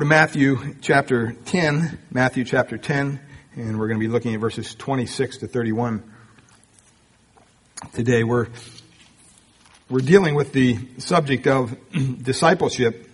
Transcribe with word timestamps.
To 0.00 0.06
Matthew 0.06 0.76
chapter 0.80 1.32
10, 1.44 1.98
Matthew 2.10 2.42
chapter 2.44 2.78
10, 2.78 3.20
and 3.54 3.78
we're 3.78 3.86
going 3.86 4.00
to 4.00 4.02
be 4.02 4.10
looking 4.10 4.32
at 4.32 4.40
verses 4.40 4.74
26 4.74 5.36
to 5.38 5.46
31. 5.46 6.02
Today 7.92 8.24
we're, 8.24 8.46
we're 9.90 10.00
dealing 10.00 10.34
with 10.34 10.54
the 10.54 10.78
subject 10.96 11.46
of 11.46 11.76
discipleship 12.22 13.10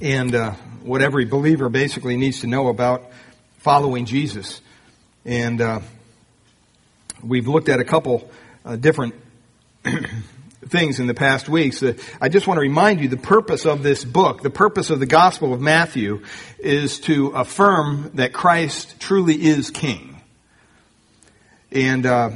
and 0.00 0.34
uh, 0.34 0.52
what 0.80 1.02
every 1.02 1.26
believer 1.26 1.68
basically 1.68 2.16
needs 2.16 2.40
to 2.40 2.46
know 2.46 2.68
about 2.68 3.10
following 3.58 4.06
Jesus. 4.06 4.62
And 5.26 5.60
uh, 5.60 5.80
we've 7.22 7.48
looked 7.48 7.68
at 7.68 7.80
a 7.80 7.84
couple 7.84 8.30
uh, 8.64 8.76
different 8.76 9.14
things 10.68 11.00
in 11.00 11.06
the 11.06 11.14
past 11.14 11.48
weeks. 11.48 11.82
Uh, 11.82 11.94
I 12.20 12.28
just 12.28 12.46
want 12.46 12.58
to 12.58 12.62
remind 12.62 13.00
you 13.00 13.08
the 13.08 13.16
purpose 13.16 13.66
of 13.66 13.82
this 13.82 14.04
book, 14.04 14.42
the 14.42 14.50
purpose 14.50 14.90
of 14.90 15.00
the 15.00 15.06
Gospel 15.06 15.52
of 15.52 15.60
Matthew, 15.60 16.22
is 16.58 17.00
to 17.00 17.28
affirm 17.28 18.12
that 18.14 18.32
Christ 18.32 19.00
truly 19.00 19.34
is 19.34 19.70
King. 19.70 20.20
And 21.70 22.06
uh, 22.06 22.30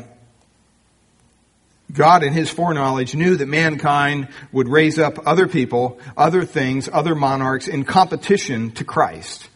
God 1.93 2.23
in 2.23 2.33
His 2.33 2.51
foreknowledge 2.51 3.15
knew 3.15 3.37
that 3.37 3.47
mankind 3.47 4.29
would 4.51 4.69
raise 4.69 4.99
up 4.99 5.27
other 5.27 5.47
people, 5.47 6.01
other 6.17 6.45
things, 6.45 6.89
other 6.93 7.15
monarchs 7.15 7.69
in 7.69 7.85
competition 7.85 8.73
to 8.73 8.85
Christ. 8.85 9.49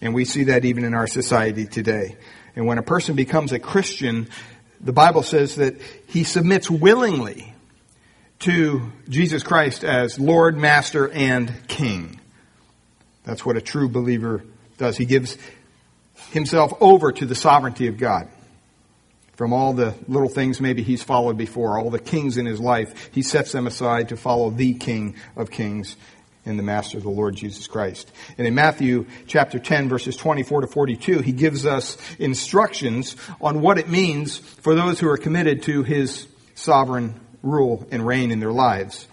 And 0.00 0.14
we 0.14 0.24
see 0.24 0.44
that 0.44 0.64
even 0.64 0.84
in 0.84 0.94
our 0.94 1.06
society 1.06 1.66
today. 1.66 2.16
And 2.54 2.66
when 2.66 2.78
a 2.78 2.82
person 2.82 3.16
becomes 3.16 3.52
a 3.52 3.58
Christian, 3.58 4.28
the 4.80 4.92
Bible 4.92 5.22
says 5.22 5.56
that 5.56 5.80
he 6.06 6.24
submits 6.24 6.70
willingly 6.70 7.53
to 8.40 8.92
Jesus 9.08 9.42
Christ 9.42 9.84
as 9.84 10.18
Lord, 10.18 10.56
Master, 10.56 11.08
and 11.10 11.52
King. 11.68 12.20
That's 13.24 13.44
what 13.44 13.56
a 13.56 13.60
true 13.60 13.88
believer 13.88 14.44
does. 14.76 14.96
He 14.96 15.06
gives 15.06 15.38
himself 16.30 16.72
over 16.80 17.12
to 17.12 17.26
the 17.26 17.34
sovereignty 17.34 17.86
of 17.86 17.96
God. 17.96 18.28
From 19.36 19.52
all 19.52 19.72
the 19.72 19.94
little 20.06 20.28
things 20.28 20.60
maybe 20.60 20.82
he's 20.82 21.02
followed 21.02 21.36
before, 21.36 21.78
all 21.78 21.90
the 21.90 21.98
kings 21.98 22.36
in 22.36 22.46
his 22.46 22.60
life, 22.60 23.10
he 23.12 23.22
sets 23.22 23.50
them 23.50 23.66
aside 23.66 24.10
to 24.10 24.16
follow 24.16 24.50
the 24.50 24.74
King 24.74 25.16
of 25.36 25.50
Kings 25.50 25.96
and 26.46 26.58
the 26.58 26.62
Master, 26.62 27.00
the 27.00 27.08
Lord 27.08 27.34
Jesus 27.34 27.66
Christ. 27.66 28.12
And 28.38 28.46
in 28.46 28.54
Matthew 28.54 29.06
chapter 29.26 29.58
10 29.58 29.88
verses 29.88 30.16
24 30.16 30.62
to 30.62 30.66
42, 30.66 31.20
he 31.20 31.32
gives 31.32 31.66
us 31.66 31.96
instructions 32.18 33.16
on 33.40 33.60
what 33.60 33.78
it 33.78 33.88
means 33.88 34.38
for 34.38 34.74
those 34.74 35.00
who 35.00 35.08
are 35.08 35.16
committed 35.16 35.62
to 35.64 35.82
his 35.82 36.28
sovereign 36.54 37.18
rule 37.44 37.86
and 37.90 38.06
reign 38.06 38.30
in 38.30 38.40
their 38.40 38.52
lives. 38.52 39.06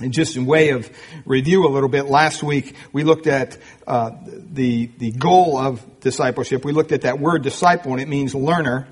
And 0.00 0.12
just 0.12 0.36
in 0.36 0.46
way 0.46 0.70
of 0.70 0.88
review 1.24 1.66
a 1.66 1.70
little 1.70 1.88
bit, 1.88 2.06
last 2.06 2.42
week 2.42 2.76
we 2.92 3.02
looked 3.02 3.26
at 3.26 3.58
uh, 3.86 4.12
the 4.26 4.86
the 4.98 5.10
goal 5.10 5.58
of 5.58 5.84
discipleship. 6.00 6.64
We 6.64 6.72
looked 6.72 6.92
at 6.92 7.02
that 7.02 7.18
word 7.18 7.42
disciple, 7.42 7.92
and 7.92 8.00
it 8.00 8.08
means 8.08 8.34
learner. 8.34 8.86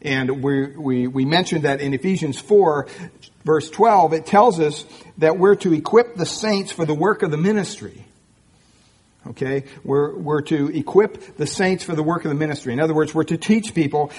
And 0.00 0.44
we, 0.44 0.76
we, 0.76 1.06
we 1.08 1.24
mentioned 1.24 1.64
that 1.64 1.80
in 1.80 1.92
Ephesians 1.92 2.38
4, 2.38 2.86
verse 3.44 3.68
12, 3.68 4.12
it 4.12 4.26
tells 4.26 4.60
us 4.60 4.84
that 5.18 5.38
we're 5.38 5.56
to 5.56 5.72
equip 5.72 6.14
the 6.14 6.26
saints 6.26 6.70
for 6.70 6.84
the 6.84 6.94
work 6.94 7.22
of 7.22 7.32
the 7.32 7.36
ministry. 7.36 8.04
Okay? 9.26 9.64
We're, 9.82 10.14
we're 10.14 10.42
to 10.42 10.68
equip 10.68 11.36
the 11.36 11.46
saints 11.46 11.82
for 11.82 11.96
the 11.96 12.04
work 12.04 12.24
of 12.24 12.28
the 12.28 12.36
ministry. 12.36 12.72
In 12.72 12.80
other 12.80 12.94
words, 12.94 13.12
we're 13.12 13.24
to 13.24 13.36
teach 13.36 13.74
people 13.74 14.12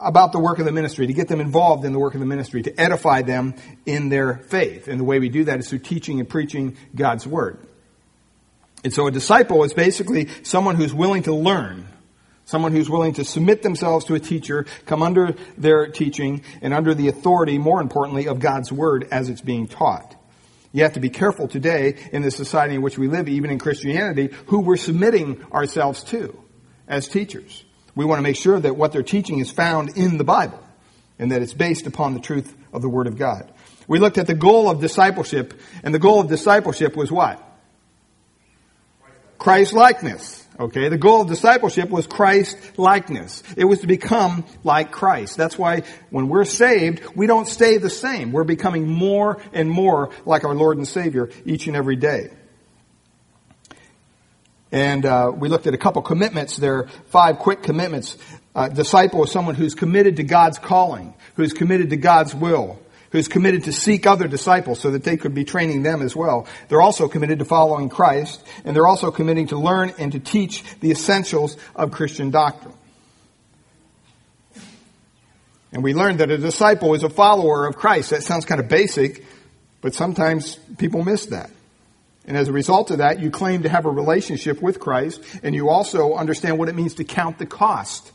about 0.00 0.32
the 0.32 0.38
work 0.38 0.58
of 0.58 0.64
the 0.64 0.72
ministry, 0.72 1.06
to 1.06 1.12
get 1.12 1.28
them 1.28 1.40
involved 1.40 1.84
in 1.84 1.92
the 1.92 1.98
work 1.98 2.14
of 2.14 2.20
the 2.20 2.26
ministry, 2.26 2.62
to 2.62 2.80
edify 2.80 3.22
them 3.22 3.54
in 3.86 4.08
their 4.08 4.34
faith. 4.34 4.88
And 4.88 4.98
the 4.98 5.04
way 5.04 5.18
we 5.18 5.28
do 5.28 5.44
that 5.44 5.58
is 5.58 5.68
through 5.68 5.80
teaching 5.80 6.20
and 6.20 6.28
preaching 6.28 6.76
God's 6.94 7.26
Word. 7.26 7.58
And 8.82 8.92
so 8.92 9.06
a 9.06 9.10
disciple 9.10 9.62
is 9.64 9.74
basically 9.74 10.28
someone 10.42 10.76
who's 10.76 10.94
willing 10.94 11.24
to 11.24 11.34
learn 11.34 11.86
Someone 12.50 12.72
who's 12.72 12.90
willing 12.90 13.12
to 13.12 13.24
submit 13.24 13.62
themselves 13.62 14.06
to 14.06 14.14
a 14.14 14.18
teacher, 14.18 14.66
come 14.84 15.04
under 15.04 15.36
their 15.56 15.86
teaching, 15.86 16.42
and 16.60 16.74
under 16.74 16.94
the 16.94 17.06
authority, 17.06 17.58
more 17.58 17.80
importantly, 17.80 18.26
of 18.26 18.40
God's 18.40 18.72
Word 18.72 19.06
as 19.12 19.28
it's 19.28 19.40
being 19.40 19.68
taught. 19.68 20.16
You 20.72 20.82
have 20.82 20.94
to 20.94 21.00
be 21.00 21.10
careful 21.10 21.46
today 21.46 21.94
in 22.12 22.22
the 22.22 22.32
society 22.32 22.74
in 22.74 22.82
which 22.82 22.98
we 22.98 23.06
live, 23.06 23.28
even 23.28 23.50
in 23.50 23.60
Christianity, 23.60 24.30
who 24.46 24.62
we're 24.62 24.76
submitting 24.76 25.44
ourselves 25.52 26.02
to 26.04 26.36
as 26.88 27.06
teachers. 27.06 27.64
We 27.94 28.04
want 28.04 28.18
to 28.18 28.22
make 28.22 28.36
sure 28.36 28.58
that 28.58 28.76
what 28.76 28.92
they're 28.92 29.02
teaching 29.02 29.38
is 29.40 29.50
found 29.50 29.96
in 29.96 30.18
the 30.18 30.24
Bible 30.24 30.62
and 31.18 31.32
that 31.32 31.42
it's 31.42 31.52
based 31.52 31.86
upon 31.86 32.14
the 32.14 32.20
truth 32.20 32.54
of 32.72 32.82
the 32.82 32.88
Word 32.88 33.06
of 33.06 33.18
God. 33.18 33.52
We 33.86 33.98
looked 33.98 34.18
at 34.18 34.26
the 34.26 34.34
goal 34.34 34.70
of 34.70 34.80
discipleship, 34.80 35.52
and 35.82 35.92
the 35.94 35.98
goal 35.98 36.20
of 36.20 36.28
discipleship 36.28 36.96
was 36.96 37.10
what? 37.10 37.42
Christ 39.36 39.72
likeness. 39.72 40.46
Okay, 40.58 40.90
the 40.90 40.98
goal 40.98 41.22
of 41.22 41.28
discipleship 41.28 41.88
was 41.88 42.06
Christ 42.06 42.78
likeness. 42.78 43.42
It 43.56 43.64
was 43.64 43.80
to 43.80 43.86
become 43.86 44.44
like 44.62 44.92
Christ. 44.92 45.38
That's 45.38 45.58
why 45.58 45.84
when 46.10 46.28
we're 46.28 46.44
saved, 46.44 47.02
we 47.16 47.26
don't 47.26 47.48
stay 47.48 47.78
the 47.78 47.88
same. 47.88 48.30
We're 48.30 48.44
becoming 48.44 48.86
more 48.86 49.40
and 49.54 49.70
more 49.70 50.10
like 50.26 50.44
our 50.44 50.54
Lord 50.54 50.76
and 50.76 50.86
Savior 50.86 51.30
each 51.46 51.66
and 51.66 51.76
every 51.76 51.96
day. 51.96 52.30
And 54.72 55.04
uh, 55.04 55.32
we 55.34 55.48
looked 55.48 55.66
at 55.66 55.74
a 55.74 55.78
couple 55.78 56.02
commitments. 56.02 56.56
There 56.56 56.78
are 56.78 56.88
five 57.08 57.38
quick 57.38 57.62
commitments. 57.62 58.16
Uh, 58.54 58.68
disciple 58.68 59.24
is 59.24 59.30
someone 59.30 59.54
who's 59.54 59.74
committed 59.74 60.16
to 60.16 60.22
God's 60.22 60.58
calling, 60.58 61.14
who's 61.34 61.52
committed 61.52 61.90
to 61.90 61.96
God's 61.96 62.34
will, 62.34 62.78
who's 63.10 63.28
committed 63.28 63.64
to 63.64 63.72
seek 63.72 64.06
other 64.06 64.28
disciples 64.28 64.80
so 64.80 64.92
that 64.92 65.02
they 65.02 65.16
could 65.16 65.34
be 65.34 65.44
training 65.44 65.82
them 65.82 66.02
as 66.02 66.14
well. 66.14 66.46
They're 66.68 66.80
also 66.80 67.08
committed 67.08 67.40
to 67.40 67.44
following 67.44 67.88
Christ, 67.88 68.44
and 68.64 68.74
they're 68.74 68.86
also 68.86 69.10
committing 69.10 69.48
to 69.48 69.58
learn 69.58 69.92
and 69.98 70.12
to 70.12 70.20
teach 70.20 70.62
the 70.80 70.90
essentials 70.90 71.56
of 71.74 71.90
Christian 71.90 72.30
doctrine. 72.30 72.74
And 75.72 75.84
we 75.84 75.94
learned 75.94 76.18
that 76.18 76.30
a 76.30 76.38
disciple 76.38 76.94
is 76.94 77.02
a 77.04 77.10
follower 77.10 77.66
of 77.66 77.76
Christ. 77.76 78.10
That 78.10 78.22
sounds 78.22 78.44
kind 78.44 78.60
of 78.60 78.68
basic, 78.68 79.24
but 79.80 79.94
sometimes 79.94 80.56
people 80.78 81.04
miss 81.04 81.26
that. 81.26 81.50
And 82.26 82.36
as 82.36 82.48
a 82.48 82.52
result 82.52 82.90
of 82.90 82.98
that, 82.98 83.20
you 83.20 83.30
claim 83.30 83.62
to 83.62 83.68
have 83.68 83.86
a 83.86 83.90
relationship 83.90 84.60
with 84.60 84.78
Christ, 84.78 85.22
and 85.42 85.54
you 85.54 85.68
also 85.70 86.14
understand 86.14 86.58
what 86.58 86.68
it 86.68 86.74
means 86.74 86.94
to 86.94 87.04
count 87.04 87.38
the 87.38 87.46
cost 87.46 88.12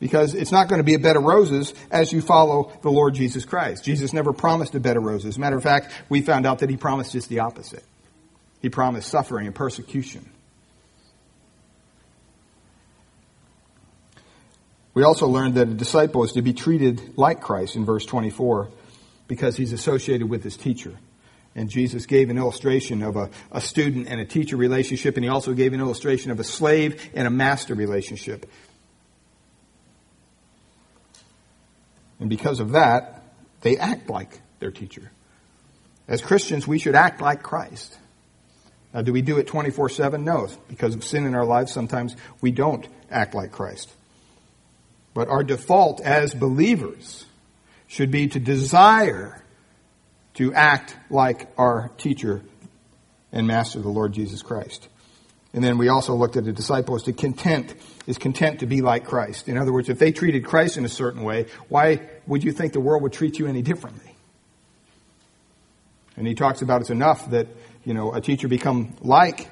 because 0.00 0.34
it's 0.34 0.50
not 0.50 0.68
going 0.68 0.78
to 0.78 0.84
be 0.84 0.94
a 0.94 0.98
bed 0.98 1.16
of 1.16 1.22
roses 1.22 1.74
as 1.90 2.12
you 2.12 2.22
follow 2.22 2.72
the 2.82 2.90
Lord 2.90 3.14
Jesus 3.14 3.44
Christ. 3.44 3.84
Jesus 3.84 4.12
never 4.12 4.32
promised 4.32 4.74
a 4.74 4.80
bed 4.80 4.96
of 4.96 5.04
roses. 5.04 5.38
Matter 5.38 5.56
of 5.56 5.62
fact, 5.62 5.92
we 6.08 6.22
found 6.22 6.46
out 6.46 6.60
that 6.60 6.70
he 6.70 6.76
promised 6.76 7.12
just 7.12 7.28
the 7.28 7.40
opposite. 7.40 7.84
He 8.62 8.70
promised 8.70 9.10
suffering 9.10 9.46
and 9.46 9.54
persecution. 9.54 10.28
We 14.92 15.04
also 15.04 15.28
learned 15.28 15.54
that 15.54 15.68
a 15.68 15.74
disciple 15.74 16.24
is 16.24 16.32
to 16.32 16.42
be 16.42 16.52
treated 16.52 17.16
like 17.16 17.40
Christ 17.40 17.76
in 17.76 17.84
verse 17.84 18.04
24 18.04 18.68
because 19.28 19.56
he's 19.56 19.72
associated 19.72 20.28
with 20.28 20.42
his 20.42 20.56
teacher. 20.56 20.96
And 21.54 21.68
Jesus 21.68 22.06
gave 22.06 22.30
an 22.30 22.38
illustration 22.38 23.02
of 23.02 23.16
a, 23.16 23.30
a 23.50 23.60
student 23.60 24.08
and 24.08 24.20
a 24.20 24.24
teacher 24.24 24.56
relationship, 24.56 25.16
and 25.16 25.24
he 25.24 25.30
also 25.30 25.52
gave 25.52 25.72
an 25.72 25.80
illustration 25.80 26.30
of 26.30 26.38
a 26.38 26.44
slave 26.44 27.10
and 27.14 27.26
a 27.26 27.30
master 27.30 27.74
relationship. 27.74 28.48
And 32.20 32.30
because 32.30 32.60
of 32.60 32.72
that, 32.72 33.24
they 33.62 33.78
act 33.78 34.08
like 34.08 34.40
their 34.60 34.70
teacher. 34.70 35.10
As 36.06 36.20
Christians, 36.20 36.66
we 36.68 36.78
should 36.78 36.94
act 36.94 37.20
like 37.20 37.42
Christ. 37.42 37.96
Now, 38.92 39.02
do 39.02 39.12
we 39.12 39.22
do 39.22 39.38
it 39.38 39.46
24 39.46 39.88
7? 39.88 40.24
No. 40.24 40.48
Because 40.68 40.94
of 40.94 41.04
sin 41.04 41.24
in 41.24 41.34
our 41.34 41.44
lives, 41.44 41.72
sometimes 41.72 42.16
we 42.40 42.50
don't 42.50 42.86
act 43.10 43.34
like 43.34 43.52
Christ. 43.52 43.90
But 45.14 45.28
our 45.28 45.42
default 45.42 46.00
as 46.00 46.34
believers 46.34 47.24
should 47.86 48.10
be 48.10 48.28
to 48.28 48.38
desire 48.38 49.42
to 50.40 50.54
act 50.54 50.96
like 51.10 51.46
our 51.58 51.90
teacher 51.98 52.40
and 53.30 53.46
master, 53.46 53.78
the 53.78 53.90
Lord 53.90 54.14
Jesus 54.14 54.40
Christ. 54.40 54.88
And 55.52 55.62
then 55.62 55.76
we 55.76 55.88
also 55.90 56.14
looked 56.14 56.38
at 56.38 56.46
a 56.46 56.52
disciple 56.52 56.94
as 56.94 57.02
to 57.02 57.12
content, 57.12 57.74
is 58.06 58.16
content 58.16 58.60
to 58.60 58.66
be 58.66 58.80
like 58.80 59.04
Christ. 59.04 59.48
In 59.48 59.58
other 59.58 59.70
words, 59.70 59.90
if 59.90 59.98
they 59.98 60.12
treated 60.12 60.46
Christ 60.46 60.78
in 60.78 60.86
a 60.86 60.88
certain 60.88 61.24
way, 61.24 61.44
why 61.68 62.08
would 62.26 62.42
you 62.42 62.52
think 62.52 62.72
the 62.72 62.80
world 62.80 63.02
would 63.02 63.12
treat 63.12 63.38
you 63.38 63.48
any 63.48 63.60
differently? 63.60 64.14
And 66.16 66.26
he 66.26 66.34
talks 66.34 66.62
about 66.62 66.80
it's 66.80 66.88
enough 66.88 67.30
that, 67.32 67.48
you 67.84 67.92
know, 67.92 68.14
a 68.14 68.22
teacher 68.22 68.48
become 68.48 68.96
like, 69.02 69.50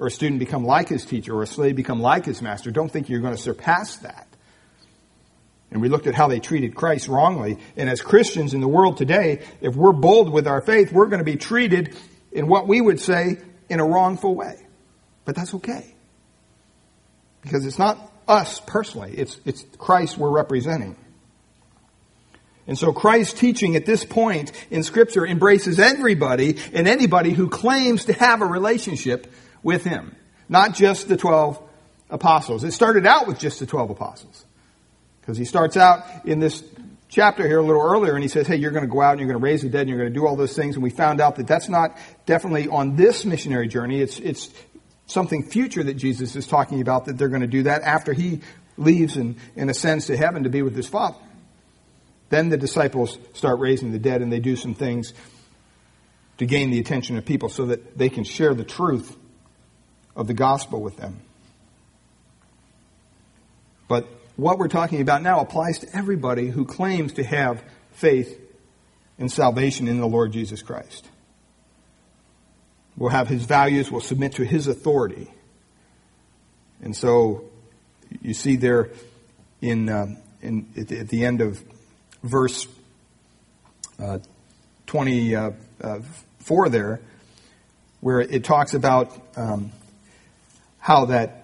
or 0.00 0.08
a 0.08 0.10
student 0.10 0.40
become 0.40 0.64
like 0.64 0.88
his 0.88 1.04
teacher, 1.04 1.32
or 1.32 1.44
a 1.44 1.46
slave 1.46 1.76
become 1.76 2.00
like 2.00 2.24
his 2.24 2.42
master. 2.42 2.72
Don't 2.72 2.90
think 2.90 3.08
you're 3.08 3.20
going 3.20 3.36
to 3.36 3.40
surpass 3.40 3.98
that. 3.98 4.23
And 5.74 5.82
we 5.82 5.88
looked 5.88 6.06
at 6.06 6.14
how 6.14 6.28
they 6.28 6.38
treated 6.38 6.76
Christ 6.76 7.08
wrongly. 7.08 7.58
And 7.76 7.90
as 7.90 8.00
Christians 8.00 8.54
in 8.54 8.60
the 8.60 8.68
world 8.68 8.96
today, 8.96 9.42
if 9.60 9.74
we're 9.74 9.92
bold 9.92 10.32
with 10.32 10.46
our 10.46 10.62
faith, 10.62 10.92
we're 10.92 11.08
going 11.08 11.18
to 11.18 11.24
be 11.24 11.36
treated 11.36 11.96
in 12.30 12.46
what 12.46 12.68
we 12.68 12.80
would 12.80 13.00
say 13.00 13.38
in 13.68 13.80
a 13.80 13.84
wrongful 13.84 14.36
way. 14.36 14.54
But 15.24 15.34
that's 15.34 15.52
okay. 15.54 15.92
Because 17.42 17.66
it's 17.66 17.78
not 17.78 17.98
us 18.28 18.60
personally, 18.60 19.14
it's, 19.16 19.40
it's 19.44 19.64
Christ 19.76 20.16
we're 20.16 20.30
representing. 20.30 20.96
And 22.68 22.78
so 22.78 22.92
Christ's 22.92 23.38
teaching 23.38 23.74
at 23.74 23.84
this 23.84 24.04
point 24.04 24.52
in 24.70 24.84
scripture 24.84 25.26
embraces 25.26 25.80
everybody 25.80 26.56
and 26.72 26.86
anybody 26.86 27.32
who 27.32 27.48
claims 27.48 28.04
to 28.04 28.12
have 28.12 28.42
a 28.42 28.46
relationship 28.46 29.30
with 29.64 29.82
him. 29.82 30.14
Not 30.48 30.74
just 30.74 31.08
the 31.08 31.16
12 31.16 31.60
apostles. 32.10 32.62
It 32.62 32.70
started 32.70 33.06
out 33.06 33.26
with 33.26 33.40
just 33.40 33.58
the 33.58 33.66
12 33.66 33.90
apostles. 33.90 34.44
Because 35.24 35.38
he 35.38 35.46
starts 35.46 35.78
out 35.78 36.04
in 36.26 36.38
this 36.38 36.62
chapter 37.08 37.46
here 37.46 37.58
a 37.58 37.62
little 37.62 37.80
earlier 37.80 38.12
and 38.12 38.22
he 38.22 38.28
says, 38.28 38.46
hey, 38.46 38.56
you're 38.56 38.72
going 38.72 38.84
to 38.84 38.90
go 38.92 39.00
out 39.00 39.12
and 39.12 39.20
you're 39.20 39.28
going 39.28 39.40
to 39.40 39.42
raise 39.42 39.62
the 39.62 39.70
dead 39.70 39.82
and 39.82 39.88
you're 39.88 39.98
going 39.98 40.12
to 40.12 40.14
do 40.14 40.26
all 40.26 40.36
those 40.36 40.54
things. 40.54 40.74
And 40.74 40.82
we 40.82 40.90
found 40.90 41.18
out 41.18 41.36
that 41.36 41.46
that's 41.46 41.70
not 41.70 41.96
definitely 42.26 42.68
on 42.68 42.96
this 42.96 43.24
missionary 43.24 43.66
journey. 43.66 44.02
It's, 44.02 44.18
it's 44.18 44.50
something 45.06 45.42
future 45.42 45.82
that 45.82 45.94
Jesus 45.94 46.36
is 46.36 46.46
talking 46.46 46.82
about 46.82 47.06
that 47.06 47.16
they're 47.16 47.30
going 47.30 47.40
to 47.40 47.46
do 47.46 47.62
that 47.62 47.80
after 47.80 48.12
he 48.12 48.40
leaves 48.76 49.16
and, 49.16 49.36
and 49.56 49.70
ascends 49.70 50.08
to 50.08 50.16
heaven 50.16 50.42
to 50.42 50.50
be 50.50 50.60
with 50.60 50.76
his 50.76 50.88
Father. 50.88 51.16
Then 52.28 52.50
the 52.50 52.58
disciples 52.58 53.16
start 53.32 53.60
raising 53.60 53.92
the 53.92 53.98
dead 53.98 54.20
and 54.20 54.30
they 54.30 54.40
do 54.40 54.56
some 54.56 54.74
things 54.74 55.14
to 56.36 56.44
gain 56.44 56.70
the 56.70 56.80
attention 56.80 57.16
of 57.16 57.24
people 57.24 57.48
so 57.48 57.64
that 57.66 57.96
they 57.96 58.10
can 58.10 58.24
share 58.24 58.52
the 58.52 58.64
truth 58.64 59.16
of 60.14 60.26
the 60.26 60.34
gospel 60.34 60.82
with 60.82 60.98
them. 60.98 61.20
But 63.88 64.06
what 64.36 64.58
we're 64.58 64.68
talking 64.68 65.00
about 65.00 65.22
now 65.22 65.40
applies 65.40 65.78
to 65.80 65.96
everybody 65.96 66.48
who 66.48 66.64
claims 66.64 67.14
to 67.14 67.24
have 67.24 67.62
faith 67.92 68.40
and 69.18 69.30
salvation 69.30 69.86
in 69.86 70.00
the 70.00 70.06
Lord 70.06 70.32
Jesus 70.32 70.62
Christ. 70.62 71.08
We'll 72.96 73.10
have 73.10 73.28
his 73.28 73.44
values, 73.44 73.90
we'll 73.90 74.00
submit 74.00 74.34
to 74.34 74.44
his 74.44 74.66
authority. 74.66 75.30
And 76.82 76.94
so 76.94 77.44
you 78.22 78.34
see 78.34 78.56
there 78.56 78.90
in, 79.60 79.88
uh, 79.88 80.06
in 80.42 80.68
at, 80.76 81.08
the, 81.08 81.24
end 81.24 81.40
of 81.40 81.62
verse 82.22 82.66
uh, 84.00 84.18
24 84.86 86.66
uh, 86.66 86.68
there, 86.68 87.00
where 88.00 88.20
it 88.20 88.44
talks 88.44 88.74
about 88.74 89.16
um, 89.36 89.72
how 90.78 91.06
that 91.06 91.43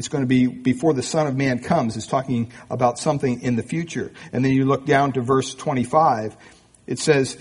it's 0.00 0.08
going 0.08 0.24
to 0.24 0.26
be 0.26 0.46
before 0.46 0.94
the 0.94 1.02
Son 1.02 1.26
of 1.26 1.36
Man 1.36 1.58
comes. 1.58 1.94
It's 1.94 2.06
talking 2.06 2.50
about 2.70 2.98
something 2.98 3.42
in 3.42 3.56
the 3.56 3.62
future. 3.62 4.10
And 4.32 4.42
then 4.42 4.52
you 4.52 4.64
look 4.64 4.86
down 4.86 5.12
to 5.12 5.20
verse 5.20 5.54
25. 5.54 6.34
It 6.86 6.98
says, 6.98 7.36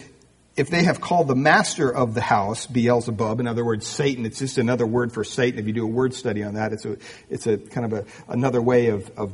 if 0.57 0.69
they 0.69 0.83
have 0.83 1.00
called 1.00 1.29
the 1.29 1.38
master 1.38 1.89
of 1.89 2.13
the 2.13 2.21
house 2.21 2.67
Beelzebub, 2.67 3.39
in 3.39 3.47
other 3.47 3.63
words, 3.63 3.88
Satan, 3.88 4.25
it's 4.25 4.39
just 4.39 4.57
another 4.57 4.85
word 4.85 5.13
for 5.13 5.23
Satan. 5.23 5.57
If 5.57 5.67
you 5.67 5.71
do 5.71 5.85
a 5.85 5.88
word 5.88 6.13
study 6.13 6.44
on 6.44 6.56
that, 6.56 6.73
it's 6.73 6.83
a, 6.83 6.97
it's 7.29 7.47
a 7.47 7.57
kind 7.57 7.94
of 7.94 8.00
a, 8.00 8.06
another 8.27 8.61
way 8.61 8.88
of, 8.88 9.09
of 9.17 9.31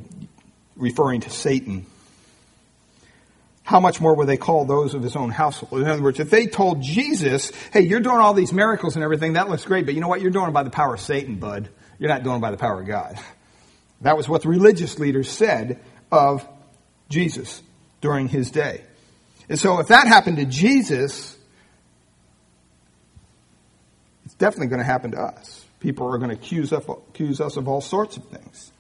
referring 0.75 1.22
to 1.22 1.31
Satan. 1.31 1.88
How 3.63 3.80
much 3.80 4.00
more 4.00 4.16
will 4.16 4.27
they 4.27 4.38
call 4.38 4.66
those 4.66 4.94
of 4.94 5.01
his 5.01 5.16
own 5.16 5.31
household? 5.31 5.81
In 5.81 5.88
other 5.88 6.04
words, 6.04 6.19
if 6.19 6.30
they 6.30 6.45
told 6.45 6.83
Jesus, 6.83 7.51
hey, 7.74 7.81
you're 7.81 8.01
doing 8.01 8.18
all 8.18 8.36
these 8.36 8.54
miracles 8.54 8.94
and 8.94 9.04
everything, 9.04 9.33
that 9.33 9.50
looks 9.50 9.66
great, 9.66 9.86
but 9.86 9.95
you 9.95 10.01
know 10.01 10.07
what? 10.07 10.22
You're 10.22 10.30
doing 10.30 10.50
it 10.50 10.54
by 10.54 10.62
the 10.62 10.69
power 10.69 10.94
of 10.94 11.01
Satan, 11.01 11.38
bud. 11.38 11.69
You're 12.00 12.10
not 12.10 12.24
doing 12.24 12.38
it 12.38 12.42
by 12.42 12.52
the 12.52 12.58
power 12.58 12.82
of 12.82 12.88
God. 12.88 13.20
That 14.02 14.18
was 14.18 14.28
what 14.28 14.42
the 14.42 14.50
religious 14.50 15.00
leaders 15.00 15.30
said 15.30 15.80
of 16.12 16.48
Jesus 17.10 17.62
during 18.02 18.28
his 18.28 18.52
day. 18.52 18.84
And 19.50 19.60
so 19.60 19.80
if 19.80 19.88
that 19.88 20.08
happened 20.08 20.38
to 20.38 20.46
Jesus, 20.46 21.38
it's 24.26 24.34
definitely 24.36 24.68
going 24.68 24.80
to 24.80 24.86
happen 24.86 25.12
to 25.12 25.20
us. 25.20 25.66
People 25.80 26.14
are 26.14 26.18
going 26.18 26.30
to 26.30 26.36
accuse 26.36 26.74
us, 26.74 26.84
accuse 26.88 27.40
us 27.40 27.58
of 27.58 27.68
all 27.68 27.82
sorts 27.82 28.18
of 28.18 28.26
things 28.26 28.72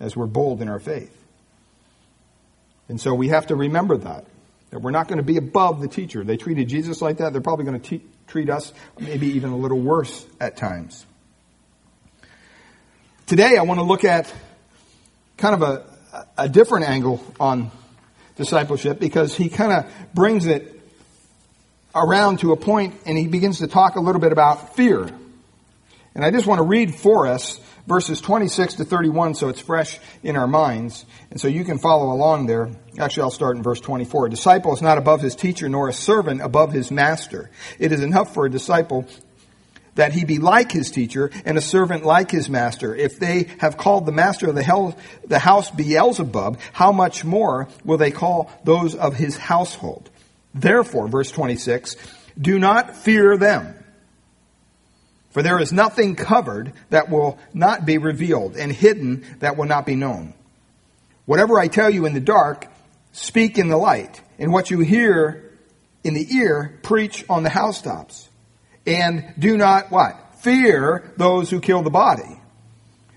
as 0.00 0.16
we're 0.16 0.26
bold 0.26 0.60
in 0.60 0.68
our 0.68 0.80
faith. 0.80 1.14
And 2.88 3.00
so 3.00 3.14
we 3.14 3.28
have 3.28 3.48
to 3.48 3.56
remember 3.56 3.96
that. 3.98 4.24
That 4.70 4.80
we're 4.80 4.90
not 4.90 5.08
going 5.08 5.18
to 5.18 5.24
be 5.24 5.38
above 5.38 5.80
the 5.80 5.88
teacher. 5.88 6.24
They 6.24 6.36
treated 6.36 6.68
Jesus 6.68 7.00
like 7.00 7.18
that. 7.18 7.32
They're 7.32 7.40
probably 7.40 7.64
going 7.64 7.80
to 7.80 8.00
treat 8.26 8.50
us 8.50 8.72
maybe 8.98 9.28
even 9.28 9.50
a 9.50 9.56
little 9.56 9.80
worse 9.80 10.26
at 10.40 10.56
times. 10.56 11.06
Today 13.28 13.58
I 13.58 13.62
want 13.62 13.78
to 13.78 13.84
look 13.84 14.06
at 14.06 14.32
kind 15.36 15.54
of 15.54 15.60
a, 15.60 16.26
a 16.38 16.48
different 16.48 16.88
angle 16.88 17.22
on 17.38 17.70
discipleship 18.36 18.98
because 18.98 19.34
he 19.34 19.50
kind 19.50 19.70
of 19.70 20.14
brings 20.14 20.46
it 20.46 20.80
around 21.94 22.38
to 22.38 22.52
a 22.52 22.56
point 22.56 22.94
and 23.04 23.18
he 23.18 23.28
begins 23.28 23.58
to 23.58 23.66
talk 23.66 23.96
a 23.96 24.00
little 24.00 24.22
bit 24.22 24.32
about 24.32 24.76
fear. 24.76 25.10
And 26.14 26.24
I 26.24 26.30
just 26.30 26.46
want 26.46 26.60
to 26.60 26.62
read 26.62 26.94
for 26.94 27.26
us 27.26 27.60
verses 27.86 28.22
26 28.22 28.76
to 28.76 28.86
31 28.86 29.34
so 29.34 29.50
it's 29.50 29.60
fresh 29.60 29.98
in 30.22 30.34
our 30.34 30.46
minds. 30.46 31.04
And 31.30 31.38
so 31.38 31.48
you 31.48 31.66
can 31.66 31.76
follow 31.76 32.10
along 32.10 32.46
there. 32.46 32.70
Actually, 32.98 33.24
I'll 33.24 33.30
start 33.30 33.58
in 33.58 33.62
verse 33.62 33.82
24. 33.82 34.28
A 34.28 34.30
disciple 34.30 34.72
is 34.72 34.80
not 34.80 34.96
above 34.96 35.20
his 35.20 35.36
teacher 35.36 35.68
nor 35.68 35.90
a 35.90 35.92
servant 35.92 36.40
above 36.40 36.72
his 36.72 36.90
master. 36.90 37.50
It 37.78 37.92
is 37.92 38.02
enough 38.02 38.32
for 38.32 38.46
a 38.46 38.50
disciple 38.50 39.06
that 39.98 40.12
he 40.12 40.24
be 40.24 40.38
like 40.38 40.70
his 40.70 40.92
teacher 40.92 41.28
and 41.44 41.58
a 41.58 41.60
servant 41.60 42.04
like 42.04 42.30
his 42.30 42.48
master. 42.48 42.94
If 42.94 43.18
they 43.18 43.48
have 43.58 43.76
called 43.76 44.06
the 44.06 44.12
master 44.12 44.48
of 44.48 44.54
the, 44.54 44.62
hell, 44.62 44.96
the 45.26 45.40
house 45.40 45.72
Beelzebub, 45.72 46.60
how 46.72 46.92
much 46.92 47.24
more 47.24 47.66
will 47.84 47.98
they 47.98 48.12
call 48.12 48.48
those 48.62 48.94
of 48.94 49.16
his 49.16 49.36
household? 49.36 50.08
Therefore, 50.54 51.08
verse 51.08 51.32
26, 51.32 51.96
do 52.40 52.60
not 52.60 52.96
fear 52.96 53.36
them. 53.36 53.74
For 55.30 55.42
there 55.42 55.58
is 55.58 55.72
nothing 55.72 56.14
covered 56.14 56.74
that 56.90 57.10
will 57.10 57.36
not 57.52 57.84
be 57.84 57.98
revealed 57.98 58.56
and 58.56 58.72
hidden 58.72 59.26
that 59.40 59.56
will 59.56 59.66
not 59.66 59.84
be 59.84 59.96
known. 59.96 60.32
Whatever 61.26 61.58
I 61.58 61.66
tell 61.66 61.90
you 61.90 62.06
in 62.06 62.14
the 62.14 62.20
dark, 62.20 62.68
speak 63.10 63.58
in 63.58 63.68
the 63.68 63.76
light. 63.76 64.22
And 64.38 64.52
what 64.52 64.70
you 64.70 64.78
hear 64.78 65.58
in 66.04 66.14
the 66.14 66.36
ear, 66.36 66.78
preach 66.84 67.24
on 67.28 67.42
the 67.42 67.50
housetops. 67.50 68.27
And 68.88 69.34
do 69.38 69.58
not 69.58 69.90
what? 69.90 70.36
Fear 70.40 71.12
those 71.18 71.50
who 71.50 71.60
kill 71.60 71.82
the 71.82 71.90
body, 71.90 72.40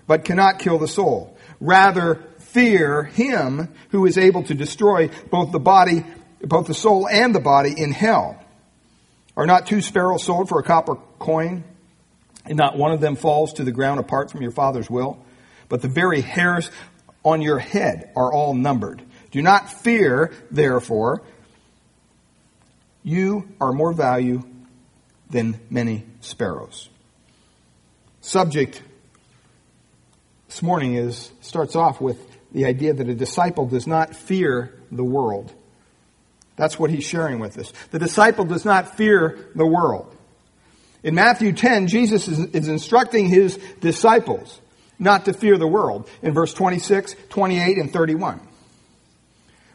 but 0.06 0.26
cannot 0.26 0.60
kill 0.60 0.78
the 0.78 0.88
soul. 0.88 1.38
Rather, 1.62 2.22
fear 2.40 3.04
him 3.04 3.74
who 3.92 4.06
is 4.06 4.18
able 4.18 4.44
to 4.44 4.54
destroy 4.54 5.10
both 5.30 5.54
the 5.54 5.60
body, 5.60 6.06
both 6.42 6.68
the 6.68 6.74
soul 6.74 7.08
and 7.08 7.34
the 7.34 7.40
body 7.40 7.74
in 7.78 7.94
hell. 7.94 8.38
Are 9.38 9.46
not 9.46 9.66
two 9.66 9.80
sparrows 9.80 10.26
sold 10.26 10.50
for 10.50 10.60
a 10.60 10.64
copper 10.64 10.96
coin? 11.20 11.64
And 12.46 12.58
not 12.58 12.78
one 12.78 12.92
of 12.92 13.00
them 13.00 13.16
falls 13.16 13.54
to 13.54 13.64
the 13.64 13.72
ground 13.72 14.02
apart 14.02 14.30
from 14.30 14.42
your 14.42 14.52
father's 14.52 14.90
will? 14.90 15.24
But 15.70 15.82
the 15.82 15.88
very 15.88 16.20
hairs 16.20 16.70
on 17.24 17.42
your 17.42 17.60
head 17.60 18.12
are 18.18 18.34
all 18.34 18.54
numbered. 18.54 19.02
Do 19.30 19.42
not 19.42 19.72
fear, 19.72 20.34
therefore. 20.50 21.22
You 23.04 23.48
are 23.62 23.72
more 23.72 23.94
value 23.94 24.44
than 25.32 25.60
many 25.70 26.06
sparrows. 26.20 26.90
Subject 28.22 28.82
this 30.48 30.62
morning 30.62 30.96
is 30.96 31.32
starts 31.42 31.76
off 31.76 32.02
with 32.02 32.20
the 32.52 32.66
idea 32.66 32.94
that 32.94 33.08
a 33.08 33.16
disciple 33.16 33.66
does 33.66 33.88
not 33.88 34.16
fear 34.16 34.78
the 34.92 35.04
world. 35.04 35.52
That's 36.58 36.78
what 36.78 36.92
he's 36.92 37.06
sharing 37.06 37.40
with 37.40 37.58
us. 37.58 37.72
The 37.92 38.00
disciple 38.00 38.46
does 38.46 38.66
not 38.66 38.98
fear 38.98 39.50
the 39.56 39.66
world. 39.66 40.16
In 41.04 41.16
Matthew 41.16 41.54
10, 41.54 41.88
Jesus 41.88 42.28
is, 42.28 42.40
is, 42.54 42.68
instructing 42.68 43.28
his 43.28 43.58
disciples 43.80 44.60
not 45.00 45.26
to 45.26 45.34
fear 45.34 45.58
the 45.58 45.68
world 45.68 46.08
in 46.22 46.34
verse 46.34 46.54
26, 46.54 47.16
28, 47.30 47.78
and 47.80 47.92
31. 47.92 48.40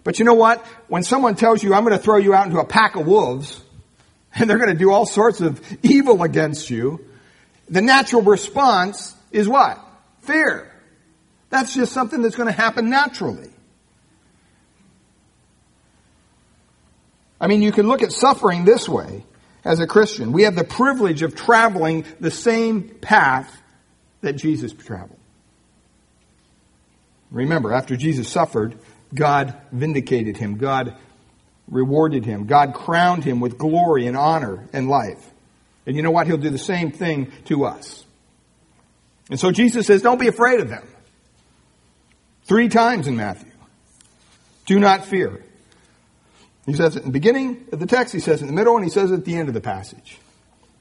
But 0.04 0.20
you 0.20 0.24
know 0.24 0.34
what? 0.34 0.64
When 0.86 1.02
someone 1.02 1.34
tells 1.34 1.64
you, 1.64 1.74
I'm 1.74 1.82
going 1.82 1.96
to 1.96 2.02
throw 2.02 2.18
you 2.18 2.32
out 2.32 2.46
into 2.46 2.60
a 2.60 2.64
pack 2.64 2.94
of 2.94 3.06
wolves, 3.06 3.60
and 4.38 4.48
they're 4.48 4.58
going 4.58 4.70
to 4.72 4.78
do 4.78 4.90
all 4.90 5.06
sorts 5.06 5.40
of 5.40 5.60
evil 5.82 6.22
against 6.22 6.70
you, 6.70 7.04
the 7.68 7.80
natural 7.80 8.22
response 8.22 9.14
is 9.32 9.48
what? 9.48 9.78
Fear. 10.20 10.70
That's 11.50 11.74
just 11.74 11.92
something 11.92 12.22
that's 12.22 12.36
going 12.36 12.48
to 12.48 12.52
happen 12.52 12.90
naturally. 12.90 13.50
I 17.40 17.46
mean, 17.48 17.62
you 17.62 17.72
can 17.72 17.86
look 17.86 18.02
at 18.02 18.12
suffering 18.12 18.64
this 18.64 18.88
way 18.88 19.24
as 19.64 19.80
a 19.80 19.86
Christian. 19.86 20.32
We 20.32 20.42
have 20.42 20.54
the 20.54 20.64
privilege 20.64 21.22
of 21.22 21.34
traveling 21.34 22.04
the 22.20 22.30
same 22.30 22.82
path 22.88 23.62
that 24.22 24.34
Jesus 24.34 24.72
traveled. 24.72 25.18
Remember, 27.30 27.72
after 27.72 27.96
Jesus 27.96 28.28
suffered, 28.28 28.78
God 29.14 29.54
vindicated 29.72 30.36
him. 30.36 30.56
God 30.56 30.96
rewarded 31.68 32.24
him. 32.24 32.46
God 32.46 32.74
crowned 32.74 33.24
him 33.24 33.40
with 33.40 33.58
glory 33.58 34.06
and 34.06 34.16
honor 34.16 34.68
and 34.72 34.88
life. 34.88 35.24
And 35.86 35.96
you 35.96 36.02
know 36.02 36.10
what? 36.10 36.26
He'll 36.26 36.36
do 36.36 36.50
the 36.50 36.58
same 36.58 36.90
thing 36.90 37.32
to 37.46 37.64
us. 37.64 38.04
And 39.30 39.38
so 39.38 39.50
Jesus 39.50 39.86
says, 39.86 40.02
don't 40.02 40.20
be 40.20 40.28
afraid 40.28 40.60
of 40.60 40.68
them. 40.68 40.86
Three 42.44 42.68
times 42.68 43.08
in 43.08 43.16
Matthew. 43.16 43.50
Do 44.66 44.78
not 44.78 45.04
fear. 45.04 45.42
He 46.64 46.74
says 46.74 46.96
it 46.96 47.00
in 47.00 47.06
the 47.06 47.12
beginning 47.12 47.66
of 47.72 47.78
the 47.78 47.86
text, 47.86 48.12
he 48.12 48.20
says 48.20 48.40
it 48.40 48.42
in 48.42 48.48
the 48.48 48.52
middle, 48.52 48.76
and 48.76 48.84
he 48.84 48.90
says 48.90 49.10
it 49.10 49.14
at 49.14 49.24
the 49.24 49.36
end 49.36 49.48
of 49.48 49.54
the 49.54 49.60
passage. 49.60 50.18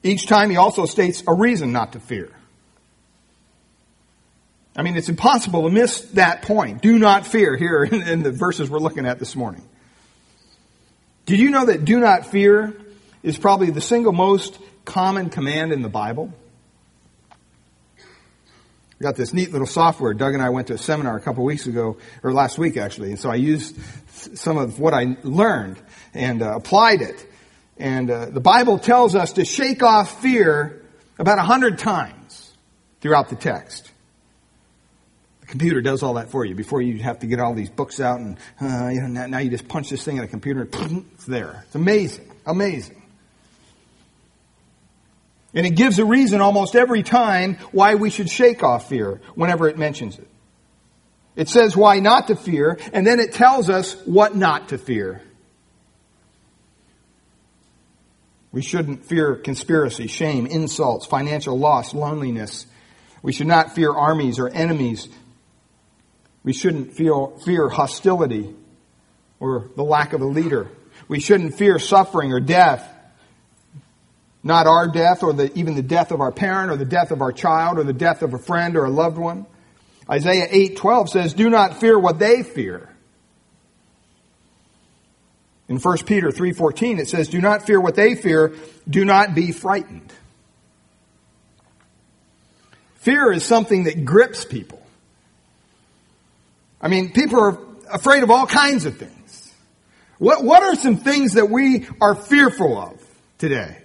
Each 0.02 0.26
time 0.26 0.50
he 0.50 0.56
also 0.56 0.84
states 0.84 1.22
a 1.26 1.32
reason 1.32 1.72
not 1.72 1.92
to 1.92 2.00
fear. 2.00 2.30
I 4.76 4.82
mean, 4.82 4.96
it's 4.96 5.08
impossible 5.08 5.62
to 5.62 5.70
miss 5.70 6.00
that 6.12 6.42
point. 6.42 6.82
Do 6.82 6.98
not 6.98 7.26
fear 7.26 7.56
here 7.56 7.82
in, 7.84 8.02
in 8.08 8.22
the 8.22 8.32
verses 8.32 8.68
we're 8.68 8.78
looking 8.78 9.06
at 9.06 9.18
this 9.18 9.34
morning. 9.34 9.66
Did 11.26 11.40
you 11.40 11.50
know 11.50 11.66
that 11.66 11.84
do 11.84 11.98
not 11.98 12.26
fear 12.26 12.72
is 13.24 13.36
probably 13.36 13.70
the 13.70 13.80
single 13.80 14.12
most 14.12 14.58
common 14.84 15.28
command 15.28 15.72
in 15.72 15.82
the 15.82 15.88
Bible? 15.88 16.32
We 17.98 19.04
got 19.04 19.16
this 19.16 19.34
neat 19.34 19.50
little 19.50 19.66
software. 19.66 20.14
Doug 20.14 20.34
and 20.34 20.42
I 20.42 20.50
went 20.50 20.68
to 20.68 20.74
a 20.74 20.78
seminar 20.78 21.16
a 21.16 21.20
couple 21.20 21.42
weeks 21.42 21.66
ago, 21.66 21.98
or 22.22 22.32
last 22.32 22.58
week 22.58 22.76
actually, 22.76 23.10
and 23.10 23.18
so 23.18 23.28
I 23.28 23.34
used 23.34 23.76
some 24.36 24.56
of 24.56 24.78
what 24.78 24.94
I 24.94 25.16
learned 25.24 25.78
and 26.14 26.42
uh, 26.42 26.54
applied 26.54 27.02
it. 27.02 27.26
And 27.76 28.08
uh, 28.08 28.26
the 28.26 28.40
Bible 28.40 28.78
tells 28.78 29.16
us 29.16 29.32
to 29.32 29.44
shake 29.44 29.82
off 29.82 30.22
fear 30.22 30.80
about 31.18 31.38
a 31.38 31.42
hundred 31.42 31.78
times 31.78 32.52
throughout 33.00 33.30
the 33.30 33.36
text. 33.36 33.90
Computer 35.46 35.80
does 35.80 36.02
all 36.02 36.14
that 36.14 36.30
for 36.30 36.44
you 36.44 36.54
before 36.54 36.82
you 36.82 37.02
have 37.02 37.20
to 37.20 37.26
get 37.26 37.38
all 37.38 37.54
these 37.54 37.70
books 37.70 38.00
out 38.00 38.18
and 38.18 38.36
uh, 38.60 38.88
you 38.88 39.00
know, 39.00 39.26
now 39.26 39.38
you 39.38 39.50
just 39.50 39.68
punch 39.68 39.90
this 39.90 40.04
thing 40.04 40.16
in 40.16 40.24
a 40.24 40.28
computer 40.28 40.62
and 40.62 41.06
it's 41.14 41.24
there. 41.24 41.62
It's 41.66 41.74
amazing, 41.74 42.30
amazing. 42.44 43.02
And 45.54 45.64
it 45.64 45.70
gives 45.70 45.98
a 45.98 46.04
reason 46.04 46.40
almost 46.40 46.76
every 46.76 47.02
time 47.02 47.54
why 47.72 47.94
we 47.94 48.10
should 48.10 48.28
shake 48.28 48.62
off 48.62 48.88
fear 48.88 49.20
whenever 49.34 49.68
it 49.68 49.78
mentions 49.78 50.18
it. 50.18 50.28
It 51.36 51.48
says 51.48 51.76
why 51.76 52.00
not 52.00 52.28
to 52.28 52.36
fear, 52.36 52.78
and 52.92 53.06
then 53.06 53.20
it 53.20 53.32
tells 53.32 53.70
us 53.70 53.94
what 54.06 54.34
not 54.34 54.70
to 54.70 54.78
fear. 54.78 55.22
We 58.52 58.62
shouldn't 58.62 59.04
fear 59.04 59.36
conspiracy, 59.36 60.06
shame, 60.06 60.46
insults, 60.46 61.04
financial 61.04 61.58
loss, 61.58 61.92
loneliness. 61.92 62.66
We 63.22 63.32
should 63.32 63.46
not 63.46 63.74
fear 63.74 63.92
armies 63.92 64.38
or 64.38 64.48
enemies. 64.48 65.08
We 66.46 66.52
shouldn't 66.52 66.92
feel, 66.92 67.36
fear 67.44 67.68
hostility 67.68 68.54
or 69.40 69.68
the 69.74 69.82
lack 69.82 70.12
of 70.12 70.20
a 70.20 70.26
leader. 70.26 70.68
We 71.08 71.18
shouldn't 71.18 71.58
fear 71.58 71.80
suffering 71.80 72.32
or 72.32 72.38
death. 72.38 72.88
Not 74.44 74.68
our 74.68 74.86
death 74.86 75.24
or 75.24 75.32
the, 75.32 75.52
even 75.58 75.74
the 75.74 75.82
death 75.82 76.12
of 76.12 76.20
our 76.20 76.30
parent 76.30 76.70
or 76.70 76.76
the 76.76 76.84
death 76.84 77.10
of 77.10 77.20
our 77.20 77.32
child 77.32 77.80
or 77.80 77.82
the 77.82 77.92
death 77.92 78.22
of 78.22 78.32
a 78.32 78.38
friend 78.38 78.76
or 78.76 78.84
a 78.84 78.90
loved 78.90 79.18
one. 79.18 79.44
Isaiah 80.08 80.46
8:12 80.48 81.08
says, 81.08 81.34
"Do 81.34 81.50
not 81.50 81.80
fear 81.80 81.98
what 81.98 82.20
they 82.20 82.44
fear." 82.44 82.90
In 85.68 85.80
1 85.80 86.06
Peter 86.06 86.30
3:14 86.30 87.00
it 87.00 87.08
says, 87.08 87.26
"Do 87.26 87.40
not 87.40 87.66
fear 87.66 87.80
what 87.80 87.96
they 87.96 88.14
fear, 88.14 88.54
do 88.88 89.04
not 89.04 89.34
be 89.34 89.50
frightened." 89.50 90.12
Fear 92.98 93.32
is 93.32 93.44
something 93.44 93.84
that 93.84 94.04
grips 94.04 94.44
people. 94.44 94.85
I 96.80 96.88
mean, 96.88 97.12
people 97.12 97.40
are 97.40 97.58
afraid 97.90 98.22
of 98.22 98.30
all 98.30 98.46
kinds 98.46 98.86
of 98.86 98.96
things. 98.96 99.54
What, 100.18 100.44
what 100.44 100.62
are 100.62 100.74
some 100.74 100.96
things 100.96 101.34
that 101.34 101.50
we 101.50 101.86
are 102.00 102.14
fearful 102.14 102.78
of 102.78 103.02
today? 103.38 103.78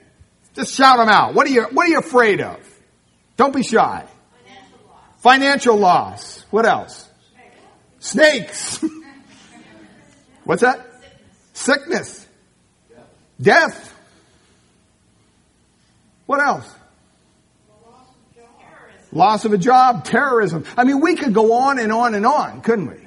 Just 0.53 0.74
shout 0.74 0.98
them 0.98 1.10
out. 1.10 1.33
What 1.33 1.48
are 1.48 1.50
you, 1.50 1.63
what 1.71 1.88
are 1.88 1.89
you 1.89 2.00
afraid 2.00 2.41
of? 2.41 2.60
Don't 3.38 3.55
be 3.55 3.63
shy. 3.63 4.05
Financial 4.43 4.88
loss. 4.88 5.21
Financial 5.21 5.77
loss. 5.77 6.45
What 6.51 6.65
else? 6.65 7.10
Snakes. 8.00 8.83
What's 10.43 10.62
that? 10.62 10.86
Sickness. 11.53 12.27
Death. 13.41 13.93
What 16.25 16.39
else? 16.39 16.69
Loss 19.12 19.46
of 19.46 19.53
a 19.53 19.58
job, 19.58 20.06
terrorism. 20.06 20.63
I 20.77 20.84
mean, 20.84 21.01
we 21.01 21.15
could 21.15 21.34
go 21.34 21.53
on 21.53 21.80
and 21.80 21.91
on 21.91 22.15
and 22.15 22.25
on, 22.25 22.62
couldn't 22.62 22.88
we? 22.88 22.98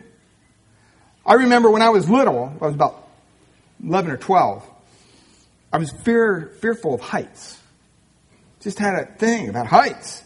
I 1.27 1.35
remember 1.35 1.71
when 1.71 1.83
I 1.83 1.89
was 1.89 2.09
little, 2.11 2.53
I 2.61 2.67
was 2.67 2.75
about 2.75 3.09
11 3.83 4.11
or 4.11 4.17
12, 4.17 4.71
I 5.73 5.79
was 5.79 5.91
fear, 5.91 6.53
fearful 6.61 6.95
of 6.95 7.01
heights. 7.01 7.59
Just 8.61 8.79
had 8.79 8.95
a 8.95 9.07
thing 9.07 9.49
about 9.49 9.67
heights. 9.67 10.23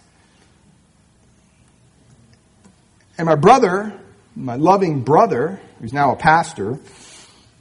And 3.17 3.27
my 3.27 3.35
brother, 3.35 3.93
my 4.37 4.57
loving 4.57 5.03
brother, 5.03 5.61
who's 5.81 5.93
now 5.93 6.13
a 6.13 6.17
pastor, 6.17 6.79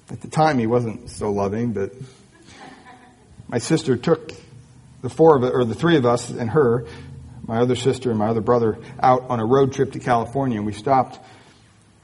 at 0.09 0.21
the 0.21 0.27
time 0.27 0.59
he 0.59 0.67
wasn't 0.67 1.09
so 1.09 1.31
loving, 1.31 1.73
but 1.73 1.93
my 3.47 3.57
sister 3.57 3.97
took 3.97 4.31
the 5.01 5.09
four 5.09 5.35
of 5.35 5.43
it, 5.43 5.53
or 5.53 5.65
the 5.65 5.75
three 5.75 5.97
of 5.97 6.05
us 6.05 6.29
and 6.29 6.49
her, 6.49 6.85
my 7.47 7.59
other 7.59 7.75
sister 7.75 8.09
and 8.09 8.19
my 8.19 8.27
other 8.27 8.41
brother, 8.41 8.77
out 8.99 9.29
on 9.29 9.39
a 9.39 9.45
road 9.45 9.73
trip 9.73 9.93
to 9.93 9.99
California, 9.99 10.57
and 10.57 10.65
we 10.65 10.73
stopped 10.73 11.19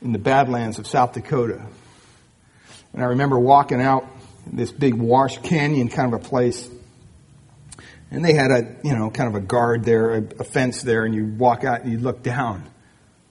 in 0.01 0.13
the 0.13 0.19
Badlands 0.19 0.79
of 0.79 0.87
South 0.87 1.13
Dakota. 1.13 1.65
And 2.93 3.01
I 3.01 3.07
remember 3.07 3.37
walking 3.37 3.81
out 3.81 4.07
this 4.47 4.71
big 4.71 4.93
wash 4.95 5.37
canyon 5.39 5.89
kind 5.89 6.13
of 6.13 6.21
a 6.21 6.23
place. 6.23 6.69
And 8.11 8.23
they 8.23 8.33
had 8.33 8.51
a, 8.51 8.75
you 8.83 8.95
know, 8.95 9.09
kind 9.09 9.27
of 9.27 9.35
a 9.35 9.45
guard 9.45 9.83
there, 9.85 10.15
a, 10.15 10.23
a 10.39 10.43
fence 10.43 10.83
there, 10.83 11.03
and 11.05 11.15
you 11.15 11.25
walk 11.25 11.63
out 11.63 11.81
and 11.81 11.91
you 11.91 11.97
look 11.97 12.21
down. 12.21 12.69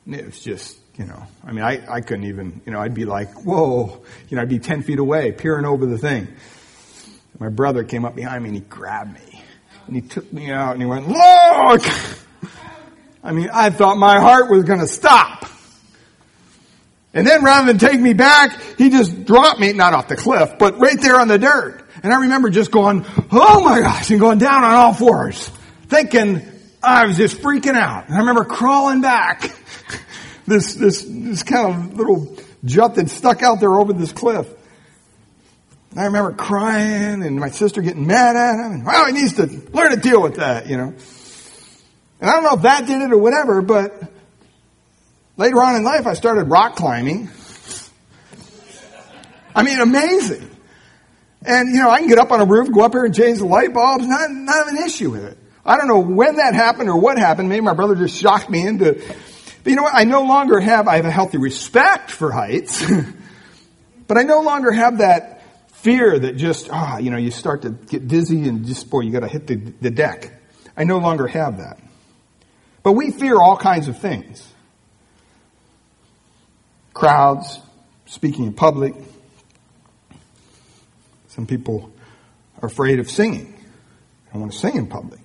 And 0.04 0.14
it 0.14 0.24
was 0.24 0.40
just, 0.40 0.78
you 0.96 1.04
know, 1.04 1.22
I 1.44 1.52
mean, 1.52 1.64
I, 1.64 1.82
I 1.88 2.00
couldn't 2.00 2.24
even, 2.24 2.60
you 2.66 2.72
know, 2.72 2.80
I'd 2.80 2.94
be 2.94 3.04
like, 3.04 3.44
whoa, 3.44 4.02
you 4.28 4.36
know, 4.36 4.42
I'd 4.42 4.48
be 4.48 4.58
10 4.58 4.82
feet 4.82 4.98
away, 4.98 5.30
peering 5.32 5.64
over 5.64 5.86
the 5.86 5.98
thing. 5.98 6.28
My 7.38 7.48
brother 7.48 7.84
came 7.84 8.04
up 8.04 8.16
behind 8.16 8.42
me 8.42 8.50
and 8.50 8.56
he 8.56 8.62
grabbed 8.62 9.14
me. 9.14 9.31
And 9.86 9.96
he 9.96 10.02
took 10.02 10.32
me 10.32 10.50
out 10.50 10.72
and 10.72 10.82
he 10.82 10.86
went, 10.86 11.08
look! 11.08 11.82
I 13.24 13.32
mean, 13.32 13.50
I 13.52 13.70
thought 13.70 13.98
my 13.98 14.20
heart 14.20 14.50
was 14.50 14.64
gonna 14.64 14.86
stop. 14.86 15.48
And 17.14 17.26
then 17.26 17.44
rather 17.44 17.66
than 17.66 17.78
take 17.78 18.00
me 18.00 18.14
back, 18.14 18.58
he 18.78 18.88
just 18.88 19.24
dropped 19.24 19.60
me, 19.60 19.72
not 19.72 19.92
off 19.92 20.08
the 20.08 20.16
cliff, 20.16 20.54
but 20.58 20.78
right 20.78 20.98
there 21.00 21.20
on 21.20 21.28
the 21.28 21.38
dirt. 21.38 21.86
And 22.02 22.12
I 22.12 22.22
remember 22.22 22.50
just 22.50 22.70
going, 22.70 23.04
oh 23.30 23.62
my 23.62 23.80
gosh, 23.80 24.10
and 24.10 24.18
going 24.18 24.38
down 24.38 24.64
on 24.64 24.72
all 24.72 24.94
fours, 24.94 25.48
thinking 25.88 26.42
I 26.82 27.06
was 27.06 27.16
just 27.16 27.38
freaking 27.38 27.76
out. 27.76 28.06
And 28.06 28.14
I 28.14 28.20
remember 28.20 28.44
crawling 28.44 29.02
back, 29.02 29.42
this, 30.46 30.74
this, 30.74 31.04
this 31.06 31.42
kind 31.42 31.92
of 31.92 31.94
little 31.94 32.36
jut 32.64 32.94
that 32.94 33.10
stuck 33.10 33.42
out 33.42 33.60
there 33.60 33.74
over 33.78 33.92
this 33.92 34.12
cliff. 34.12 34.48
And 35.92 36.00
I 36.00 36.04
remember 36.06 36.32
crying 36.32 37.22
and 37.22 37.38
my 37.38 37.50
sister 37.50 37.80
getting 37.80 38.06
mad 38.06 38.36
at 38.36 38.54
him. 38.54 38.72
And, 38.72 38.86
well, 38.86 39.06
he 39.06 39.12
needs 39.12 39.34
to 39.34 39.46
learn 39.72 39.90
to 39.90 39.96
deal 39.96 40.20
with 40.20 40.36
that, 40.36 40.66
you 40.66 40.76
know. 40.76 40.94
And 42.20 42.30
I 42.30 42.34
don't 42.34 42.44
know 42.44 42.54
if 42.54 42.62
that 42.62 42.86
did 42.86 43.00
it 43.00 43.12
or 43.12 43.18
whatever, 43.18 43.62
but 43.62 44.12
Later 45.36 45.62
on 45.62 45.76
in 45.76 45.82
life, 45.82 46.06
I 46.06 46.12
started 46.14 46.44
rock 46.44 46.76
climbing. 46.76 47.30
I 49.54 49.62
mean, 49.62 49.80
amazing. 49.80 50.50
And, 51.44 51.68
you 51.74 51.82
know, 51.82 51.90
I 51.90 51.98
can 51.98 52.08
get 52.08 52.18
up 52.18 52.30
on 52.30 52.40
a 52.40 52.44
roof, 52.44 52.70
go 52.70 52.82
up 52.82 52.92
here 52.92 53.04
and 53.04 53.14
change 53.14 53.38
the 53.38 53.46
light 53.46 53.72
bulbs, 53.72 54.06
not, 54.06 54.30
not 54.30 54.68
an 54.68 54.76
issue 54.78 55.10
with 55.10 55.24
it. 55.24 55.38
I 55.64 55.76
don't 55.76 55.88
know 55.88 56.00
when 56.00 56.36
that 56.36 56.54
happened 56.54 56.88
or 56.88 56.98
what 56.98 57.18
happened. 57.18 57.48
Maybe 57.48 57.62
my 57.62 57.74
brother 57.74 57.94
just 57.94 58.20
shocked 58.20 58.50
me 58.50 58.66
into, 58.66 58.94
but 59.64 59.70
you 59.70 59.76
know 59.76 59.84
what? 59.84 59.94
I 59.94 60.04
no 60.04 60.22
longer 60.22 60.60
have, 60.60 60.86
I 60.86 60.96
have 60.96 61.04
a 61.06 61.10
healthy 61.10 61.38
respect 61.38 62.10
for 62.10 62.30
heights, 62.30 62.84
but 64.06 64.18
I 64.18 64.22
no 64.22 64.42
longer 64.42 64.70
have 64.70 64.98
that 64.98 65.31
fear 65.82 66.16
that 66.16 66.36
just, 66.36 66.70
ah, 66.70 66.98
you 66.98 67.10
know, 67.10 67.16
you 67.16 67.32
start 67.32 67.62
to 67.62 67.70
get 67.70 68.06
dizzy 68.06 68.48
and 68.48 68.64
just, 68.64 68.88
boy, 68.88 69.00
you 69.00 69.10
gotta 69.10 69.28
hit 69.28 69.48
the, 69.48 69.56
the 69.56 69.90
deck. 69.90 70.32
I 70.76 70.84
no 70.84 70.98
longer 70.98 71.26
have 71.26 71.58
that. 71.58 71.78
But 72.82 72.92
we 72.92 73.10
fear 73.10 73.36
all 73.36 73.56
kinds 73.56 73.88
of 73.88 73.98
things 73.98 74.48
crowds, 76.94 77.58
speaking 78.06 78.44
in 78.44 78.52
public. 78.52 78.94
Some 81.28 81.46
people 81.46 81.90
are 82.60 82.66
afraid 82.66 83.00
of 83.00 83.10
singing. 83.10 83.58
I 84.32 84.38
want 84.38 84.52
to 84.52 84.58
sing 84.58 84.76
in 84.76 84.86
public. 84.86 85.20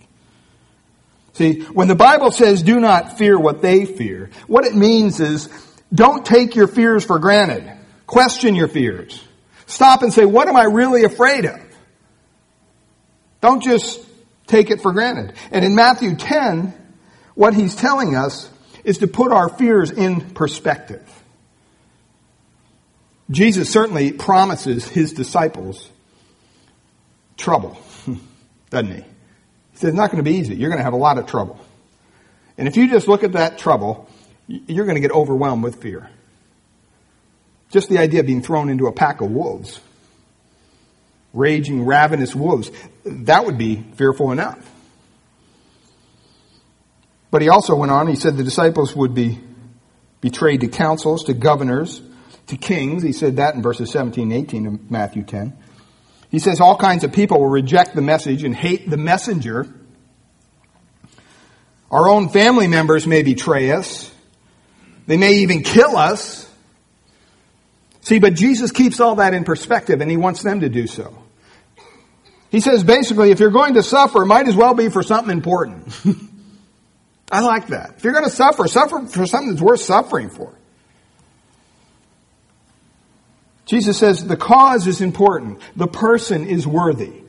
See, 1.33 1.61
when 1.61 1.87
the 1.87 1.95
Bible 1.95 2.31
says 2.31 2.63
do 2.63 2.79
not 2.79 3.19
fear 3.19 3.37
what 3.37 3.61
they 3.61 3.85
fear, 3.85 4.31
what 4.47 4.65
it 4.65 4.75
means 4.75 5.19
is 5.19 5.49
don't 5.93 6.25
take 6.25 6.55
your 6.55 6.67
fears 6.67 7.05
for 7.05 7.19
granted. 7.19 7.71
Question 8.07 8.55
your 8.55 8.67
fears. 8.69 9.26
Stop 9.67 10.01
and 10.01 10.11
say, 10.11 10.25
what 10.25 10.47
am 10.47 10.55
I 10.55 10.63
really 10.63 11.03
afraid 11.03 11.45
of? 11.45 11.59
Don't 13.41 13.61
just 13.61 14.03
take 14.47 14.71
it 14.71 14.81
for 14.81 14.93
granted. 14.93 15.33
And 15.51 15.63
in 15.63 15.75
Matthew 15.75 16.15
10, 16.15 16.73
what 17.35 17.53
he's 17.53 17.75
telling 17.75 18.15
us 18.15 18.49
is 18.83 18.99
to 18.99 19.07
put 19.07 19.31
our 19.31 19.49
fears 19.49 19.91
in 19.91 20.31
perspective. 20.31 21.03
Jesus 23.29 23.69
certainly 23.69 24.13
promises 24.13 24.87
his 24.87 25.11
disciples 25.11 25.91
trouble, 27.35 27.77
doesn't 28.69 28.91
he? 28.91 29.01
He 29.01 29.03
says 29.73 29.89
it's 29.89 29.97
not 29.97 30.11
going 30.11 30.23
to 30.23 30.29
be 30.29 30.37
easy. 30.37 30.55
You're 30.55 30.69
going 30.69 30.79
to 30.79 30.85
have 30.85 30.93
a 30.93 30.97
lot 30.97 31.17
of 31.17 31.27
trouble. 31.27 31.59
And 32.57 32.69
if 32.69 32.77
you 32.77 32.89
just 32.89 33.07
look 33.09 33.23
at 33.23 33.33
that 33.33 33.57
trouble, 33.57 34.09
you're 34.47 34.85
going 34.85 34.95
to 34.95 35.01
get 35.01 35.11
overwhelmed 35.11 35.63
with 35.63 35.81
fear. 35.81 36.09
Just 37.71 37.89
the 37.89 37.97
idea 37.97 38.21
of 38.21 38.25
being 38.25 38.41
thrown 38.41 38.69
into 38.69 38.87
a 38.87 38.91
pack 38.91 39.21
of 39.21 39.29
wolves, 39.29 39.79
raging, 41.33 41.85
ravenous 41.85 42.33
wolves, 42.33 42.71
that 43.03 43.45
would 43.45 43.57
be 43.57 43.83
fearful 43.95 44.31
enough. 44.31 44.59
But 47.29 47.41
he 47.41 47.49
also 47.49 47.75
went 47.75 47.91
on, 47.91 48.07
he 48.07 48.15
said 48.15 48.37
the 48.37 48.43
disciples 48.43 48.95
would 48.95 49.13
be 49.13 49.39
betrayed 50.21 50.61
to 50.61 50.67
councils, 50.67 51.25
to 51.25 51.33
governors, 51.33 52.01
to 52.47 52.57
kings. 52.57 53.03
He 53.03 53.11
said 53.11 53.35
that 53.35 53.55
in 53.55 53.61
verses 53.61 53.91
17 53.91 54.31
and 54.31 54.33
18 54.33 54.65
of 54.65 54.91
Matthew 54.91 55.23
10. 55.23 55.57
He 56.29 56.39
says 56.39 56.59
all 56.59 56.77
kinds 56.77 57.03
of 57.03 57.13
people 57.13 57.39
will 57.39 57.49
reject 57.49 57.95
the 57.95 58.01
message 58.01 58.43
and 58.43 58.55
hate 58.55 58.89
the 58.89 58.97
messenger. 58.97 59.67
Our 61.89 62.09
own 62.09 62.29
family 62.29 62.67
members 62.67 63.07
may 63.07 63.23
betray 63.23 63.71
us. 63.71 64.11
They 65.05 65.17
may 65.17 65.35
even 65.35 65.63
kill 65.63 65.95
us. 65.95 66.46
See, 68.07 68.19
but 68.19 68.35
Jesus 68.35 68.71
keeps 68.71 69.01
all 69.01 69.15
that 69.15 69.33
in 69.33 69.43
perspective 69.43 69.99
and 69.99 70.09
he 70.09 70.15
wants 70.15 70.41
them 70.41 70.61
to 70.61 70.69
do 70.69 70.87
so. 70.87 71.13
He 72.49 72.61
says 72.61 72.81
basically, 72.81 73.31
if 73.31 73.41
you're 73.41 73.51
going 73.51 73.73
to 73.73 73.83
suffer, 73.83 74.23
might 74.23 74.47
as 74.47 74.55
well 74.55 74.73
be 74.73 74.87
for 74.87 75.03
something 75.03 75.29
important. 75.29 75.93
I 77.33 77.41
like 77.41 77.67
that. 77.67 77.95
If 77.97 78.05
you're 78.05 78.13
going 78.13 78.23
to 78.23 78.31
suffer, 78.31 78.65
suffer 78.69 79.05
for 79.07 79.25
something 79.25 79.49
that's 79.49 79.61
worth 79.61 79.81
suffering 79.81 80.29
for. 80.29 80.53
Jesus 83.65 83.97
says 83.97 84.25
the 84.25 84.37
cause 84.37 84.87
is 84.87 85.01
important. 85.01 85.59
The 85.75 85.87
person 85.87 86.47
is 86.47 86.65
worthy. 86.65 87.23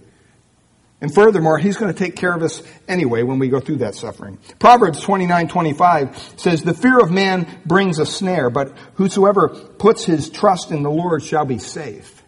And 1.00 1.14
furthermore, 1.14 1.58
he's 1.58 1.76
going 1.76 1.92
to 1.92 1.98
take 1.98 2.16
care 2.16 2.34
of 2.34 2.42
us 2.42 2.62
anyway 2.88 3.22
when 3.22 3.38
we 3.38 3.48
go 3.48 3.60
through 3.60 3.76
that 3.76 3.94
suffering. 3.94 4.38
Proverbs 4.58 5.00
29:25 5.00 6.34
says, 6.36 6.62
"The 6.62 6.74
fear 6.74 6.98
of 6.98 7.10
man 7.10 7.46
brings 7.64 8.00
a 8.00 8.06
snare, 8.06 8.50
but 8.50 8.72
whosoever 8.94 9.48
puts 9.48 10.04
his 10.04 10.28
trust 10.28 10.72
in 10.72 10.82
the 10.82 10.90
Lord 10.90 11.22
shall 11.22 11.44
be 11.44 11.58
safe." 11.58 12.22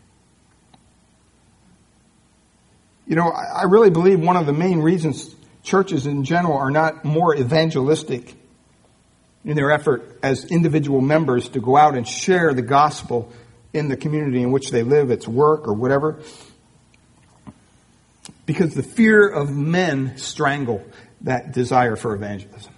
You 3.08 3.16
know, 3.16 3.28
I 3.28 3.64
really 3.64 3.90
believe 3.90 4.20
one 4.20 4.36
of 4.36 4.46
the 4.46 4.52
main 4.52 4.78
reasons 4.78 5.34
churches 5.64 6.06
in 6.06 6.22
general 6.22 6.56
are 6.56 6.70
not 6.70 7.04
more 7.04 7.34
evangelistic 7.34 8.36
in 9.44 9.56
their 9.56 9.72
effort 9.72 10.18
as 10.22 10.44
individual 10.44 11.00
members 11.00 11.48
to 11.48 11.60
go 11.60 11.76
out 11.76 11.96
and 11.96 12.06
share 12.06 12.54
the 12.54 12.62
gospel 12.62 13.32
in 13.72 13.88
the 13.88 13.96
community 13.96 14.42
in 14.42 14.52
which 14.52 14.70
they 14.70 14.84
live, 14.84 15.10
its 15.10 15.26
work 15.26 15.66
or 15.66 15.74
whatever. 15.74 16.18
Because 18.50 18.74
the 18.74 18.82
fear 18.82 19.28
of 19.28 19.56
men 19.56 20.16
strangle 20.16 20.84
that 21.20 21.52
desire 21.52 21.94
for 21.94 22.16
evangelism. 22.16 22.74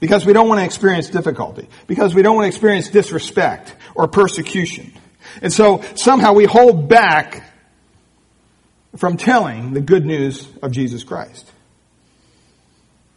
Because 0.00 0.26
we 0.26 0.34
don't 0.34 0.48
want 0.48 0.60
to 0.60 0.66
experience 0.66 1.08
difficulty. 1.08 1.66
Because 1.86 2.14
we 2.14 2.20
don't 2.20 2.36
want 2.36 2.44
to 2.44 2.48
experience 2.48 2.90
disrespect 2.90 3.74
or 3.94 4.06
persecution. 4.06 4.92
And 5.40 5.50
so 5.50 5.82
somehow 5.94 6.34
we 6.34 6.44
hold 6.44 6.90
back 6.90 7.42
from 8.98 9.16
telling 9.16 9.72
the 9.72 9.80
good 9.80 10.04
news 10.04 10.46
of 10.62 10.72
Jesus 10.72 11.02
Christ. 11.02 11.50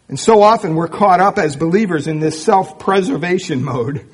And 0.07 0.17
so 0.17 0.41
often 0.41 0.75
we're 0.75 0.87
caught 0.87 1.19
up 1.19 1.37
as 1.37 1.57
believers 1.57 2.07
in 2.07 2.21
this 2.21 2.41
self-preservation 2.41 3.65
mode. 3.65 4.09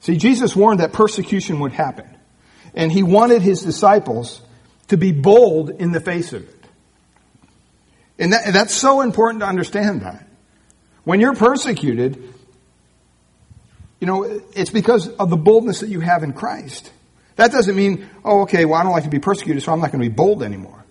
See, 0.00 0.16
Jesus 0.16 0.56
warned 0.56 0.80
that 0.80 0.92
persecution 0.92 1.60
would 1.60 1.70
happen. 1.70 2.16
And 2.74 2.90
he 2.92 3.02
wanted 3.02 3.42
his 3.42 3.62
disciples 3.62 4.40
to 4.88 4.96
be 4.96 5.12
bold 5.12 5.70
in 5.70 5.92
the 5.92 6.00
face 6.00 6.32
of 6.32 6.48
it. 6.48 6.64
And 8.18 8.32
that, 8.32 8.52
that's 8.52 8.74
so 8.74 9.00
important 9.00 9.40
to 9.40 9.46
understand 9.46 10.02
that. 10.02 10.26
When 11.04 11.20
you're 11.20 11.34
persecuted, 11.34 12.22
you 13.98 14.06
know, 14.06 14.24
it's 14.54 14.70
because 14.70 15.08
of 15.08 15.30
the 15.30 15.36
boldness 15.36 15.80
that 15.80 15.88
you 15.88 16.00
have 16.00 16.22
in 16.22 16.32
Christ. 16.32 16.92
That 17.36 17.52
doesn't 17.52 17.74
mean, 17.74 18.08
oh, 18.24 18.42
okay, 18.42 18.64
well, 18.64 18.78
I 18.78 18.82
don't 18.82 18.92
like 18.92 19.04
to 19.04 19.10
be 19.10 19.18
persecuted, 19.18 19.62
so 19.62 19.72
I'm 19.72 19.80
not 19.80 19.92
going 19.92 20.02
to 20.02 20.08
be 20.08 20.14
bold 20.14 20.42
anymore. 20.42 20.84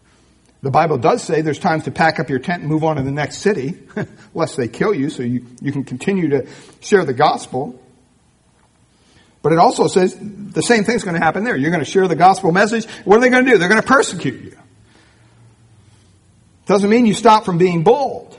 The 0.61 0.71
Bible 0.71 0.97
does 0.97 1.23
say 1.23 1.41
there's 1.41 1.59
times 1.59 1.85
to 1.85 1.91
pack 1.91 2.19
up 2.19 2.29
your 2.29 2.39
tent 2.39 2.61
and 2.61 2.69
move 2.69 2.83
on 2.83 2.97
to 2.97 3.03
the 3.03 3.11
next 3.11 3.37
city, 3.37 3.79
lest 4.33 4.57
they 4.57 4.67
kill 4.67 4.93
you, 4.93 5.09
so 5.09 5.23
you, 5.23 5.45
you 5.61 5.71
can 5.71 5.83
continue 5.83 6.29
to 6.29 6.47
share 6.81 7.05
the 7.05 7.13
gospel. 7.13 7.79
But 9.41 9.53
it 9.53 9.57
also 9.57 9.87
says 9.87 10.17
the 10.19 10.61
same 10.61 10.83
thing's 10.83 11.03
going 11.03 11.15
to 11.15 11.23
happen 11.23 11.43
there. 11.43 11.55
You're 11.55 11.71
going 11.71 11.83
to 11.83 11.89
share 11.89 12.07
the 12.07 12.15
gospel 12.15 12.51
message. 12.51 12.85
What 13.05 13.17
are 13.17 13.21
they 13.21 13.29
going 13.29 13.45
to 13.45 13.51
do? 13.51 13.57
They're 13.57 13.69
going 13.69 13.81
to 13.81 13.87
persecute 13.87 14.43
you. 14.43 14.57
Doesn't 16.65 16.89
mean 16.89 17.05
you 17.05 17.13
stop 17.13 17.45
from 17.45 17.57
being 17.57 17.83
bold. 17.83 18.37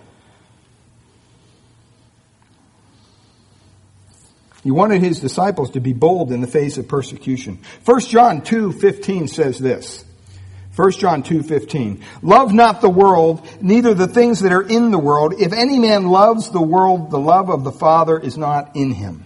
He 4.62 4.70
wanted 4.70 5.00
his 5.00 5.20
disciples 5.20 5.70
to 5.70 5.80
be 5.80 5.94
bold 5.94 6.32
in 6.32 6.40
the 6.40 6.46
face 6.46 6.76
of 6.76 6.86
persecution. 6.86 7.60
1 7.84 8.00
John 8.02 8.42
2:15 8.42 9.28
says 9.28 9.58
this. 9.58 10.04
1 10.76 10.92
John 10.92 11.22
2:15 11.22 12.00
Love 12.22 12.52
not 12.52 12.80
the 12.80 12.90
world 12.90 13.46
neither 13.60 13.94
the 13.94 14.06
things 14.06 14.40
that 14.40 14.52
are 14.52 14.62
in 14.62 14.90
the 14.90 14.98
world 14.98 15.34
if 15.40 15.52
any 15.52 15.78
man 15.78 16.06
loves 16.06 16.50
the 16.50 16.62
world 16.62 17.10
the 17.10 17.18
love 17.18 17.48
of 17.48 17.64
the 17.64 17.72
Father 17.72 18.18
is 18.18 18.36
not 18.36 18.76
in 18.76 18.92
him. 18.92 19.24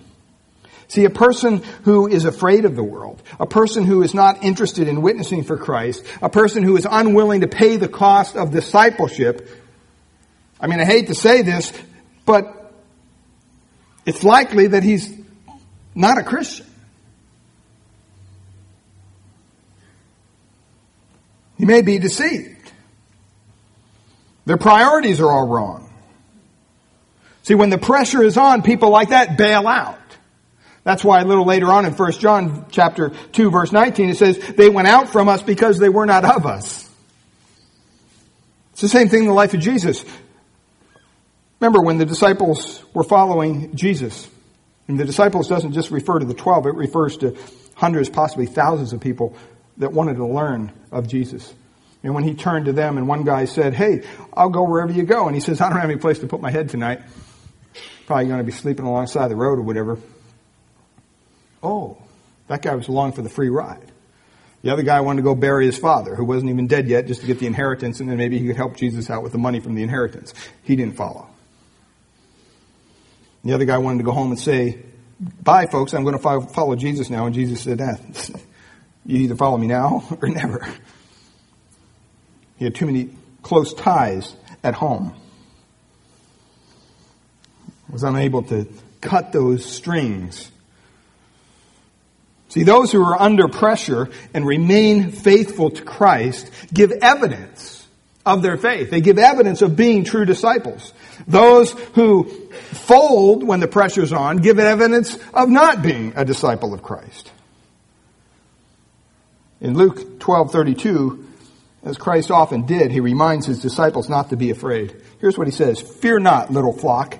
See, 0.89 1.05
a 1.05 1.11
person 1.11 1.63
who 1.85 2.07
is 2.07 2.25
afraid 2.25 2.65
of 2.65 2.77
the 2.77 2.85
world, 2.85 3.23
a 3.41 3.47
person 3.47 3.85
who 3.85 4.03
is 4.03 4.15
not 4.15 4.45
interested 4.45 4.87
in 4.87 5.03
witnessing 5.03 5.45
for 5.45 5.57
Christ, 5.57 6.05
a 6.21 6.29
person 6.29 6.63
who 6.63 6.77
is 6.77 6.87
unwilling 6.89 7.41
to 7.41 7.49
pay 7.49 7.77
the 7.77 7.89
cost 7.89 8.37
of 8.37 8.51
discipleship, 8.51 9.49
I 10.61 10.67
mean, 10.67 10.81
I 10.81 10.85
hate 10.85 11.09
to 11.09 11.15
say 11.15 11.43
this, 11.43 11.73
but 12.25 12.73
it's 14.07 14.23
likely 14.23 14.69
that 14.69 14.83
he's 14.83 15.13
not 15.95 16.19
a 16.19 16.23
Christian. 16.23 16.67
He 21.57 21.65
may 21.65 21.83
be 21.83 21.99
deceived. 21.99 22.73
Their 24.45 24.59
priorities 24.59 25.21
are 25.21 25.31
all 25.31 25.47
wrong. 25.47 25.91
See, 27.43 27.55
when 27.55 27.71
the 27.71 27.79
pressure 27.79 28.23
is 28.23 28.37
on, 28.37 28.63
people 28.63 28.91
like 28.91 29.11
that 29.11 29.37
bail 29.37 29.67
out. 29.67 29.99
That's 30.85 31.03
why 31.03 31.21
a 31.21 31.25
little 31.25 31.47
later 31.47 31.73
on 31.73 31.87
in 31.87 31.95
1 31.95 32.13
John 32.13 32.67
chapter 32.71 33.11
2 33.33 33.51
verse 33.51 33.73
19 33.73 34.11
it 34.11 34.17
says, 34.17 34.39
they 34.39 34.69
went 34.69 34.87
out 34.87 35.09
from 35.09 35.29
us 35.29 35.43
because 35.43 35.79
they 35.79 35.89
were 35.89 36.07
not 36.07 36.25
of 36.25 36.47
us. 36.47 36.89
It's 38.73 38.83
the 38.83 38.89
same 38.89 39.09
thing 39.09 39.23
in 39.23 39.29
the 39.29 39.35
life 39.35 39.55
of 39.55 39.61
Jesus. 39.61 40.05
Remember 41.61 41.81
when 41.81 41.97
the 41.97 42.05
disciples 42.05 42.85
were 42.93 43.05
following 43.05 43.75
Jesus. 43.75 44.29
And 44.87 45.01
the 45.01 45.05
disciples 45.05 45.49
doesn't 45.49 45.73
just 45.73 45.91
refer 45.91 46.19
to 46.19 46.27
the 46.27 46.35
12, 46.35 46.67
it 46.67 46.75
refers 46.75 47.17
to 47.19 47.37
hundreds, 47.75 48.11
possibly 48.11 48.47
thousands 48.47 48.93
of 48.93 49.01
people 49.01 49.35
that 49.79 49.93
wanted 49.93 50.17
to 50.17 50.27
learn 50.27 50.73
of 50.93 51.09
Jesus. 51.09 51.53
And 52.03 52.15
when 52.15 52.23
he 52.25 52.35
turned 52.35 52.67
to 52.67 52.73
them 52.73 52.99
and 52.99 53.09
one 53.09 53.25
guy 53.25 53.47
said, 53.47 53.73
Hey, 53.73 54.03
I'll 54.35 54.51
go 54.51 54.69
wherever 54.69 54.93
you 54.93 55.05
go. 55.05 55.27
And 55.27 55.35
he 55.35 55.41
says, 55.41 55.61
I 55.61 55.71
don't 55.71 55.81
have 55.81 55.89
any 55.89 55.99
place 55.99 56.19
to 56.19 56.27
put 56.27 56.43
my 56.43 56.51
head 56.51 56.69
tonight. 56.69 57.01
Probably 58.07 58.27
going 58.27 58.39
to 58.39 58.45
be 58.45 58.53
sleeping 58.53 58.85
alongside 58.85 59.29
the 59.29 59.37
road 59.37 59.59
or 59.59 59.63
whatever. 59.63 59.99
Oh, 61.65 61.97
that 62.49 62.63
guy 62.63 62.75
was 62.75 62.89
along 62.89 63.13
for 63.13 63.23
the 63.23 63.31
free 63.31 63.49
ride. 63.49 63.91
The 64.63 64.71
other 64.71 64.83
guy 64.83 65.01
wanted 65.01 65.23
to 65.23 65.25
go 65.25 65.35
bury 65.35 65.67
his 65.67 65.79
father, 65.79 66.15
who 66.15 66.25
wasn't 66.25 66.51
even 66.51 66.67
dead 66.67 66.89
yet, 66.89 67.07
just 67.07 67.23
to 67.23 67.27
get 67.27 67.39
the 67.39 67.47
inheritance, 67.47 68.01
and 68.01 68.09
then 68.09 68.19
maybe 68.19 68.39
he 68.39 68.47
could 68.47 68.57
help 68.57 68.77
Jesus 68.77 69.11
out 69.11 69.23
with 69.23 69.33
the 69.33 69.39
money 69.39 69.61
from 69.61 69.75
the 69.75 69.83
inheritance. 69.83 70.33
He 70.63 70.77
didn't 70.77 70.97
follow. 70.97 71.29
The 73.45 73.53
other 73.53 73.65
guy 73.65 73.79
wanted 73.79 73.99
to 73.99 74.05
go 74.05 74.13
home 74.13 74.31
and 74.31 74.41
say, 74.41 74.79
Bye, 75.43 75.67
folks, 75.67 75.95
I'm 75.95 76.03
going 76.03 76.19
to 76.19 76.47
follow 76.49 76.77
Jesus 76.77 77.09
now. 77.09 77.27
And 77.27 77.35
Jesus 77.35 77.61
said, 77.61 77.81
eh, 77.81 77.97
You 79.07 79.19
either 79.19 79.37
follow 79.37 79.59
me 79.59 79.67
now 79.67 80.05
or 80.23 80.29
never. 80.29 80.67
He 82.57 82.65
had 82.65 82.75
too 82.75 82.87
many 82.87 83.11
close 83.43 83.75
ties 83.75 84.35
at 84.63 84.75
home. 84.75 85.15
Was 87.91 88.03
unable 88.03 88.43
to 88.45 88.67
cut 89.01 89.33
those 89.33 89.65
strings 89.65 90.51
See, 92.55 92.63
those 92.63 92.93
who 92.93 93.03
are 93.03 93.21
under 93.21 93.49
pressure 93.49 94.09
and 94.33 94.47
remain 94.47 95.11
faithful 95.11 95.71
to 95.71 95.83
Christ 95.83 96.49
give 96.73 96.93
evidence 96.93 97.85
of 98.25 98.43
their 98.43 98.57
faith. 98.57 98.93
They 98.93 99.01
give 99.01 99.19
evidence 99.19 99.61
of 99.61 99.75
being 99.75 100.05
true 100.05 100.25
disciples. 100.25 100.93
Those 101.27 101.73
who 101.95 102.31
fold 102.53 103.43
when 103.43 103.59
the 103.59 103.67
pressure's 103.67 104.13
on 104.13 104.37
give 104.37 104.61
evidence 104.61 105.19
of 105.35 105.49
not 105.49 105.83
being 105.83 106.13
a 106.15 106.25
disciple 106.25 106.73
of 106.73 106.81
Christ. 106.81 107.33
In 109.61 109.77
Luke 109.77 110.21
12:32, 110.21 111.25
as 111.83 111.99
Christ 111.99 112.31
often 112.31 112.67
did, 112.67 112.93
he 112.93 113.01
reminds 113.01 113.47
his 113.47 113.59
disciples 113.59 114.09
not 114.09 114.31
to 114.31 114.37
be 114.37 114.51
afraid. 114.51 114.95
Here's 115.21 115.37
what 115.37 115.49
he 115.49 115.53
says, 115.53 115.81
"Fear 115.81 116.21
not, 116.21 116.53
little 116.53 116.73
flock." 116.73 117.19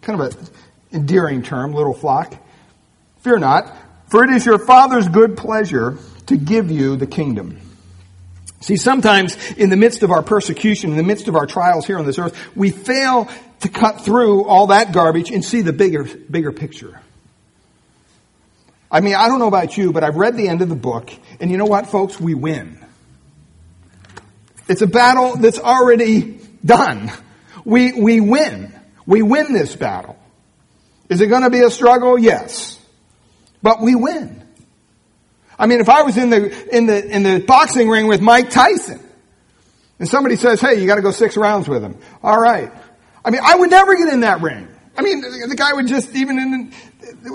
Kind 0.00 0.20
of 0.20 0.30
an 0.30 0.46
endearing 0.92 1.42
term, 1.42 1.72
little 1.72 1.92
flock. 1.92 2.36
Fear 3.22 3.38
not, 3.38 3.76
for 4.14 4.22
it 4.22 4.30
is 4.30 4.46
your 4.46 4.60
Father's 4.60 5.08
good 5.08 5.36
pleasure 5.36 5.98
to 6.26 6.36
give 6.36 6.70
you 6.70 6.94
the 6.94 7.04
kingdom. 7.04 7.58
See, 8.60 8.76
sometimes 8.76 9.36
in 9.54 9.70
the 9.70 9.76
midst 9.76 10.04
of 10.04 10.12
our 10.12 10.22
persecution, 10.22 10.92
in 10.92 10.96
the 10.96 11.02
midst 11.02 11.26
of 11.26 11.34
our 11.34 11.46
trials 11.46 11.84
here 11.84 11.98
on 11.98 12.06
this 12.06 12.16
earth, 12.16 12.38
we 12.54 12.70
fail 12.70 13.28
to 13.62 13.68
cut 13.68 14.02
through 14.02 14.44
all 14.44 14.68
that 14.68 14.92
garbage 14.92 15.32
and 15.32 15.44
see 15.44 15.62
the 15.62 15.72
bigger, 15.72 16.04
bigger 16.04 16.52
picture. 16.52 17.00
I 18.88 19.00
mean, 19.00 19.16
I 19.16 19.26
don't 19.26 19.40
know 19.40 19.48
about 19.48 19.76
you, 19.76 19.92
but 19.92 20.04
I've 20.04 20.14
read 20.14 20.36
the 20.36 20.46
end 20.46 20.62
of 20.62 20.68
the 20.68 20.76
book, 20.76 21.10
and 21.40 21.50
you 21.50 21.56
know 21.56 21.66
what, 21.66 21.88
folks? 21.88 22.20
We 22.20 22.34
win. 22.34 22.78
It's 24.68 24.82
a 24.82 24.86
battle 24.86 25.38
that's 25.38 25.58
already 25.58 26.38
done. 26.64 27.10
We, 27.64 28.00
we 28.00 28.20
win. 28.20 28.72
We 29.06 29.22
win 29.22 29.52
this 29.52 29.74
battle. 29.74 30.16
Is 31.08 31.20
it 31.20 31.26
going 31.26 31.42
to 31.42 31.50
be 31.50 31.62
a 31.62 31.70
struggle? 31.70 32.16
Yes. 32.16 32.73
But 33.64 33.80
we 33.80 33.94
win. 33.94 34.46
I 35.58 35.66
mean, 35.66 35.80
if 35.80 35.88
I 35.88 36.02
was 36.02 36.18
in 36.18 36.28
the, 36.28 36.76
in 36.76 36.84
the, 36.84 37.02
in 37.02 37.22
the 37.22 37.40
boxing 37.40 37.88
ring 37.88 38.06
with 38.06 38.20
Mike 38.20 38.50
Tyson, 38.50 39.00
and 39.98 40.06
somebody 40.06 40.36
says, 40.36 40.60
hey, 40.60 40.80
you 40.82 40.86
gotta 40.86 41.00
go 41.00 41.12
six 41.12 41.34
rounds 41.34 41.66
with 41.66 41.82
him. 41.82 41.96
Alright. 42.22 42.70
I 43.24 43.30
mean, 43.30 43.40
I 43.42 43.54
would 43.54 43.70
never 43.70 43.96
get 43.96 44.12
in 44.12 44.20
that 44.20 44.42
ring. 44.42 44.68
I 44.98 45.00
mean, 45.02 45.22
the 45.22 45.54
guy 45.56 45.72
would 45.72 45.86
just, 45.86 46.14
even 46.14 46.38
in 46.38 46.72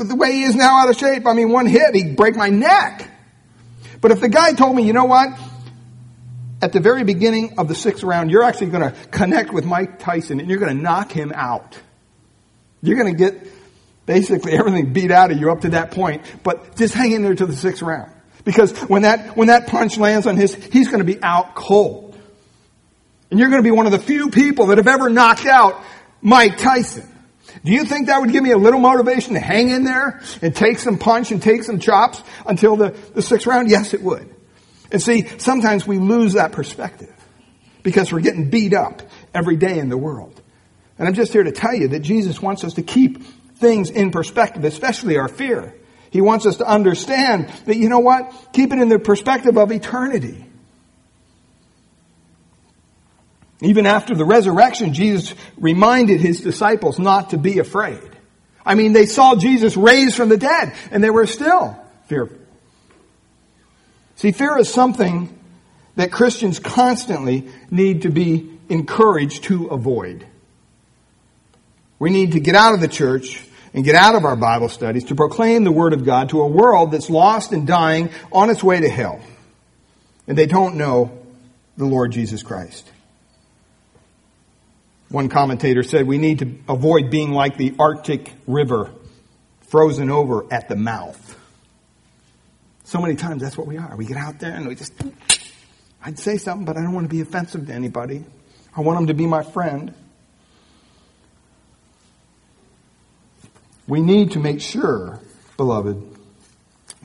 the 0.08 0.16
way 0.16 0.34
he 0.34 0.44
is 0.44 0.56
now 0.56 0.78
out 0.78 0.90
of 0.90 0.98
shape, 0.98 1.26
I 1.26 1.34
mean, 1.34 1.50
one 1.52 1.66
hit, 1.66 1.96
he'd 1.96 2.16
break 2.16 2.36
my 2.36 2.50
neck. 2.50 3.10
But 4.00 4.12
if 4.12 4.20
the 4.20 4.30
guy 4.30 4.54
told 4.54 4.76
me, 4.76 4.84
you 4.84 4.94
know 4.94 5.06
what? 5.06 5.30
At 6.62 6.74
the 6.74 6.80
very 6.80 7.04
beginning 7.04 7.58
of 7.58 7.68
the 7.68 7.76
sixth 7.76 8.04
round, 8.04 8.30
you're 8.30 8.44
actually 8.44 8.70
going 8.70 8.84
to 8.84 9.10
connect 9.10 9.52
with 9.52 9.66
Mike 9.66 9.98
Tyson 9.98 10.40
and 10.40 10.48
you're 10.48 10.60
going 10.60 10.78
to 10.78 10.80
knock 10.80 11.12
him 11.12 11.32
out. 11.34 11.76
You're 12.84 13.02
going 13.02 13.18
to 13.18 13.18
get 13.18 13.48
basically 14.10 14.54
everything 14.54 14.92
beat 14.92 15.12
out 15.12 15.30
of 15.30 15.38
you 15.38 15.52
up 15.52 15.62
to 15.62 15.70
that 15.70 15.92
point, 15.92 16.24
but 16.42 16.76
just 16.76 16.96
hang 16.96 17.12
in 17.12 17.22
there 17.22 17.36
to 17.36 17.46
the 17.46 17.56
sixth 17.56 17.84
round. 17.84 18.12
Because 18.44 18.72
when 18.90 19.04
that, 19.04 19.38
when 19.38 19.50
that 19.50 19.68
punch 19.68 20.00
lands 20.00 20.26
on 20.26 20.36
his, 20.36 20.56
he's 20.56 20.88
going 20.88 20.98
to 20.98 21.06
be 21.06 21.22
out 21.22 21.54
cold. 21.54 22.18
And 23.30 23.40
you're 23.40 23.50
going 23.50 23.62
to 23.62 23.68
be 23.68 23.70
one 23.70 23.86
of 23.86 23.92
the 23.92 24.00
few 24.00 24.32
people 24.32 24.68
that 24.68 24.80
have 24.80 24.88
ever 24.88 25.12
knocked 25.12 25.46
out 25.46 25.80
Mike 26.24 26.58
Tyson. 26.58 27.08
Do 27.64 27.72
you 27.72 27.86
think 27.86 28.08
that 28.08 28.20
would 28.20 28.32
give 28.32 28.42
me 28.42 28.50
a 28.50 28.58
little 28.58 28.80
motivation 28.80 29.36
to 29.36 29.40
hang 29.40 29.70
in 29.70 29.84
there 29.84 30.22
and 30.42 30.56
take 30.56 30.80
some 30.80 30.98
punch 30.98 31.30
and 31.30 31.40
take 31.40 31.64
some 31.64 31.78
chops 31.78 32.24
until 32.48 32.78
the, 32.78 32.96
the 33.14 33.22
sixth 33.22 33.46
round? 33.46 33.70
Yes, 33.70 33.94
it 33.94 34.02
would. 34.02 34.28
And 34.92 35.00
see, 35.00 35.28
sometimes 35.38 35.86
we 35.86 36.00
lose 36.00 36.34
that 36.34 36.52
perspective 36.52 37.14
because 37.84 38.12
we're 38.12 38.22
getting 38.22 38.50
beat 38.50 38.74
up 38.74 39.04
every 39.36 39.56
day 39.56 39.78
in 39.78 39.90
the 39.90 39.98
world. 39.98 40.42
And 40.98 41.08
I'm 41.08 41.14
just 41.14 41.32
here 41.32 41.44
to 41.44 41.52
tell 41.52 41.76
you 41.76 41.90
that 41.90 42.00
Jesus 42.00 42.42
wants 42.42 42.64
us 42.64 42.74
to 42.74 42.82
keep 42.82 43.20
things 43.60 43.90
in 43.90 44.12
perspective, 44.12 44.64
especially 44.64 45.18
our 45.18 45.28
fear. 45.28 45.76
He 46.12 46.22
wants 46.22 46.46
us 46.46 46.58
to 46.58 46.66
understand 46.66 47.50
that, 47.66 47.78
you 47.78 47.90
know 47.90 48.00
what? 48.00 48.34
Keep 48.54 48.74
it 48.74 48.80
in 48.80 48.90
the 48.90 48.98
perspective 48.98 49.58
of 49.58 49.72
eternity. 49.72 50.46
Even 53.62 53.86
after 53.86 54.16
the 54.16 54.26
resurrection, 54.26 54.94
Jesus 54.94 55.36
reminded 55.58 56.22
his 56.22 56.42
disciples 56.42 56.98
not 56.98 57.32
to 57.32 57.38
be 57.38 57.60
afraid. 57.60 58.10
I 58.66 58.76
mean, 58.76 58.94
they 58.94 59.06
saw 59.06 59.36
Jesus 59.36 59.76
raised 59.76 60.16
from 60.16 60.30
the 60.30 60.38
dead 60.38 60.74
and 60.92 61.04
they 61.04 61.10
were 61.10 61.28
still 61.28 61.78
fearful. 62.08 62.38
See, 64.16 64.32
fear 64.32 64.58
is 64.58 64.72
something 64.72 65.38
that 65.96 66.12
Christians 66.12 66.60
constantly 66.60 67.50
need 67.70 68.04
to 68.04 68.10
be 68.10 68.58
encouraged 68.70 69.44
to 69.46 69.68
avoid. 69.68 70.26
We 72.00 72.10
need 72.10 72.34
to 72.34 72.40
get 72.40 72.56
out 72.56 72.74
of 72.74 72.80
the 72.80 72.88
church 72.88 73.44
and 73.74 73.84
get 73.84 73.96
out 73.96 74.16
of 74.16 74.26
our 74.26 74.36
Bible 74.36 74.70
studies 74.70 75.06
to 75.06 75.16
proclaim 75.16 75.64
the 75.64 75.72
Word 75.72 75.94
of 75.94 76.06
God 76.06 76.30
to 76.30 76.42
a 76.42 76.48
world 76.48 76.92
that's 76.92 77.10
lost 77.10 77.52
and 77.52 77.68
dying 77.68 78.10
on 78.32 78.50
its 78.50 78.64
way 78.64 78.80
to 78.80 78.90
hell. 78.90 79.20
And 80.28 80.38
they 80.38 80.46
don't 80.46 80.76
know 80.76 81.18
the 81.78 81.86
Lord 81.86 82.12
Jesus 82.12 82.44
Christ. 82.44 82.90
One 85.10 85.30
commentator 85.30 85.82
said 85.82 86.06
we 86.06 86.20
need 86.20 86.40
to 86.40 86.56
avoid 86.68 87.10
being 87.10 87.32
like 87.32 87.58
the 87.58 87.74
Arctic 87.80 88.34
River, 88.46 88.92
frozen 89.62 90.10
over 90.12 90.46
at 90.52 90.70
the 90.70 90.76
mouth. 90.76 91.38
So 92.84 93.00
many 93.00 93.16
times 93.16 93.42
that's 93.42 93.58
what 93.58 93.68
we 93.68 93.78
are. 93.78 93.96
We 93.96 94.06
get 94.06 94.18
out 94.18 94.40
there 94.40 94.54
and 94.54 94.68
we 94.68 94.76
just, 94.76 94.94
I'd 96.04 96.20
say 96.20 96.38
something, 96.38 96.66
but 96.66 96.78
I 96.78 96.82
don't 96.82 96.94
want 96.94 97.06
to 97.06 97.10
be 97.10 97.22
offensive 97.22 97.68
to 97.68 97.74
anybody. 97.74 98.24
I 98.76 98.82
want 98.82 98.98
them 98.98 99.08
to 99.08 99.14
be 99.14 99.26
my 99.26 99.44
friend. 99.44 99.94
We 103.90 104.02
need 104.02 104.32
to 104.32 104.40
make 104.40 104.62
sure, 104.62 105.20
beloved, 105.58 106.00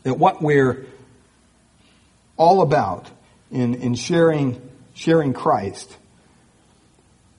that 0.02 0.18
what 0.18 0.42
we're 0.42 0.84
all 2.36 2.60
about 2.60 3.10
in, 3.50 3.74
in 3.76 3.94
sharing, 3.94 4.60
sharing 4.92 5.32
Christ 5.32 5.96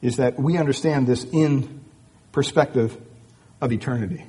is 0.02 0.18
that 0.18 0.40
we 0.40 0.58
understand 0.58 1.06
this 1.06 1.24
in 1.26 1.86
perspective 2.32 2.98
of 3.62 3.72
eternity. 3.72 4.26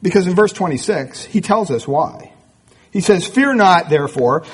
Because 0.00 0.26
in 0.26 0.34
verse 0.34 0.54
26, 0.54 1.24
he 1.24 1.42
tells 1.42 1.70
us 1.70 1.86
why. 1.86 2.32
He 2.90 3.02
says, 3.02 3.26
Fear 3.26 3.54
not, 3.54 3.90
therefore, 3.90 4.46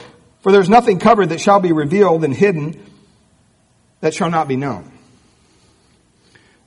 for 0.42 0.50
there's 0.50 0.68
nothing 0.68 0.98
covered 0.98 1.28
that 1.28 1.40
shall 1.40 1.60
be 1.60 1.70
revealed 1.70 2.24
and 2.24 2.34
hidden 2.34 2.84
that 4.00 4.12
shall 4.12 4.30
not 4.30 4.48
be 4.48 4.56
known. 4.56 4.90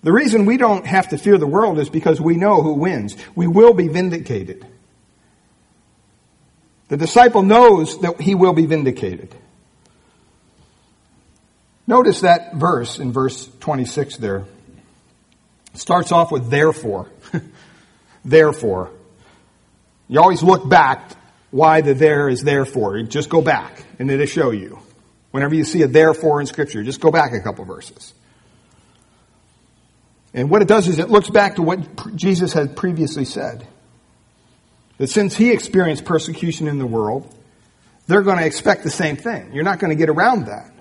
The 0.08 0.14
reason 0.14 0.46
we 0.46 0.56
don't 0.56 0.86
have 0.86 1.10
to 1.10 1.18
fear 1.18 1.38
the 1.38 1.46
world 1.46 1.80
is 1.80 1.90
because 1.90 2.22
we 2.22 2.38
know 2.38 2.62
who 2.62 2.76
wins. 2.76 3.18
We 3.36 3.46
will 3.46 3.74
be 3.74 3.90
vindicated. 3.90 4.66
The 6.88 6.96
disciple 6.96 7.44
knows 7.44 8.00
that 8.00 8.22
he 8.22 8.34
will 8.34 8.54
be 8.54 8.68
vindicated. 8.68 9.36
Notice 11.88 12.22
that 12.22 12.54
verse 12.54 13.00
in 13.00 13.12
verse 13.12 13.50
26 13.60 14.16
there. 14.16 14.46
It 15.74 15.80
starts 15.82 16.14
off 16.14 16.32
with 16.32 16.50
therefore. 16.50 17.10
therefore. 18.24 18.92
You 20.08 20.22
always 20.22 20.42
look 20.42 20.70
back 20.70 21.12
why 21.52 21.82
the 21.82 21.94
there 21.94 22.30
is 22.30 22.44
therefore. 22.44 23.02
Just 23.02 23.28
go 23.28 23.42
back 23.42 23.84
and 24.00 24.10
it'll 24.10 24.26
show 24.26 24.52
you. 24.52 24.80
Whenever 25.32 25.54
you 25.54 25.66
see 25.66 25.82
a 25.82 25.88
therefore 25.90 26.40
in 26.40 26.48
scripture, 26.48 26.82
just 26.82 27.02
go 27.02 27.12
back 27.12 27.34
a 27.34 27.42
couple 27.42 27.66
verses. 27.66 28.14
And 30.38 30.52
what 30.52 30.62
it 30.62 30.68
does 30.68 30.88
is 30.88 31.00
it 31.00 31.10
looks 31.10 31.32
back 31.32 31.56
to 31.56 31.64
what 31.64 32.16
Jesus 32.16 32.54
had 32.54 32.76
previously 32.76 33.26
said. 33.26 33.68
That 35.00 35.08
since 35.08 35.36
he 35.36 35.50
experienced 35.52 36.06
persecution 36.06 36.68
in 36.68 36.78
the 36.78 36.86
world, 36.86 37.36
they're 38.06 38.22
going 38.22 38.38
to 38.38 38.46
expect 38.46 38.84
the 38.84 38.92
same 38.92 39.16
thing. 39.16 39.52
You're 39.52 39.64
not 39.64 39.80
going 39.80 39.90
to 39.90 39.96
get 39.96 40.10
around 40.10 40.46
that. 40.46 40.72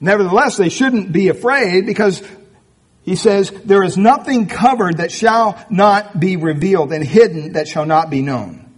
Nevertheless, 0.00 0.56
they 0.56 0.68
shouldn't 0.68 1.12
be 1.12 1.28
afraid 1.28 1.86
because 1.86 2.20
he 3.04 3.14
says, 3.14 3.52
there 3.52 3.84
is 3.84 3.96
nothing 3.96 4.48
covered 4.48 4.96
that 4.96 5.12
shall 5.12 5.64
not 5.70 6.18
be 6.18 6.36
revealed 6.36 6.92
and 6.92 7.04
hidden 7.04 7.52
that 7.52 7.68
shall 7.68 7.86
not 7.86 8.10
be 8.10 8.20
known. 8.20 8.68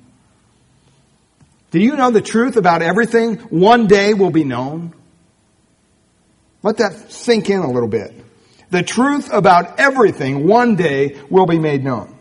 Do 1.71 1.81
you 1.81 1.97
know 1.97 2.11
the 2.11 2.21
truth 2.21 2.57
about 2.57 2.83
everything 2.83 3.37
one 3.39 3.87
day 3.87 4.13
will 4.13 4.31
be 4.31 4.45
known? 4.45 4.93
Let 6.63 6.77
that 6.77 7.11
sink 7.11 7.49
in 7.49 7.61
a 7.61 7.71
little 7.71 7.89
bit. 7.89 8.27
The 8.71 8.83
truth 8.85 9.33
about 9.33 9.81
everything 9.81 10.47
one 10.47 10.77
day 10.77 11.21
will 11.29 11.47
be 11.47 11.59
made 11.59 11.83
known. 11.83 12.17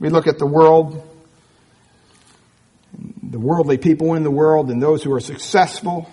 We 0.00 0.08
look 0.08 0.26
at 0.26 0.38
the 0.38 0.46
world, 0.46 1.08
the 3.22 3.38
worldly 3.38 3.78
people 3.78 4.14
in 4.14 4.24
the 4.24 4.30
world 4.30 4.70
and 4.70 4.82
those 4.82 5.02
who 5.02 5.12
are 5.14 5.20
successful. 5.20 6.10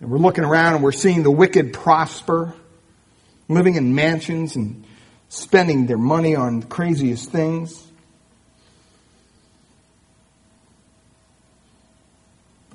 And 0.00 0.10
we're 0.10 0.18
looking 0.18 0.44
around 0.44 0.74
and 0.74 0.84
we're 0.84 0.92
seeing 0.92 1.22
the 1.22 1.30
wicked 1.30 1.72
prosper, 1.72 2.54
living 3.48 3.74
in 3.74 3.94
mansions 3.94 4.56
and 4.56 4.84
spending 5.30 5.86
their 5.86 5.98
money 5.98 6.36
on 6.36 6.60
the 6.60 6.66
craziest 6.66 7.30
things. 7.30 7.86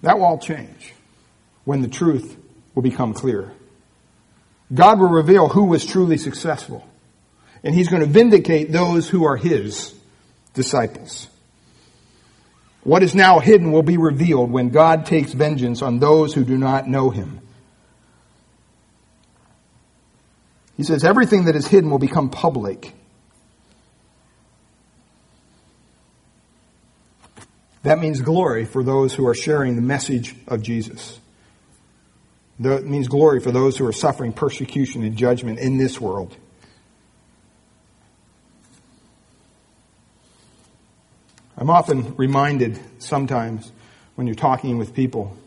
That 0.01 0.17
will 0.17 0.25
all 0.25 0.39
change 0.39 0.93
when 1.65 1.81
the 1.81 1.87
truth 1.87 2.37
will 2.75 2.83
become 2.83 3.13
clear. 3.13 3.51
God 4.73 4.99
will 4.99 5.09
reveal 5.09 5.47
who 5.47 5.63
was 5.63 5.85
truly 5.85 6.17
successful. 6.17 6.87
And 7.63 7.73
He's 7.73 7.87
going 7.87 8.01
to 8.01 8.07
vindicate 8.07 8.71
those 8.71 9.09
who 9.09 9.25
are 9.25 9.37
His 9.37 9.93
disciples. 10.53 11.27
What 12.83 13.01
is 13.01 13.15
now 13.15 13.39
hidden 13.39 13.71
will 13.71 13.83
be 13.83 13.97
revealed 13.97 14.51
when 14.51 14.69
God 14.69 15.07
takes 15.07 15.33
vengeance 15.33 15.81
on 15.81 15.99
those 15.99 16.33
who 16.33 16.43
do 16.43 16.57
not 16.57 16.87
know 16.87 17.09
Him. 17.09 17.39
He 20.77 20.83
says 20.83 21.03
everything 21.03 21.45
that 21.45 21.55
is 21.55 21.65
hidden 21.65 21.89
will 21.89 21.99
become 21.99 22.29
public. 22.29 22.93
That 27.83 27.99
means 27.99 28.21
glory 28.21 28.65
for 28.65 28.83
those 28.83 29.13
who 29.13 29.27
are 29.27 29.35
sharing 29.35 29.75
the 29.75 29.81
message 29.81 30.35
of 30.47 30.61
Jesus. 30.61 31.19
That 32.59 32.85
means 32.85 33.07
glory 33.07 33.41
for 33.41 33.51
those 33.51 33.77
who 33.77 33.85
are 33.85 33.93
suffering 33.93 34.31
persecution 34.31 35.03
and 35.03 35.17
judgment 35.17 35.59
in 35.59 35.77
this 35.77 35.99
world. 35.99 36.35
I'm 41.57 41.69
often 41.69 42.15
reminded 42.15 42.79
sometimes 42.99 43.71
when 44.15 44.27
you're 44.27 44.35
talking 44.35 44.77
with 44.77 44.93
people 44.93 45.37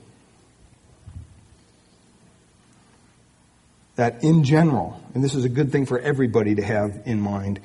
that 3.96 4.22
in 4.22 4.44
general, 4.44 5.02
and 5.14 5.24
this 5.24 5.34
is 5.34 5.44
a 5.44 5.48
good 5.48 5.72
thing 5.72 5.84
for 5.84 5.98
everybody 5.98 6.54
to 6.54 6.62
have 6.62 7.02
in 7.04 7.20
mind. 7.20 7.60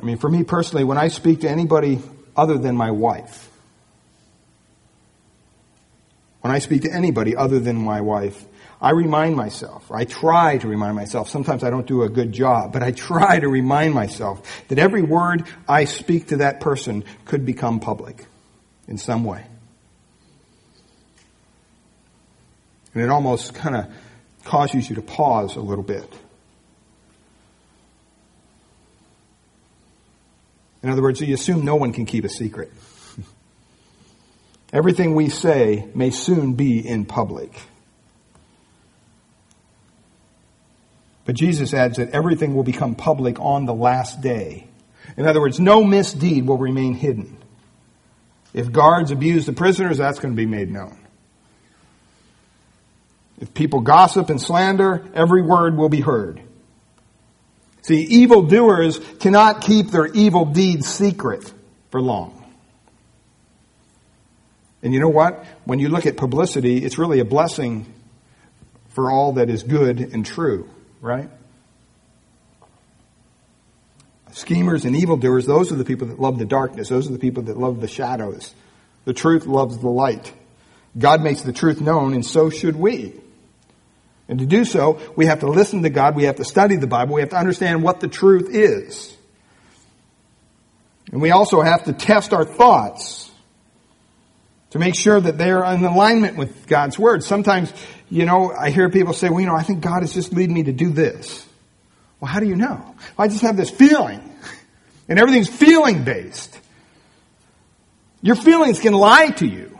I 0.00 0.04
mean, 0.04 0.16
for 0.16 0.28
me 0.28 0.42
personally, 0.42 0.84
when 0.84 0.98
I 0.98 1.08
speak 1.08 1.42
to 1.42 1.50
anybody 1.50 2.00
other 2.34 2.56
than 2.56 2.76
my 2.76 2.90
wife, 2.90 3.51
when 6.42 6.52
I 6.52 6.58
speak 6.58 6.82
to 6.82 6.92
anybody 6.92 7.34
other 7.34 7.58
than 7.58 7.76
my 7.76 8.00
wife, 8.00 8.44
I 8.80 8.90
remind 8.90 9.36
myself, 9.36 9.90
I 9.92 10.04
try 10.04 10.58
to 10.58 10.66
remind 10.66 10.96
myself, 10.96 11.28
sometimes 11.28 11.62
I 11.62 11.70
don't 11.70 11.86
do 11.86 12.02
a 12.02 12.08
good 12.08 12.32
job, 12.32 12.72
but 12.72 12.82
I 12.82 12.90
try 12.90 13.38
to 13.38 13.48
remind 13.48 13.94
myself 13.94 14.66
that 14.66 14.78
every 14.78 15.02
word 15.02 15.44
I 15.68 15.84
speak 15.84 16.28
to 16.28 16.38
that 16.38 16.58
person 16.58 17.04
could 17.24 17.46
become 17.46 17.78
public 17.78 18.26
in 18.88 18.98
some 18.98 19.22
way. 19.22 19.46
And 22.92 23.04
it 23.04 23.08
almost 23.08 23.54
kind 23.54 23.76
of 23.76 23.86
causes 24.44 24.90
you 24.90 24.96
to 24.96 25.02
pause 25.02 25.54
a 25.54 25.60
little 25.60 25.84
bit. 25.84 26.12
In 30.82 30.90
other 30.90 31.02
words, 31.02 31.20
you 31.20 31.32
assume 31.32 31.64
no 31.64 31.76
one 31.76 31.92
can 31.92 32.04
keep 32.04 32.24
a 32.24 32.28
secret. 32.28 32.72
Everything 34.72 35.14
we 35.14 35.28
say 35.28 35.88
may 35.94 36.10
soon 36.10 36.54
be 36.54 36.86
in 36.86 37.04
public. 37.04 37.52
But 41.24 41.36
Jesus 41.36 41.74
adds 41.74 41.98
that 41.98 42.10
everything 42.10 42.54
will 42.54 42.64
become 42.64 42.94
public 42.94 43.38
on 43.38 43.66
the 43.66 43.74
last 43.74 44.20
day. 44.20 44.66
In 45.16 45.26
other 45.26 45.40
words, 45.40 45.60
no 45.60 45.84
misdeed 45.84 46.46
will 46.46 46.58
remain 46.58 46.94
hidden. 46.94 47.36
If 48.54 48.72
guards 48.72 49.10
abuse 49.10 49.46
the 49.46 49.52
prisoners, 49.52 49.98
that's 49.98 50.18
going 50.18 50.34
to 50.34 50.36
be 50.36 50.46
made 50.46 50.70
known. 50.70 50.98
If 53.40 53.54
people 53.54 53.80
gossip 53.80 54.30
and 54.30 54.40
slander, 54.40 55.04
every 55.14 55.42
word 55.42 55.76
will 55.76 55.88
be 55.88 56.00
heard. 56.00 56.40
See, 57.82 58.02
evildoers 58.02 59.00
cannot 59.18 59.62
keep 59.62 59.88
their 59.88 60.06
evil 60.06 60.44
deeds 60.44 60.86
secret 60.86 61.52
for 61.90 62.00
long. 62.00 62.41
And 64.82 64.92
you 64.92 65.00
know 65.00 65.08
what? 65.08 65.44
When 65.64 65.78
you 65.78 65.88
look 65.88 66.06
at 66.06 66.16
publicity, 66.16 66.84
it's 66.84 66.98
really 66.98 67.20
a 67.20 67.24
blessing 67.24 67.92
for 68.90 69.10
all 69.10 69.34
that 69.34 69.48
is 69.48 69.62
good 69.62 70.00
and 70.00 70.26
true 70.26 70.68
right? 71.02 71.28
Schemers 74.30 74.86
and 74.86 74.96
evildoers, 74.96 75.44
those 75.44 75.70
are 75.72 75.76
the 75.76 75.84
people 75.84 76.06
that 76.06 76.18
love 76.18 76.38
the 76.38 76.46
darkness. 76.46 76.88
Those 76.88 77.06
are 77.10 77.12
the 77.12 77.18
people 77.18 77.42
that 77.44 77.58
love 77.58 77.82
the 77.82 77.88
shadows. 77.88 78.54
The 79.04 79.12
truth 79.12 79.44
loves 79.44 79.76
the 79.76 79.90
light. 79.90 80.32
God 80.96 81.22
makes 81.22 81.42
the 81.42 81.52
truth 81.52 81.82
known, 81.82 82.14
and 82.14 82.24
so 82.24 82.48
should 82.48 82.76
we. 82.76 83.12
And 84.28 84.38
to 84.38 84.46
do 84.46 84.64
so, 84.64 85.00
we 85.16 85.26
have 85.26 85.40
to 85.40 85.48
listen 85.48 85.82
to 85.82 85.90
God, 85.90 86.16
we 86.16 86.24
have 86.24 86.36
to 86.36 86.44
study 86.44 86.76
the 86.76 86.86
Bible, 86.86 87.16
we 87.16 87.20
have 87.20 87.30
to 87.30 87.36
understand 87.36 87.82
what 87.82 88.00
the 88.00 88.08
truth 88.08 88.48
is. 88.54 89.14
And 91.10 91.20
we 91.20 91.30
also 91.30 91.60
have 91.60 91.84
to 91.84 91.92
test 91.92 92.32
our 92.32 92.44
thoughts 92.44 93.30
to 94.72 94.78
make 94.78 94.94
sure 94.94 95.20
that 95.20 95.38
they 95.38 95.50
are 95.50 95.64
in 95.74 95.84
alignment 95.84 96.36
with 96.36 96.66
God's 96.66 96.98
Word. 96.98 97.24
Sometimes 97.24 97.72
you 98.12 98.26
know, 98.26 98.52
I 98.52 98.68
hear 98.68 98.90
people 98.90 99.14
say, 99.14 99.30
well, 99.30 99.40
you 99.40 99.46
know, 99.46 99.56
I 99.56 99.62
think 99.62 99.80
God 99.80 100.04
is 100.04 100.12
just 100.12 100.34
leading 100.34 100.54
me 100.54 100.64
to 100.64 100.72
do 100.72 100.90
this. 100.90 101.46
Well, 102.20 102.30
how 102.30 102.40
do 102.40 102.46
you 102.46 102.56
know? 102.56 102.76
Well, 102.76 102.96
I 103.16 103.28
just 103.28 103.40
have 103.40 103.56
this 103.56 103.70
feeling. 103.70 104.20
And 105.08 105.18
everything's 105.18 105.48
feeling 105.48 106.04
based. 106.04 106.60
Your 108.20 108.36
feelings 108.36 108.80
can 108.80 108.92
lie 108.92 109.30
to 109.30 109.46
you. 109.46 109.78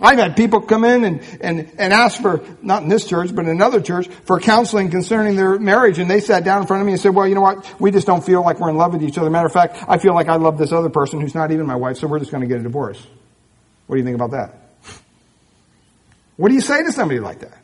I've 0.00 0.18
had 0.18 0.36
people 0.36 0.60
come 0.60 0.84
in 0.84 1.04
and, 1.04 1.20
and, 1.40 1.72
and 1.78 1.92
ask 1.92 2.20
for, 2.20 2.44
not 2.62 2.82
in 2.82 2.88
this 2.88 3.06
church, 3.06 3.32
but 3.34 3.44
in 3.44 3.50
another 3.52 3.80
church, 3.80 4.08
for 4.08 4.40
counseling 4.40 4.90
concerning 4.90 5.36
their 5.36 5.58
marriage. 5.58 6.00
And 6.00 6.10
they 6.10 6.20
sat 6.20 6.44
down 6.44 6.62
in 6.62 6.66
front 6.66 6.80
of 6.80 6.86
me 6.86 6.92
and 6.92 7.00
said, 7.00 7.14
well, 7.14 7.28
you 7.28 7.36
know 7.36 7.40
what? 7.40 7.80
We 7.80 7.92
just 7.92 8.06
don't 8.06 8.24
feel 8.24 8.42
like 8.42 8.58
we're 8.58 8.70
in 8.70 8.76
love 8.76 8.92
with 8.92 9.04
each 9.04 9.18
other. 9.18 9.30
Matter 9.30 9.46
of 9.46 9.52
fact, 9.52 9.84
I 9.86 9.98
feel 9.98 10.12
like 10.12 10.28
I 10.28 10.34
love 10.34 10.58
this 10.58 10.72
other 10.72 10.90
person 10.90 11.20
who's 11.20 11.34
not 11.34 11.52
even 11.52 11.64
my 11.66 11.76
wife, 11.76 11.98
so 11.98 12.08
we're 12.08 12.18
just 12.18 12.32
going 12.32 12.40
to 12.40 12.48
get 12.48 12.58
a 12.58 12.62
divorce. 12.64 13.00
What 13.86 13.94
do 13.94 14.00
you 14.00 14.04
think 14.04 14.16
about 14.16 14.32
that? 14.32 14.54
What 16.36 16.48
do 16.48 16.54
you 16.54 16.60
say 16.60 16.82
to 16.82 16.90
somebody 16.90 17.20
like 17.20 17.40
that? 17.40 17.56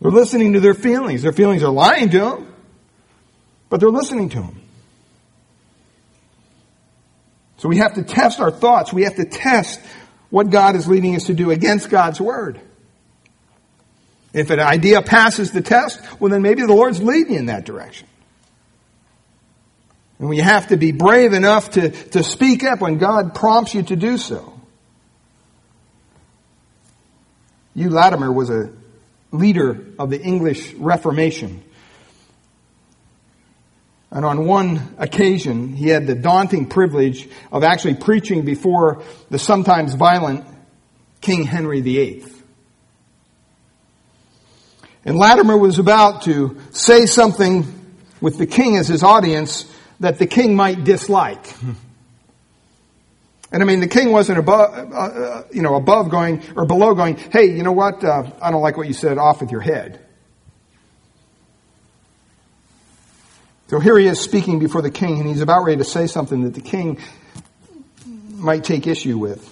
They're 0.00 0.10
listening 0.10 0.54
to 0.54 0.60
their 0.60 0.74
feelings. 0.74 1.22
Their 1.22 1.32
feelings 1.32 1.62
are 1.62 1.70
lying 1.70 2.10
to 2.10 2.18
them, 2.18 2.54
but 3.70 3.78
they're 3.78 3.88
listening 3.88 4.30
to 4.30 4.40
them. 4.40 4.61
So 7.62 7.68
we 7.68 7.76
have 7.76 7.94
to 7.94 8.02
test 8.02 8.40
our 8.40 8.50
thoughts. 8.50 8.92
We 8.92 9.04
have 9.04 9.14
to 9.14 9.24
test 9.24 9.80
what 10.30 10.50
God 10.50 10.74
is 10.74 10.88
leading 10.88 11.14
us 11.14 11.26
to 11.26 11.32
do 11.32 11.52
against 11.52 11.90
God's 11.90 12.20
Word. 12.20 12.60
If 14.34 14.50
an 14.50 14.58
idea 14.58 15.00
passes 15.00 15.52
the 15.52 15.60
test, 15.60 16.00
well 16.18 16.28
then 16.28 16.42
maybe 16.42 16.62
the 16.62 16.74
Lord's 16.74 17.00
leading 17.00 17.34
you 17.34 17.38
in 17.38 17.46
that 17.46 17.64
direction. 17.64 18.08
And 20.18 20.28
we 20.28 20.38
have 20.38 20.66
to 20.70 20.76
be 20.76 20.90
brave 20.90 21.34
enough 21.34 21.70
to, 21.72 21.90
to 21.90 22.24
speak 22.24 22.64
up 22.64 22.80
when 22.80 22.98
God 22.98 23.32
prompts 23.32 23.74
you 23.74 23.84
to 23.84 23.94
do 23.94 24.18
so. 24.18 24.60
Hugh 27.76 27.90
Latimer 27.90 28.32
was 28.32 28.50
a 28.50 28.72
leader 29.30 29.86
of 30.00 30.10
the 30.10 30.20
English 30.20 30.74
Reformation. 30.74 31.62
And 34.12 34.26
on 34.26 34.46
one 34.46 34.94
occasion, 34.98 35.72
he 35.72 35.88
had 35.88 36.06
the 36.06 36.14
daunting 36.14 36.66
privilege 36.66 37.28
of 37.50 37.64
actually 37.64 37.94
preaching 37.94 38.44
before 38.44 39.02
the 39.30 39.38
sometimes 39.38 39.94
violent 39.94 40.44
King 41.22 41.44
Henry 41.44 41.80
VIII. 41.80 42.22
And 45.06 45.16
Latimer 45.16 45.56
was 45.56 45.78
about 45.78 46.22
to 46.22 46.58
say 46.72 47.06
something 47.06 47.64
with 48.20 48.36
the 48.36 48.46
king 48.46 48.76
as 48.76 48.86
his 48.86 49.02
audience 49.02 49.64
that 50.00 50.18
the 50.18 50.26
king 50.26 50.54
might 50.54 50.84
dislike. 50.84 51.46
And 53.52 53.62
I 53.62 53.66
mean, 53.66 53.80
the 53.80 53.88
king 53.88 54.12
wasn't 54.12 54.38
above, 54.38 54.92
uh, 54.92 54.96
uh, 54.96 55.44
you 55.52 55.60
know, 55.60 55.74
above 55.74 56.10
going 56.10 56.42
or 56.56 56.64
below 56.64 56.94
going, 56.94 57.16
hey, 57.16 57.54
you 57.54 57.62
know 57.62 57.72
what? 57.72 58.02
Uh, 58.02 58.30
I 58.40 58.50
don't 58.50 58.62
like 58.62 58.78
what 58.78 58.88
you 58.88 58.94
said. 58.94 59.18
Off 59.18 59.42
with 59.42 59.50
your 59.50 59.60
head. 59.60 60.00
So 63.72 63.80
here 63.80 63.96
he 63.96 64.06
is 64.06 64.20
speaking 64.20 64.58
before 64.58 64.82
the 64.82 64.90
king, 64.90 65.18
and 65.18 65.26
he's 65.26 65.40
about 65.40 65.64
ready 65.64 65.78
to 65.78 65.84
say 65.84 66.06
something 66.06 66.42
that 66.42 66.52
the 66.52 66.60
king 66.60 66.98
might 68.04 68.64
take 68.64 68.86
issue 68.86 69.16
with. 69.16 69.48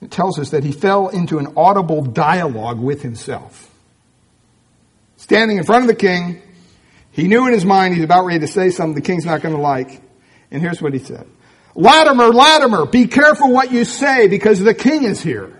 It 0.00 0.12
tells 0.12 0.38
us 0.38 0.50
that 0.50 0.62
he 0.62 0.70
fell 0.70 1.08
into 1.08 1.40
an 1.40 1.54
audible 1.56 2.02
dialogue 2.02 2.78
with 2.78 3.02
himself. 3.02 3.68
Standing 5.16 5.58
in 5.58 5.64
front 5.64 5.82
of 5.82 5.88
the 5.88 5.96
king, 5.96 6.40
he 7.10 7.26
knew 7.26 7.48
in 7.48 7.54
his 7.54 7.64
mind 7.64 7.96
he's 7.96 8.04
about 8.04 8.24
ready 8.24 8.38
to 8.38 8.46
say 8.46 8.70
something 8.70 8.94
the 8.94 9.00
king's 9.00 9.26
not 9.26 9.42
going 9.42 9.56
to 9.56 9.60
like. 9.60 10.00
And 10.52 10.62
here's 10.62 10.80
what 10.80 10.92
he 10.92 11.00
said. 11.00 11.26
Latimer, 11.74 12.28
Latimer, 12.28 12.86
be 12.86 13.08
careful 13.08 13.50
what 13.50 13.72
you 13.72 13.84
say 13.84 14.28
because 14.28 14.60
the 14.60 14.74
king 14.74 15.02
is 15.02 15.20
here. 15.20 15.57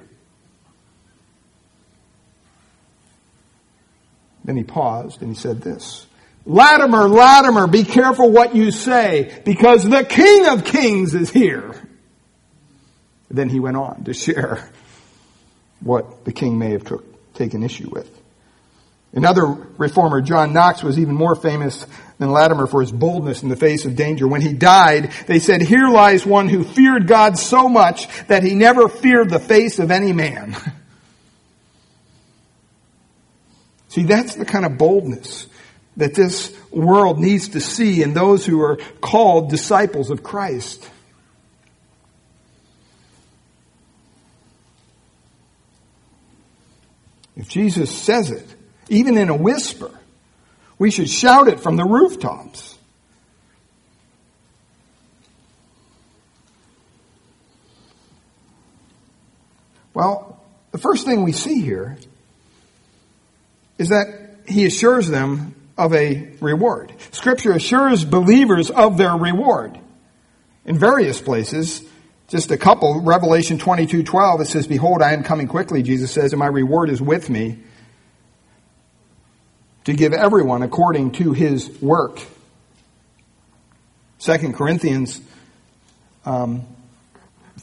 Then 4.49 4.57
he 4.57 4.65
paused 4.65 5.21
and 5.21 5.29
he 5.29 5.39
said 5.39 5.61
this. 5.61 6.07
Latimer, 6.47 7.07
Latimer, 7.07 7.67
be 7.67 7.85
careful 7.85 8.31
what 8.31 8.57
you 8.57 8.71
say 8.71 9.43
because 9.45 9.85
the 9.85 10.07
king 10.07 10.47
of 10.47 10.65
kings 10.65 11.15
is 11.15 11.29
here. 11.29 11.75
Then 13.31 13.51
he 13.51 13.61
went 13.61 13.77
on 13.77 14.05
to 14.05 14.15
share 14.15 14.71
what 15.81 16.25
the 16.25 16.33
king 16.33 16.59
may 16.59 16.71
have 16.71 16.83
took, 16.83 17.35
taken 17.35 17.63
issue 17.63 17.91
with. 17.93 18.11
Another 19.13 19.45
reformer, 19.45 20.23
John 20.23 20.55
Knox, 20.55 20.83
was 20.83 20.99
even 20.99 21.15
more 21.15 21.35
famous 21.35 21.87
than 22.17 22.31
Latimer 22.31 22.67
for 22.67 22.81
his 22.81 22.91
boldness 22.91 23.43
in 23.43 23.51
the 23.51 23.57
face 23.57 23.85
of 23.85 23.97
danger. 23.97 24.27
When 24.27 24.41
he 24.41 24.55
died, 24.55 25.13
they 25.27 25.41
said, 25.41 25.61
here 25.61 25.91
lies 25.91 26.25
one 26.25 26.49
who 26.49 26.65
feared 26.65 27.07
God 27.07 27.37
so 27.37 27.69
much 27.69 28.09
that 28.29 28.45
he 28.45 28.55
never 28.55 28.89
feared 28.89 29.29
the 29.29 29.41
face 29.41 29.79
of 29.79 29.91
any 29.91 30.15
man. 30.15 30.57
See, 33.89 34.03
that's 34.03 34.35
the 34.35 34.45
kind 34.45 34.65
of 34.65 34.79
boldness 34.79 35.47
that 35.97 36.15
this 36.15 36.57
world 36.71 37.19
needs 37.19 37.49
to 37.51 37.61
see 37.61 38.03
in 38.03 38.15
those 38.15 38.47
who 38.47 38.61
are 38.63 38.77
called 39.01 39.51
disciples 39.51 40.11
of 40.11 40.23
Christ. 40.23 40.89
If 47.37 47.49
Jesus 47.49 47.91
says 47.97 48.31
it, 48.31 48.47
even 48.89 49.17
in 49.17 49.29
a 49.29 49.37
whisper. 49.37 49.91
We 50.79 50.91
should 50.91 51.09
shout 51.09 51.49
it 51.49 51.61
from 51.61 51.77
the 51.77 51.85
rooftops. 51.85 52.77
Well, 59.95 60.41
the 60.71 60.79
first 60.79 61.05
thing 61.05 61.25
we 61.25 61.33
see 61.33 61.61
here 61.61 61.99
is 63.79 63.89
that 63.89 64.41
he 64.47 64.67
assures 64.67 65.09
them 65.09 65.55
of 65.77 65.95
a 65.95 66.33
reward. 66.41 66.93
Scripture 67.13 67.53
assures 67.53 68.05
believers 68.05 68.71
of 68.71 68.99
their 68.99 69.15
reward. 69.15 69.79
In 70.65 70.79
various 70.79 71.21
places, 71.21 71.83
just 72.27 72.51
a 72.51 72.59
couple, 72.59 73.01
Revelation 73.01 73.59
22, 73.59 74.03
12, 74.03 74.41
it 74.43 74.47
says, 74.47 74.67
Behold, 74.67 75.01
I 75.01 75.13
am 75.13 75.23
coming 75.23 75.47
quickly, 75.47 75.83
Jesus 75.83 76.11
says, 76.11 76.33
and 76.33 76.41
my 76.41 76.47
reward 76.47 76.91
is 76.91 77.01
with 77.01 77.31
me 77.31 77.59
to 79.85 79.95
give 79.95 80.13
everyone 80.13 80.63
according 80.63 81.13
to 81.13 81.33
his 81.33 81.71
work. 81.81 82.21
Second 84.19 84.55
Corinthians 84.55 85.21
um, 86.27 86.67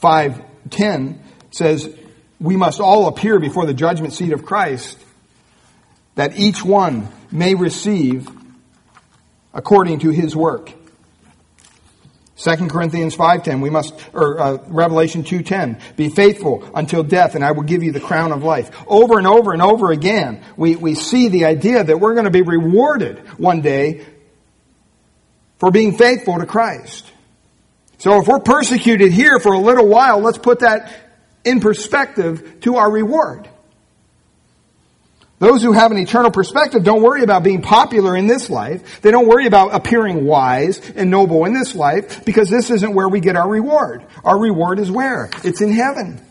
5.10 0.00 1.18
says, 1.50 1.94
we 2.40 2.56
must 2.56 2.80
all 2.80 3.06
appear 3.06 3.38
before 3.38 3.66
the 3.66 3.74
judgment 3.74 4.12
seat 4.12 4.32
of 4.32 4.44
Christ 4.44 4.98
that 6.16 6.36
each 6.38 6.64
one 6.64 7.08
may 7.30 7.54
receive 7.54 8.28
according 9.54 10.00
to 10.00 10.10
his 10.10 10.34
work. 10.34 10.72
2 12.38 12.68
Corinthians 12.68 13.16
5.10, 13.16 13.62
we 13.62 13.70
must, 13.70 13.94
or 14.12 14.38
uh, 14.38 14.58
Revelation 14.66 15.24
2.10, 15.24 15.96
be 15.96 16.10
faithful 16.10 16.68
until 16.74 17.02
death 17.02 17.34
and 17.34 17.42
I 17.42 17.52
will 17.52 17.62
give 17.62 17.82
you 17.82 17.92
the 17.92 18.00
crown 18.00 18.30
of 18.32 18.42
life. 18.42 18.70
Over 18.86 19.16
and 19.16 19.26
over 19.26 19.52
and 19.52 19.62
over 19.62 19.90
again, 19.90 20.44
we, 20.56 20.76
we 20.76 20.94
see 20.94 21.28
the 21.28 21.46
idea 21.46 21.82
that 21.82 21.98
we're 21.98 22.12
going 22.12 22.26
to 22.26 22.30
be 22.30 22.42
rewarded 22.42 23.18
one 23.38 23.62
day 23.62 24.04
for 25.58 25.70
being 25.70 25.96
faithful 25.96 26.38
to 26.38 26.44
Christ. 26.44 27.10
So 27.98 28.20
if 28.20 28.28
we're 28.28 28.40
persecuted 28.40 29.12
here 29.12 29.38
for 29.40 29.54
a 29.54 29.58
little 29.58 29.88
while, 29.88 30.20
let's 30.20 30.38
put 30.38 30.58
that 30.58 30.92
in 31.44 31.60
perspective 31.60 32.60
to 32.60 32.76
our 32.76 32.90
reward. 32.90 33.48
Those 35.38 35.62
who 35.62 35.72
have 35.72 35.90
an 35.90 35.98
eternal 35.98 36.30
perspective 36.30 36.82
don't 36.82 37.02
worry 37.02 37.22
about 37.22 37.42
being 37.42 37.60
popular 37.60 38.16
in 38.16 38.26
this 38.26 38.48
life. 38.48 39.02
They 39.02 39.10
don't 39.10 39.28
worry 39.28 39.46
about 39.46 39.74
appearing 39.74 40.24
wise 40.24 40.90
and 40.90 41.10
noble 41.10 41.44
in 41.44 41.52
this 41.52 41.74
life 41.74 42.24
because 42.24 42.48
this 42.48 42.70
isn't 42.70 42.94
where 42.94 43.08
we 43.08 43.20
get 43.20 43.36
our 43.36 43.48
reward. 43.48 44.02
Our 44.24 44.38
reward 44.38 44.78
is 44.78 44.90
where? 44.90 45.28
It's 45.44 45.60
in 45.60 45.72
heaven. 45.72 46.22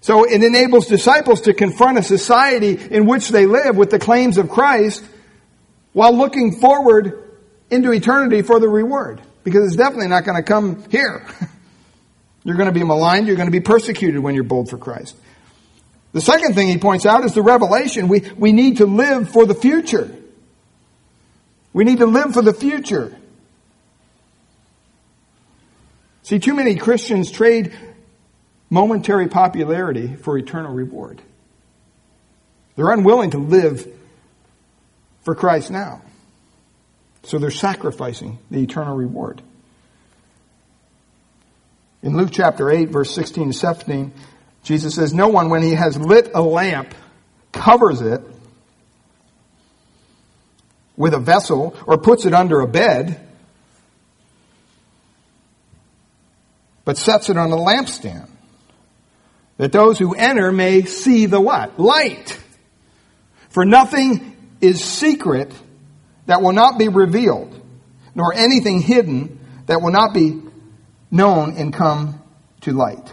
So 0.00 0.24
it 0.24 0.42
enables 0.42 0.86
disciples 0.86 1.42
to 1.42 1.54
confront 1.54 1.98
a 1.98 2.02
society 2.02 2.78
in 2.90 3.04
which 3.04 3.30
they 3.30 3.46
live 3.46 3.76
with 3.76 3.90
the 3.90 3.98
claims 3.98 4.38
of 4.38 4.48
Christ 4.48 5.04
while 5.92 6.16
looking 6.16 6.60
forward 6.60 7.36
into 7.68 7.92
eternity 7.92 8.42
for 8.42 8.60
the 8.60 8.68
reward. 8.68 9.20
Because 9.42 9.66
it's 9.66 9.76
definitely 9.76 10.08
not 10.08 10.24
going 10.24 10.36
to 10.36 10.42
come 10.42 10.84
here. 10.88 11.26
You're 12.44 12.56
going 12.56 12.68
to 12.68 12.78
be 12.78 12.84
maligned. 12.84 13.26
You're 13.26 13.36
going 13.36 13.48
to 13.48 13.52
be 13.52 13.60
persecuted 13.60 14.20
when 14.20 14.34
you're 14.34 14.44
bold 14.44 14.70
for 14.70 14.78
Christ. 14.78 15.14
The 16.12 16.20
second 16.20 16.54
thing 16.54 16.68
he 16.68 16.78
points 16.78 17.06
out 17.06 17.24
is 17.24 17.34
the 17.34 17.42
revelation. 17.42 18.08
We, 18.08 18.20
we 18.36 18.52
need 18.52 18.78
to 18.78 18.86
live 18.86 19.30
for 19.30 19.46
the 19.46 19.54
future. 19.54 20.12
We 21.72 21.84
need 21.84 21.98
to 21.98 22.06
live 22.06 22.34
for 22.34 22.42
the 22.42 22.52
future. 22.52 23.16
See, 26.22 26.38
too 26.38 26.54
many 26.54 26.74
Christians 26.74 27.30
trade 27.30 27.72
momentary 28.70 29.28
popularity 29.28 30.14
for 30.14 30.36
eternal 30.36 30.72
reward. 30.72 31.20
They're 32.76 32.90
unwilling 32.90 33.32
to 33.32 33.38
live 33.38 33.86
for 35.22 35.34
Christ 35.34 35.70
now. 35.70 36.02
So 37.24 37.38
they're 37.38 37.50
sacrificing 37.50 38.38
the 38.50 38.62
eternal 38.62 38.96
reward. 38.96 39.42
In 42.02 42.16
Luke 42.16 42.30
chapter 42.32 42.70
8, 42.70 42.88
verse 42.88 43.14
16 43.14 43.52
to 43.52 43.52
17, 43.52 44.12
Jesus 44.62 44.94
says, 44.94 45.14
No 45.14 45.28
one, 45.28 45.50
when 45.50 45.62
he 45.62 45.74
has 45.74 45.96
lit 45.96 46.30
a 46.34 46.42
lamp, 46.42 46.94
covers 47.52 48.00
it 48.00 48.22
with 50.96 51.14
a 51.14 51.18
vessel 51.18 51.74
or 51.86 51.98
puts 51.98 52.26
it 52.26 52.34
under 52.34 52.60
a 52.60 52.66
bed, 52.66 53.26
but 56.84 56.98
sets 56.98 57.30
it 57.30 57.36
on 57.36 57.50
a 57.52 57.56
lampstand, 57.56 58.28
that 59.56 59.72
those 59.72 59.98
who 59.98 60.14
enter 60.14 60.52
may 60.52 60.82
see 60.82 61.26
the 61.26 61.40
what? 61.40 61.78
Light. 61.78 62.38
For 63.48 63.64
nothing 63.64 64.36
is 64.60 64.84
secret 64.84 65.52
that 66.26 66.42
will 66.42 66.52
not 66.52 66.78
be 66.78 66.88
revealed, 66.88 67.60
nor 68.14 68.34
anything 68.34 68.80
hidden 68.80 69.38
that 69.66 69.82
will 69.82 69.92
not 69.92 70.14
be 70.14 70.40
known 71.10 71.56
and 71.56 71.72
come 71.72 72.22
to 72.62 72.72
light. 72.72 73.12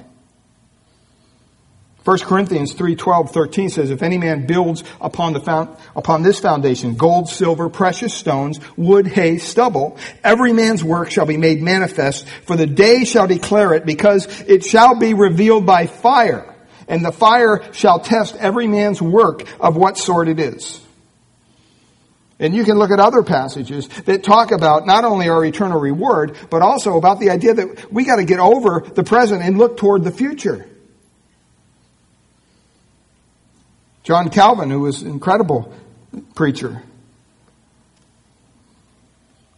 1 2.08 2.20
Corinthians 2.20 2.72
3, 2.72 2.96
12, 2.96 3.32
13 3.32 3.70
says, 3.70 3.92
If 3.92 4.02
any 4.02 4.18
man 4.18 4.46
builds 4.46 4.82
upon, 5.02 5.34
the 5.34 5.42
found, 5.42 5.76
upon 5.94 6.24
this 6.24 6.40
foundation 6.40 6.96
gold, 6.96 7.28
silver, 7.28 7.68
precious 7.68 8.14
stones, 8.14 8.62
wood, 8.78 9.08
hay, 9.08 9.40
stubble, 9.40 9.98
every 10.24 10.54
man's 10.54 10.82
work 10.86 11.12
shall 11.12 11.26
be 11.26 11.36
made 11.36 11.62
manifest, 11.62 12.26
for 12.46 12.56
the 12.56 12.66
day 12.66 13.04
shall 13.04 13.28
declare 13.28 13.74
it, 13.74 13.86
because 13.86 14.26
it 14.44 14.64
shall 14.64 14.98
be 14.98 15.14
revealed 15.14 15.66
by 15.66 15.86
fire, 15.86 16.56
and 16.88 17.04
the 17.04 17.12
fire 17.12 17.62
shall 17.74 18.00
test 18.00 18.38
every 18.38 18.68
man's 18.68 19.02
work 19.02 19.44
of 19.60 19.76
what 19.76 19.98
sort 19.98 20.30
it 20.30 20.40
is. 20.40 20.80
And 22.40 22.56
you 22.56 22.64
can 22.64 22.78
look 22.78 22.92
at 22.92 23.02
other 23.02 23.22
passages 23.22 23.90
that 24.06 24.24
talk 24.24 24.52
about 24.52 24.86
not 24.86 25.04
only 25.04 25.28
our 25.28 25.44
eternal 25.44 25.82
reward, 25.82 26.38
but 26.50 26.62
also 26.62 26.98
about 26.98 27.20
the 27.20 27.32
idea 27.32 27.54
that 27.54 27.92
we 27.92 28.06
gotta 28.06 28.24
get 28.24 28.40
over 28.40 28.80
the 28.80 29.04
present 29.04 29.44
and 29.44 29.58
look 29.58 29.76
toward 29.76 30.06
the 30.06 30.12
future. 30.12 30.70
John 34.08 34.30
Calvin, 34.30 34.70
who 34.70 34.80
was 34.80 35.02
an 35.02 35.10
incredible 35.10 35.70
preacher, 36.34 36.82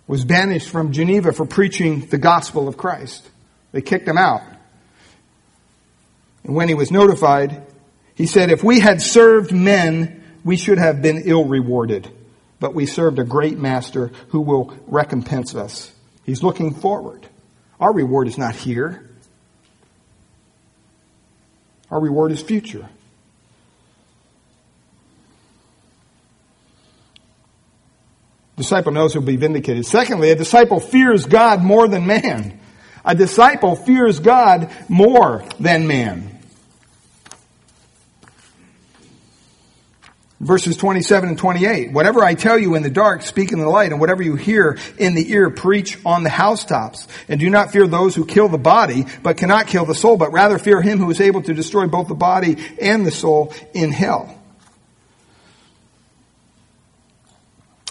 was 0.07 0.25
banished 0.25 0.69
from 0.69 0.91
Geneva 0.91 1.33
for 1.33 1.45
preaching 1.45 2.07
the 2.07 2.17
gospel 2.17 2.67
of 2.67 2.75
Christ. 2.75 3.29
They 3.73 3.81
kicked 3.81 4.07
him 4.07 4.17
out. 4.17 4.41
And 6.43 6.55
when 6.55 6.67
he 6.67 6.73
was 6.73 6.89
notified, 6.89 7.61
he 8.15 8.25
said, 8.25 8.49
if 8.49 8.63
we 8.63 8.79
had 8.79 9.03
served 9.03 9.53
men, 9.53 10.23
we 10.43 10.57
should 10.57 10.79
have 10.79 10.99
been 10.99 11.21
ill 11.25 11.45
rewarded. 11.45 12.09
But 12.59 12.73
we 12.73 12.87
served 12.87 13.19
a 13.19 13.23
great 13.23 13.59
master 13.59 14.07
who 14.29 14.41
will 14.41 14.75
recompense 14.87 15.53
us. 15.53 15.91
He's 16.23 16.41
looking 16.41 16.73
forward. 16.73 17.27
Our 17.79 17.93
reward 17.93 18.27
is 18.27 18.39
not 18.39 18.55
here. 18.55 19.11
Our 21.91 21.99
reward 21.99 22.31
is 22.31 22.41
future. 22.41 22.89
Disciple 28.59 28.91
knows 28.91 29.13
he'll 29.13 29.21
be 29.21 29.37
vindicated. 29.37 29.85
Secondly, 29.85 30.29
a 30.29 30.35
disciple 30.35 30.79
fears 30.79 31.25
God 31.25 31.63
more 31.63 31.87
than 31.87 32.05
man. 32.05 32.59
A 33.03 33.15
disciple 33.15 33.75
fears 33.75 34.19
God 34.19 34.71
more 34.87 35.43
than 35.59 35.87
man. 35.87 36.39
Verses 40.41 40.77
27 40.77 41.29
and 41.29 41.37
28. 41.37 41.91
Whatever 41.91 42.23
I 42.23 42.33
tell 42.33 42.57
you 42.57 42.75
in 42.75 42.83
the 42.83 42.89
dark, 42.89 43.23
speak 43.23 43.51
in 43.51 43.59
the 43.59 43.67
light, 43.67 43.91
and 43.91 43.99
whatever 43.99 44.21
you 44.21 44.35
hear 44.35 44.77
in 44.97 45.15
the 45.15 45.31
ear, 45.31 45.49
preach 45.49 45.97
on 46.05 46.23
the 46.23 46.29
housetops. 46.29 47.07
And 47.27 47.39
do 47.39 47.49
not 47.49 47.71
fear 47.71 47.87
those 47.87 48.15
who 48.15 48.25
kill 48.25 48.47
the 48.47 48.57
body, 48.57 49.05
but 49.23 49.37
cannot 49.37 49.67
kill 49.67 49.85
the 49.85 49.95
soul, 49.95 50.17
but 50.17 50.31
rather 50.31 50.57
fear 50.57 50.81
him 50.81 50.99
who 50.99 51.09
is 51.09 51.19
able 51.19 51.41
to 51.43 51.53
destroy 51.53 51.87
both 51.87 52.07
the 52.07 52.15
body 52.15 52.57
and 52.81 53.05
the 53.05 53.11
soul 53.11 53.53
in 53.73 53.91
hell. 53.91 54.38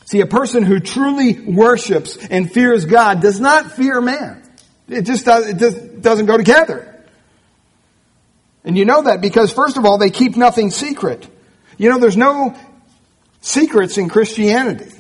See, 0.09 0.23
a 0.23 0.27
person 0.27 0.63
who 0.63 0.81
truly 0.81 1.39
worships 1.39 2.17
and 2.17 2.51
fears 2.51 2.87
God 2.87 3.21
does 3.21 3.41
not 3.41 3.73
fear 3.73 4.01
man. 4.01 4.43
It 4.89 5.03
just, 5.03 5.27
does, 5.27 5.47
it 5.47 5.59
just 5.59 6.01
doesn't 6.01 6.25
go 6.25 6.39
together. 6.39 7.05
And 8.65 8.79
you 8.79 8.87
know 8.87 9.03
that 9.03 9.21
because 9.21 9.53
first 9.53 9.77
of 9.77 9.85
all, 9.85 9.99
they 9.99 10.09
keep 10.09 10.35
nothing 10.35 10.71
secret. 10.71 11.29
You 11.77 11.91
know, 11.91 11.99
there's 11.99 12.17
no 12.17 12.57
secrets 13.43 13.99
in 13.99 14.09
Christianity. 14.09 14.91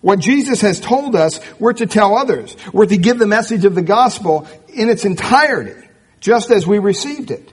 What 0.00 0.18
Jesus 0.18 0.60
has 0.62 0.80
told 0.80 1.14
us, 1.14 1.38
we're 1.60 1.74
to 1.74 1.86
tell 1.86 2.16
others. 2.16 2.56
We're 2.72 2.86
to 2.86 2.96
give 2.96 3.20
the 3.20 3.26
message 3.28 3.64
of 3.64 3.76
the 3.76 3.82
gospel 3.82 4.48
in 4.66 4.88
its 4.88 5.04
entirety, 5.04 5.80
just 6.18 6.50
as 6.50 6.66
we 6.66 6.80
received 6.80 7.30
it. 7.30 7.52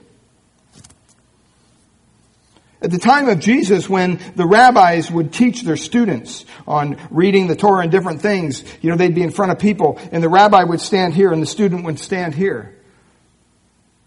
At 2.82 2.90
the 2.90 2.98
time 2.98 3.28
of 3.28 3.38
Jesus, 3.38 3.88
when 3.88 4.18
the 4.34 4.44
rabbis 4.44 5.10
would 5.10 5.32
teach 5.32 5.62
their 5.62 5.76
students 5.76 6.44
on 6.66 6.98
reading 7.10 7.46
the 7.46 7.54
Torah 7.54 7.82
and 7.82 7.92
different 7.92 8.20
things, 8.20 8.64
you 8.80 8.90
know, 8.90 8.96
they'd 8.96 9.14
be 9.14 9.22
in 9.22 9.30
front 9.30 9.52
of 9.52 9.60
people, 9.60 10.00
and 10.10 10.22
the 10.22 10.28
rabbi 10.28 10.64
would 10.64 10.80
stand 10.80 11.14
here, 11.14 11.32
and 11.32 11.40
the 11.40 11.46
student 11.46 11.84
would 11.84 12.00
stand 12.00 12.34
here. 12.34 12.76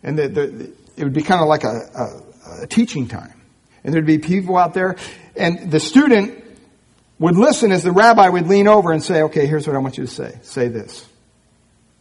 And 0.04 0.20
the, 0.20 0.28
the, 0.28 0.74
it 0.98 1.04
would 1.04 1.14
be 1.14 1.24
kind 1.24 1.42
of 1.42 1.48
like 1.48 1.64
a, 1.64 2.24
a, 2.58 2.64
a 2.64 2.68
teaching 2.68 3.08
time. 3.08 3.42
And 3.84 3.94
there'd 3.94 4.06
be 4.06 4.18
people 4.18 4.58
out 4.58 4.74
there, 4.74 4.98
and 5.38 5.72
the 5.72 5.80
student 5.80 6.44
would 7.18 7.38
listen 7.38 7.72
as 7.72 7.82
the 7.82 7.94
rabbi 7.94 8.28
would 8.28 8.48
lean 8.48 8.68
over 8.68 8.92
and 8.92 9.02
say, 9.02 9.22
okay, 9.24 9.48
here's 9.48 9.66
what 9.68 9.76
I 9.76 9.80
want 9.80 9.98
you 9.98 10.06
to 10.06 10.12
say. 10.12 10.38
Say 10.42 10.68
this. 10.68 11.02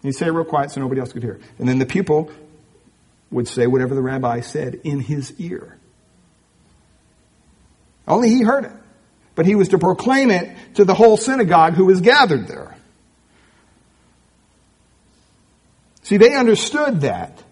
And 0.03 0.13
he'd 0.13 0.19
say 0.19 0.27
it 0.27 0.31
real 0.31 0.45
quiet 0.45 0.73
so 0.73 0.81
nobody 0.81 1.01
else 1.01 1.13
could 1.13 1.23
hear. 1.23 1.39
And 1.59 1.69
then 1.69 1.79
the 1.79 1.87
pupil 1.87 2.33
would 3.31 3.47
say 3.47 3.69
whatever 3.69 3.95
the 3.95 4.03
rabbi 4.03 4.41
said 4.41 4.81
in 4.83 4.99
his 4.99 5.39
ear. 5.39 5.79
Only 8.07 8.29
he 8.29 8.43
heard 8.43 8.65
it. 8.65 8.73
But 9.35 9.47
he 9.47 9.55
was 9.55 9.69
to 9.69 9.79
proclaim 9.79 10.31
it 10.31 10.57
to 10.75 10.85
the 10.85 10.95
whole 10.95 11.17
synagogue 11.17 11.75
who 11.75 11.87
was 11.87 12.01
gathered 12.01 12.47
there. 12.47 12.77
See, 16.03 16.19
they 16.19 16.35
understood 16.35 17.01
that 17.01 17.43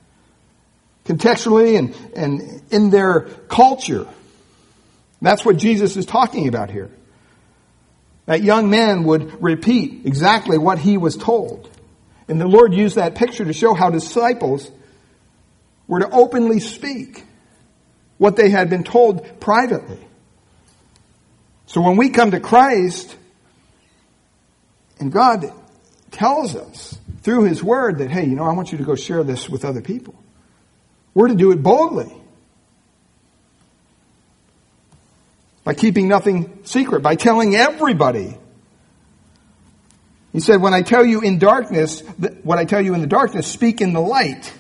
contextually 1.06 1.78
and, 1.78 1.94
and 2.14 2.62
in 2.70 2.90
their 2.90 3.22
culture. 3.48 4.06
That's 5.20 5.44
what 5.44 5.56
Jesus 5.56 5.96
is 5.96 6.06
talking 6.06 6.48
about 6.48 6.70
here. 6.70 6.90
That 8.26 8.42
young 8.42 8.70
man 8.70 9.04
would 9.04 9.42
repeat 9.42 10.02
exactly 10.04 10.58
what 10.58 10.78
he 10.78 10.96
was 10.96 11.16
told. 11.16 11.68
And 12.28 12.40
the 12.40 12.46
Lord 12.46 12.72
used 12.72 12.96
that 12.96 13.14
picture 13.14 13.44
to 13.44 13.52
show 13.52 13.74
how 13.74 13.90
disciples 13.90 14.70
were 15.88 16.00
to 16.00 16.10
openly 16.10 16.60
speak 16.60 17.24
what 18.18 18.36
they 18.36 18.50
had 18.50 18.70
been 18.70 18.84
told 18.84 19.40
privately. 19.40 19.98
So 21.66 21.80
when 21.80 21.96
we 21.96 22.10
come 22.10 22.32
to 22.32 22.40
Christ, 22.40 23.16
and 24.98 25.10
God 25.10 25.52
tells 26.10 26.54
us 26.54 26.98
through 27.22 27.44
His 27.44 27.62
Word 27.62 27.98
that, 27.98 28.10
hey, 28.10 28.24
you 28.24 28.36
know, 28.36 28.44
I 28.44 28.52
want 28.52 28.72
you 28.72 28.78
to 28.78 28.84
go 28.84 28.94
share 28.94 29.24
this 29.24 29.48
with 29.48 29.64
other 29.64 29.80
people. 29.80 30.14
We're 31.14 31.28
to 31.28 31.34
do 31.34 31.52
it 31.52 31.62
boldly. 31.62 32.12
By 35.64 35.74
keeping 35.74 36.08
nothing 36.08 36.64
secret, 36.64 37.02
by 37.02 37.14
telling 37.14 37.54
everybody. 37.54 38.36
He 40.32 40.40
said, 40.40 40.60
when 40.60 40.74
I 40.74 40.82
tell 40.82 41.04
you 41.04 41.20
in 41.20 41.38
darkness, 41.38 42.00
what 42.42 42.58
I 42.58 42.64
tell 42.64 42.80
you 42.80 42.94
in 42.94 43.00
the 43.00 43.06
darkness, 43.06 43.46
speak 43.46 43.80
in 43.80 43.92
the 43.92 44.00
light. 44.00 44.52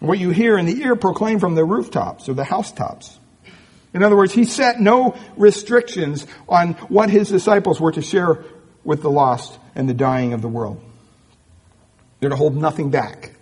What 0.00 0.18
you 0.18 0.30
hear 0.30 0.56
in 0.56 0.64
the 0.64 0.80
ear, 0.82 0.96
proclaim 0.96 1.38
from 1.38 1.54
the 1.54 1.64
rooftops 1.64 2.28
or 2.28 2.34
the 2.34 2.44
housetops. 2.44 3.19
In 3.92 4.02
other 4.02 4.16
words, 4.16 4.32
he 4.32 4.44
set 4.44 4.80
no 4.80 5.16
restrictions 5.36 6.26
on 6.48 6.74
what 6.88 7.10
his 7.10 7.28
disciples 7.28 7.80
were 7.80 7.92
to 7.92 8.02
share 8.02 8.44
with 8.84 9.02
the 9.02 9.10
lost 9.10 9.58
and 9.74 9.88
the 9.88 9.94
dying 9.94 10.32
of 10.32 10.42
the 10.42 10.48
world. 10.48 10.80
They're 12.20 12.30
to 12.30 12.36
hold 12.36 12.56
nothing 12.56 12.90
back. 12.90 13.32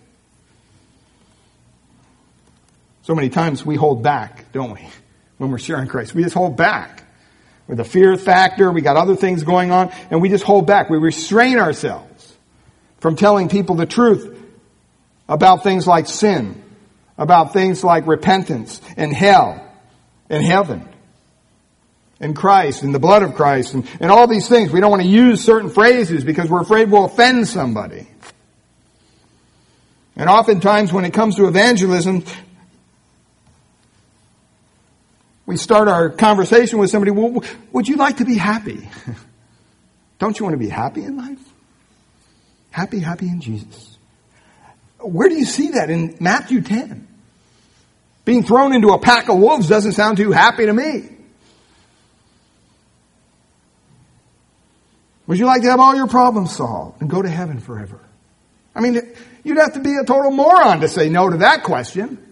So 3.03 3.13
many 3.13 3.29
times 3.29 3.65
we 3.65 3.75
hold 3.75 4.03
back, 4.03 4.51
don't 4.51 4.71
we? 4.73 4.87
When 5.37 5.51
we're 5.51 5.57
sharing 5.57 5.87
Christ. 5.87 6.13
We 6.13 6.23
just 6.23 6.35
hold 6.35 6.57
back. 6.57 7.01
With 7.65 7.79
a 7.79 7.85
fear 7.85 8.17
factor, 8.17 8.73
we 8.73 8.81
got 8.81 8.97
other 8.97 9.15
things 9.15 9.43
going 9.43 9.71
on, 9.71 9.89
and 10.11 10.21
we 10.21 10.27
just 10.27 10.43
hold 10.43 10.67
back. 10.67 10.89
We 10.89 10.97
restrain 10.97 11.57
ourselves 11.57 12.35
from 12.97 13.15
telling 13.15 13.47
people 13.47 13.75
the 13.75 13.85
truth 13.85 14.37
about 15.29 15.63
things 15.63 15.87
like 15.87 16.07
sin, 16.07 16.61
about 17.17 17.53
things 17.53 17.85
like 17.85 18.05
repentance 18.05 18.81
and 18.97 19.13
hell 19.13 19.68
and 20.29 20.43
heaven 20.43 20.87
and 22.19 22.35
Christ 22.35 22.83
and 22.83 22.93
the 22.93 22.99
blood 22.99 23.23
of 23.23 23.35
Christ 23.35 23.73
and, 23.73 23.87
and 23.99 24.11
all 24.11 24.27
these 24.27 24.47
things. 24.47 24.71
We 24.71 24.79
don't 24.79 24.91
want 24.91 25.01
to 25.01 25.07
use 25.07 25.43
certain 25.43 25.69
phrases 25.69 26.23
because 26.23 26.49
we're 26.49 26.61
afraid 26.61 26.91
we'll 26.91 27.05
offend 27.05 27.47
somebody. 27.47 28.07
And 30.15 30.29
oftentimes 30.29 30.91
when 30.91 31.05
it 31.05 31.13
comes 31.13 31.37
to 31.37 31.47
evangelism, 31.47 32.25
we 35.45 35.57
start 35.57 35.87
our 35.87 36.09
conversation 36.09 36.77
with 36.77 36.89
somebody, 36.89 37.11
well, 37.11 37.41
would 37.71 37.87
you 37.87 37.95
like 37.95 38.17
to 38.17 38.25
be 38.25 38.37
happy? 38.37 38.89
Don't 40.19 40.37
you 40.37 40.45
want 40.45 40.53
to 40.53 40.59
be 40.59 40.69
happy 40.69 41.03
in 41.03 41.15
life? 41.15 41.39
Happy, 42.69 42.99
happy 42.99 43.27
in 43.27 43.39
Jesus. 43.39 43.97
Where 44.99 45.29
do 45.29 45.35
you 45.35 45.45
see 45.45 45.69
that 45.69 45.89
in 45.89 46.17
Matthew 46.19 46.61
10? 46.61 47.08
Being 48.29 48.43
thrown 48.43 48.75
into 48.75 48.89
a 48.89 48.99
pack 48.99 49.27
of 49.27 49.39
wolves 49.39 49.67
doesn't 49.67 49.93
sound 49.93 50.17
too 50.17 50.29
happy 50.29 50.67
to 50.67 50.71
me. 50.71 51.09
Would 55.25 55.39
you 55.39 55.47
like 55.47 55.63
to 55.63 55.71
have 55.71 55.79
all 55.79 55.95
your 55.95 56.05
problems 56.05 56.55
solved 56.55 57.01
and 57.01 57.09
go 57.09 57.23
to 57.23 57.27
heaven 57.27 57.59
forever? 57.59 57.99
I 58.75 58.81
mean, 58.81 59.01
you'd 59.43 59.57
have 59.57 59.73
to 59.73 59.79
be 59.79 59.95
a 59.95 60.05
total 60.05 60.29
moron 60.29 60.81
to 60.81 60.87
say 60.87 61.09
no 61.09 61.27
to 61.27 61.37
that 61.37 61.63
question. 61.63 62.23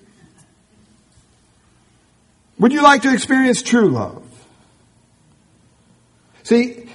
Would 2.59 2.73
you 2.73 2.83
like 2.83 3.01
to 3.01 3.11
experience 3.11 3.63
true 3.63 3.89
love? 3.89 4.23
See, 6.43 6.91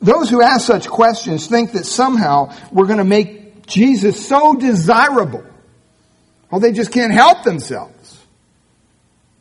those 0.00 0.30
who 0.30 0.40
ask 0.40 0.66
such 0.66 0.88
questions 0.88 1.46
think 1.46 1.72
that 1.72 1.84
somehow 1.84 2.54
we're 2.72 2.86
going 2.86 3.00
to 3.00 3.04
make 3.04 3.66
Jesus 3.66 4.26
so 4.26 4.54
desirable. 4.54 5.44
Well, 6.52 6.60
they 6.60 6.72
just 6.72 6.92
can't 6.92 7.14
help 7.14 7.44
themselves. 7.44 8.20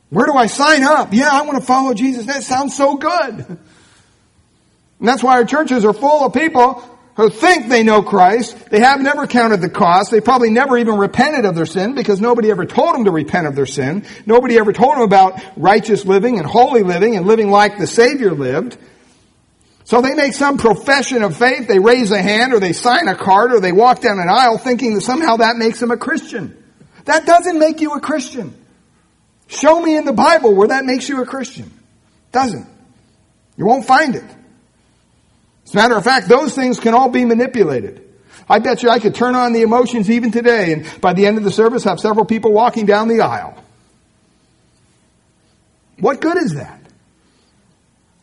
Where 0.10 0.26
do 0.26 0.34
I 0.34 0.48
sign 0.48 0.84
up? 0.84 1.14
Yeah, 1.14 1.30
I 1.30 1.42
want 1.42 1.60
to 1.60 1.66
follow 1.66 1.94
Jesus. 1.94 2.26
That 2.26 2.42
sounds 2.42 2.76
so 2.76 2.96
good. 2.96 3.58
And 5.02 5.08
that's 5.08 5.22
why 5.22 5.34
our 5.34 5.44
churches 5.44 5.84
are 5.84 5.94
full 5.94 6.26
of 6.26 6.34
people 6.34 6.82
who 7.18 7.30
think 7.30 7.68
they 7.68 7.84
know 7.84 8.02
Christ. 8.02 8.70
They 8.70 8.80
have 8.80 9.02
never 9.02 9.28
counted 9.28 9.60
the 9.60 9.70
cost. 9.70 10.10
They 10.10 10.22
probably 10.22 10.52
never 10.52 10.78
even 10.78 10.96
repented 10.98 11.44
of 11.44 11.54
their 11.54 11.66
sin 11.66 11.96
because 11.96 12.22
nobody 12.22 12.50
ever 12.50 12.66
told 12.66 12.96
them 12.96 13.04
to 13.04 13.12
repent 13.12 13.46
of 13.46 13.56
their 13.56 13.66
sin. 13.66 14.06
Nobody 14.26 14.58
ever 14.58 14.72
told 14.72 14.94
them 14.94 15.02
about 15.02 15.42
righteous 15.58 16.06
living 16.06 16.38
and 16.38 16.48
holy 16.48 16.84
living 16.84 17.18
and 17.18 17.26
living 17.26 17.52
like 17.52 17.78
the 17.78 17.88
Savior 17.88 18.32
lived. 18.32 18.78
So 19.84 20.02
they 20.02 20.14
make 20.14 20.34
some 20.34 20.58
profession 20.58 21.24
of 21.24 21.36
faith, 21.36 21.68
they 21.68 21.80
raise 21.80 22.12
a 22.12 22.22
hand 22.22 22.54
or 22.54 22.62
they 22.62 22.72
sign 22.72 23.10
a 23.10 23.16
card 23.16 23.52
or 23.52 23.60
they 23.60 23.74
walk 23.74 24.00
down 24.00 24.18
an 24.18 24.30
aisle 24.30 24.58
thinking 24.58 24.94
that 24.94 25.02
somehow 25.02 25.38
that 25.38 25.58
makes 25.58 25.82
them 25.82 25.92
a 25.92 25.98
Christian. 25.98 26.61
That 27.06 27.26
doesn't 27.26 27.60
make 27.60 27.82
you 27.82 27.94
a 27.94 28.00
Christian. 28.00 28.56
Show 29.48 29.82
me 29.82 29.96
in 29.98 30.06
the 30.06 30.14
Bible 30.14 30.56
where 30.56 30.70
that 30.70 30.86
makes 30.86 31.10
you 31.10 31.22
a 31.22 31.26
Christian. 31.26 31.72
Doesn't. 32.32 32.68
You 33.58 33.66
won't 33.66 33.86
find 33.86 34.16
it. 34.16 34.24
As 35.66 35.74
a 35.74 35.78
matter 35.78 35.96
of 35.96 36.04
fact, 36.04 36.28
those 36.28 36.56
things 36.56 36.80
can 36.80 36.94
all 36.94 37.10
be 37.10 37.26
manipulated. 37.26 38.08
I 38.50 38.60
bet 38.60 38.84
you 38.84 38.90
I 38.90 39.00
could 39.00 39.16
turn 39.16 39.36
on 39.36 39.54
the 39.54 39.62
emotions 39.62 40.10
even 40.10 40.32
today 40.32 40.74
and 40.74 41.02
by 41.02 41.14
the 41.14 41.26
end 41.26 41.38
of 41.38 41.44
the 41.44 41.52
service 41.52 41.84
have 41.84 42.00
several 42.00 42.26
people 42.26 42.52
walking 42.52 42.86
down 42.86 43.08
the 43.08 43.22
aisle. 43.22 43.62
What 46.00 46.20
good 46.20 46.38
is 46.38 46.56
that? 46.56 46.80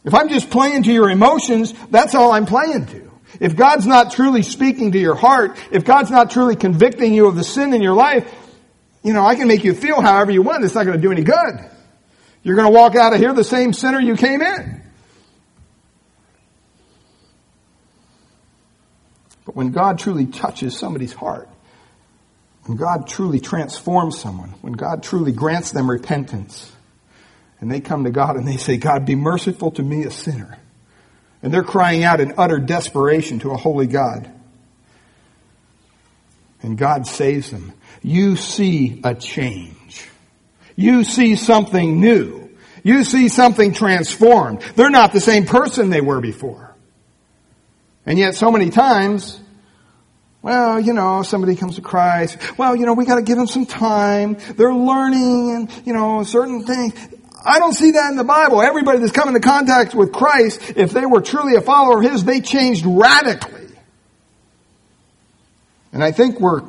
If 0.04 0.14
I'm 0.14 0.28
just 0.28 0.50
playing 0.50 0.84
to 0.84 0.92
your 0.92 1.10
emotions, 1.10 1.72
that's 1.90 2.14
all 2.14 2.32
I'm 2.32 2.46
playing 2.46 2.86
to. 2.86 3.10
If 3.40 3.56
God's 3.56 3.86
not 3.86 4.12
truly 4.12 4.42
speaking 4.42 4.92
to 4.92 4.98
your 4.98 5.14
heart, 5.14 5.56
if 5.70 5.84
God's 5.84 6.10
not 6.10 6.30
truly 6.30 6.56
convicting 6.56 7.14
you 7.14 7.26
of 7.26 7.36
the 7.36 7.44
sin 7.44 7.74
in 7.74 7.82
your 7.82 7.94
life, 7.94 8.30
you 9.02 9.12
know, 9.12 9.24
I 9.24 9.34
can 9.36 9.48
make 9.48 9.64
you 9.64 9.74
feel 9.74 10.00
however 10.00 10.30
you 10.30 10.42
want. 10.42 10.64
It's 10.64 10.74
not 10.74 10.84
going 10.84 10.96
to 10.96 11.02
do 11.02 11.12
any 11.12 11.22
good. 11.22 11.70
You're 12.42 12.56
going 12.56 12.72
to 12.72 12.76
walk 12.76 12.96
out 12.96 13.12
of 13.12 13.20
here 13.20 13.32
the 13.32 13.44
same 13.44 13.72
sinner 13.72 14.00
you 14.00 14.16
came 14.16 14.42
in. 14.42 14.82
But 19.44 19.56
when 19.56 19.70
God 19.70 19.98
truly 19.98 20.26
touches 20.26 20.78
somebody's 20.78 21.12
heart, 21.12 21.48
when 22.64 22.76
God 22.76 23.08
truly 23.08 23.40
transforms 23.40 24.18
someone, 24.18 24.50
when 24.60 24.74
God 24.74 25.02
truly 25.02 25.32
grants 25.32 25.72
them 25.72 25.90
repentance, 25.90 26.70
and 27.60 27.70
they 27.70 27.80
come 27.80 28.04
to 28.04 28.10
God 28.10 28.36
and 28.36 28.46
they 28.46 28.56
say, 28.56 28.76
God, 28.76 29.04
be 29.04 29.16
merciful 29.16 29.70
to 29.72 29.82
me, 29.82 30.04
a 30.04 30.10
sinner. 30.10 30.58
And 31.42 31.52
they're 31.52 31.64
crying 31.64 32.04
out 32.04 32.20
in 32.20 32.34
utter 32.36 32.58
desperation 32.58 33.38
to 33.40 33.50
a 33.50 33.56
holy 33.56 33.86
God. 33.86 34.30
And 36.62 36.76
God 36.76 37.06
saves 37.06 37.50
them. 37.50 37.72
You 38.02 38.36
see 38.36 39.00
a 39.04 39.14
change. 39.14 40.08
You 40.76 41.04
see 41.04 41.36
something 41.36 42.00
new. 42.00 42.50
You 42.82 43.04
see 43.04 43.28
something 43.28 43.72
transformed. 43.72 44.60
They're 44.76 44.90
not 44.90 45.12
the 45.12 45.20
same 45.20 45.46
person 45.46 45.90
they 45.90 46.00
were 46.00 46.20
before. 46.20 46.74
And 48.06 48.18
yet 48.18 48.34
so 48.34 48.50
many 48.50 48.70
times, 48.70 49.38
well, 50.40 50.78
you 50.80 50.92
know, 50.92 51.22
somebody 51.22 51.56
comes 51.56 51.76
to 51.76 51.82
Christ. 51.82 52.38
Well, 52.56 52.76
you 52.76 52.86
know, 52.86 52.94
we 52.94 53.04
gotta 53.04 53.22
give 53.22 53.36
them 53.36 53.48
some 53.48 53.66
time. 53.66 54.38
They're 54.56 54.74
learning 54.74 55.50
and, 55.50 55.86
you 55.86 55.92
know, 55.92 56.22
certain 56.22 56.64
things. 56.64 56.94
I 57.44 57.58
don't 57.58 57.74
see 57.74 57.92
that 57.92 58.10
in 58.10 58.16
the 58.16 58.24
Bible. 58.24 58.62
Everybody 58.62 59.00
that's 59.00 59.12
come 59.12 59.28
into 59.28 59.40
contact 59.40 59.94
with 59.94 60.12
Christ, 60.12 60.72
if 60.76 60.92
they 60.92 61.06
were 61.06 61.20
truly 61.20 61.56
a 61.56 61.60
follower 61.60 61.98
of 61.98 62.10
His, 62.10 62.24
they 62.24 62.40
changed 62.40 62.86
radically. 62.86 63.57
And 65.92 66.04
I 66.04 66.12
think 66.12 66.40
we're 66.40 66.62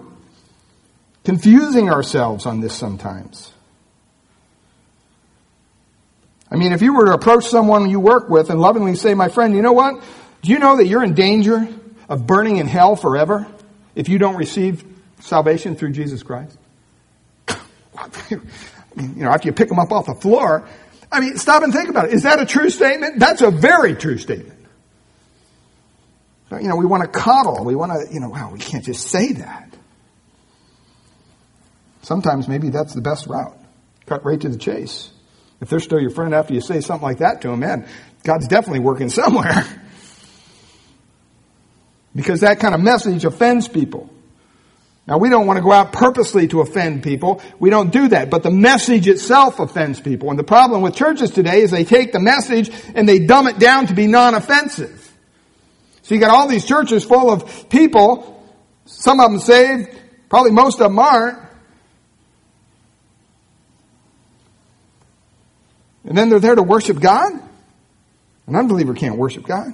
confusing 1.24 1.90
ourselves 1.90 2.46
on 2.46 2.62
this 2.62 2.74
sometimes. 2.74 3.52
I 6.52 6.56
mean, 6.56 6.72
if 6.72 6.82
you 6.82 6.96
were 6.96 7.06
to 7.06 7.14
approach 7.14 7.46
someone 7.46 7.90
you 7.90 8.00
work 8.00 8.30
with 8.30 8.50
and 8.50 8.60
lovingly 8.60 8.96
say, 8.96 9.14
my 9.14 9.30
friend, 9.30 9.54
you 9.54 9.62
know 9.62 9.74
what? 9.74 10.04
Do 10.42 10.52
you 10.52 10.60
know 10.60 10.78
that 10.78 10.88
you're 10.88 11.04
in 11.04 11.14
danger 11.14 11.68
of 12.08 12.26
burning 12.26 12.58
in 12.58 12.68
hell 12.68 12.96
forever 12.96 13.46
if 13.94 14.10
you 14.10 14.18
don't 14.18 14.36
receive 14.36 14.84
salvation 15.20 15.76
through 15.76 15.92
Jesus 15.92 16.24
Christ? 16.24 16.58
you 18.30 18.42
know, 18.96 19.30
after 19.30 19.48
you 19.48 19.54
pick 19.54 19.70
them 19.70 19.80
up 19.80 19.92
off 19.92 20.08
the 20.08 20.16
floor, 20.16 20.68
I 21.12 21.20
mean, 21.20 21.38
stop 21.38 21.64
and 21.64 21.74
think 21.74 21.90
about 21.90 22.06
it. 22.06 22.14
Is 22.14 22.24
that 22.24 22.40
a 22.40 22.46
true 22.46 22.70
statement? 22.70 23.20
That's 23.20 23.42
a 23.42 23.52
very 23.52 23.96
true 23.96 24.18
statement. 24.18 24.59
You 26.52 26.68
know, 26.68 26.76
we 26.76 26.86
want 26.86 27.04
to 27.04 27.10
coddle. 27.10 27.64
We 27.64 27.76
want 27.76 27.92
to, 27.92 28.14
you 28.14 28.20
know, 28.20 28.30
wow, 28.30 28.50
we 28.52 28.60
can't 28.60 28.84
just 28.84 29.08
say 29.08 29.34
that. 29.34 29.72
Sometimes 32.02 32.48
maybe 32.48 32.70
that's 32.70 32.94
the 32.94 33.02
best 33.02 33.28
route. 33.28 33.56
Cut 34.08 34.26
right 34.26 34.40
to 34.42 34.50
the 34.50 34.58
chase. 34.58 35.12
If 35.62 35.70
they're 35.70 35.80
still 35.80 36.00
your 36.00 36.10
friend 36.10 36.34
after 36.34 36.54
you 36.54 36.62
say 36.62 36.82
something 36.82 37.04
like 37.04 37.20
that 37.20 37.42
to 37.42 37.50
them, 37.50 37.60
man, 37.60 37.88
God's 38.24 38.48
definitely 38.48 38.80
working 38.80 39.10
somewhere. 39.10 39.66
because 42.16 42.42
that 42.42 42.60
kind 42.60 42.74
of 42.74 42.82
message 42.82 43.26
offends 43.26 43.68
people. 43.68 44.10
Now 45.08 45.18
we 45.18 45.30
don't 45.30 45.48
want 45.48 45.58
to 45.58 45.64
go 45.64 45.72
out 45.72 45.92
purposely 45.92 46.48
to 46.50 46.62
offend 46.62 47.04
people. 47.04 47.42
We 47.60 47.70
don't 47.70 47.92
do 47.92 48.10
that. 48.10 48.30
But 48.30 48.44
the 48.44 48.52
message 48.52 49.08
itself 49.08 49.60
offends 49.60 50.00
people. 50.00 50.30
And 50.30 50.38
the 50.38 50.44
problem 50.44 50.82
with 50.82 50.96
churches 50.96 51.32
today 51.32 51.62
is 51.62 51.72
they 51.72 51.84
take 51.84 52.12
the 52.12 52.20
message 52.20 52.72
and 52.94 53.10
they 53.10 53.20
dumb 53.20 53.48
it 53.48 53.58
down 53.60 53.88
to 53.88 53.94
be 53.94 54.08
non-offensive. 54.08 54.99
So 56.10 56.16
you 56.16 56.22
got 56.22 56.32
all 56.32 56.48
these 56.48 56.66
churches 56.66 57.04
full 57.04 57.30
of 57.30 57.70
people, 57.70 58.44
some 58.86 59.20
of 59.20 59.30
them 59.30 59.40
saved, 59.40 59.96
probably 60.28 60.50
most 60.50 60.82
of 60.82 60.88
them 60.88 60.98
aren't. 60.98 61.38
And 66.06 66.18
then 66.18 66.30
they're 66.30 66.40
there 66.40 66.56
to 66.56 66.64
worship 66.64 67.00
God? 67.00 67.34
An 68.48 68.56
unbeliever 68.56 68.96
can't 68.96 69.18
worship 69.18 69.46
God. 69.46 69.68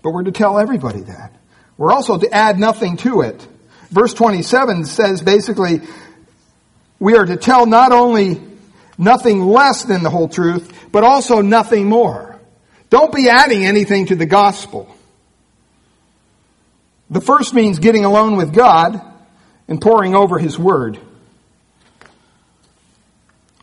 But 0.00 0.12
we're 0.12 0.22
to 0.22 0.30
tell 0.30 0.60
everybody 0.60 1.00
that. 1.00 1.34
We're 1.76 1.90
also 1.90 2.18
to 2.18 2.32
add 2.32 2.60
nothing 2.60 2.98
to 2.98 3.22
it. 3.22 3.48
Verse 3.90 4.14
27 4.14 4.84
says 4.84 5.22
basically, 5.22 5.80
we 7.00 7.16
are 7.16 7.26
to 7.26 7.36
tell 7.36 7.66
not 7.66 7.90
only 7.90 8.51
nothing 9.02 9.40
less 9.40 9.84
than 9.84 10.02
the 10.02 10.10
whole 10.10 10.28
truth, 10.28 10.88
but 10.92 11.04
also 11.04 11.42
nothing 11.42 11.86
more. 11.86 12.40
Don't 12.88 13.14
be 13.14 13.28
adding 13.28 13.64
anything 13.64 14.06
to 14.06 14.16
the 14.16 14.26
gospel. 14.26 14.94
The 17.10 17.20
first 17.20 17.52
means 17.52 17.78
getting 17.78 18.04
alone 18.04 18.36
with 18.36 18.54
God 18.54 19.00
and 19.68 19.80
poring 19.80 20.14
over 20.14 20.38
His 20.38 20.58
Word. 20.58 20.98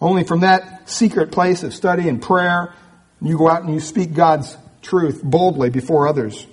Only 0.01 0.23
from 0.23 0.41
that 0.41 0.89
secret 0.89 1.31
place 1.31 1.63
of 1.63 1.73
study 1.73 2.07
and 2.07 2.21
prayer, 2.21 2.73
you 3.21 3.37
go 3.37 3.49
out 3.49 3.63
and 3.63 3.73
you 3.73 3.79
speak 3.79 4.13
God's 4.13 4.55
truth 4.81 5.21
boldly 5.23 5.69
before 5.69 6.07
others. 6.07 6.45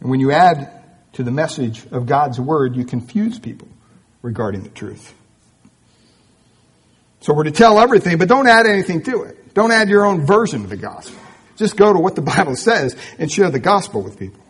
And 0.00 0.10
when 0.10 0.20
you 0.20 0.32
add 0.32 0.79
to 1.14 1.22
the 1.22 1.30
message 1.30 1.86
of 1.90 2.06
God's 2.06 2.40
Word, 2.40 2.76
you 2.76 2.84
confuse 2.84 3.38
people 3.38 3.68
regarding 4.22 4.62
the 4.62 4.68
truth. 4.68 5.14
So 7.20 7.34
we're 7.34 7.44
to 7.44 7.50
tell 7.50 7.78
everything, 7.78 8.18
but 8.18 8.28
don't 8.28 8.46
add 8.46 8.66
anything 8.66 9.02
to 9.02 9.22
it. 9.22 9.54
Don't 9.54 9.72
add 9.72 9.88
your 9.88 10.06
own 10.06 10.24
version 10.24 10.64
of 10.64 10.70
the 10.70 10.76
gospel. 10.76 11.18
Just 11.56 11.76
go 11.76 11.92
to 11.92 11.98
what 11.98 12.14
the 12.14 12.22
Bible 12.22 12.56
says 12.56 12.96
and 13.18 13.30
share 13.30 13.50
the 13.50 13.58
gospel 13.58 14.02
with 14.02 14.18
people. 14.18 14.42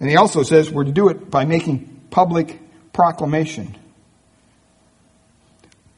And 0.00 0.10
he 0.10 0.16
also 0.16 0.42
says 0.42 0.70
we're 0.70 0.84
to 0.84 0.92
do 0.92 1.08
it 1.08 1.30
by 1.30 1.44
making 1.44 2.06
public 2.10 2.60
proclamation 2.92 3.76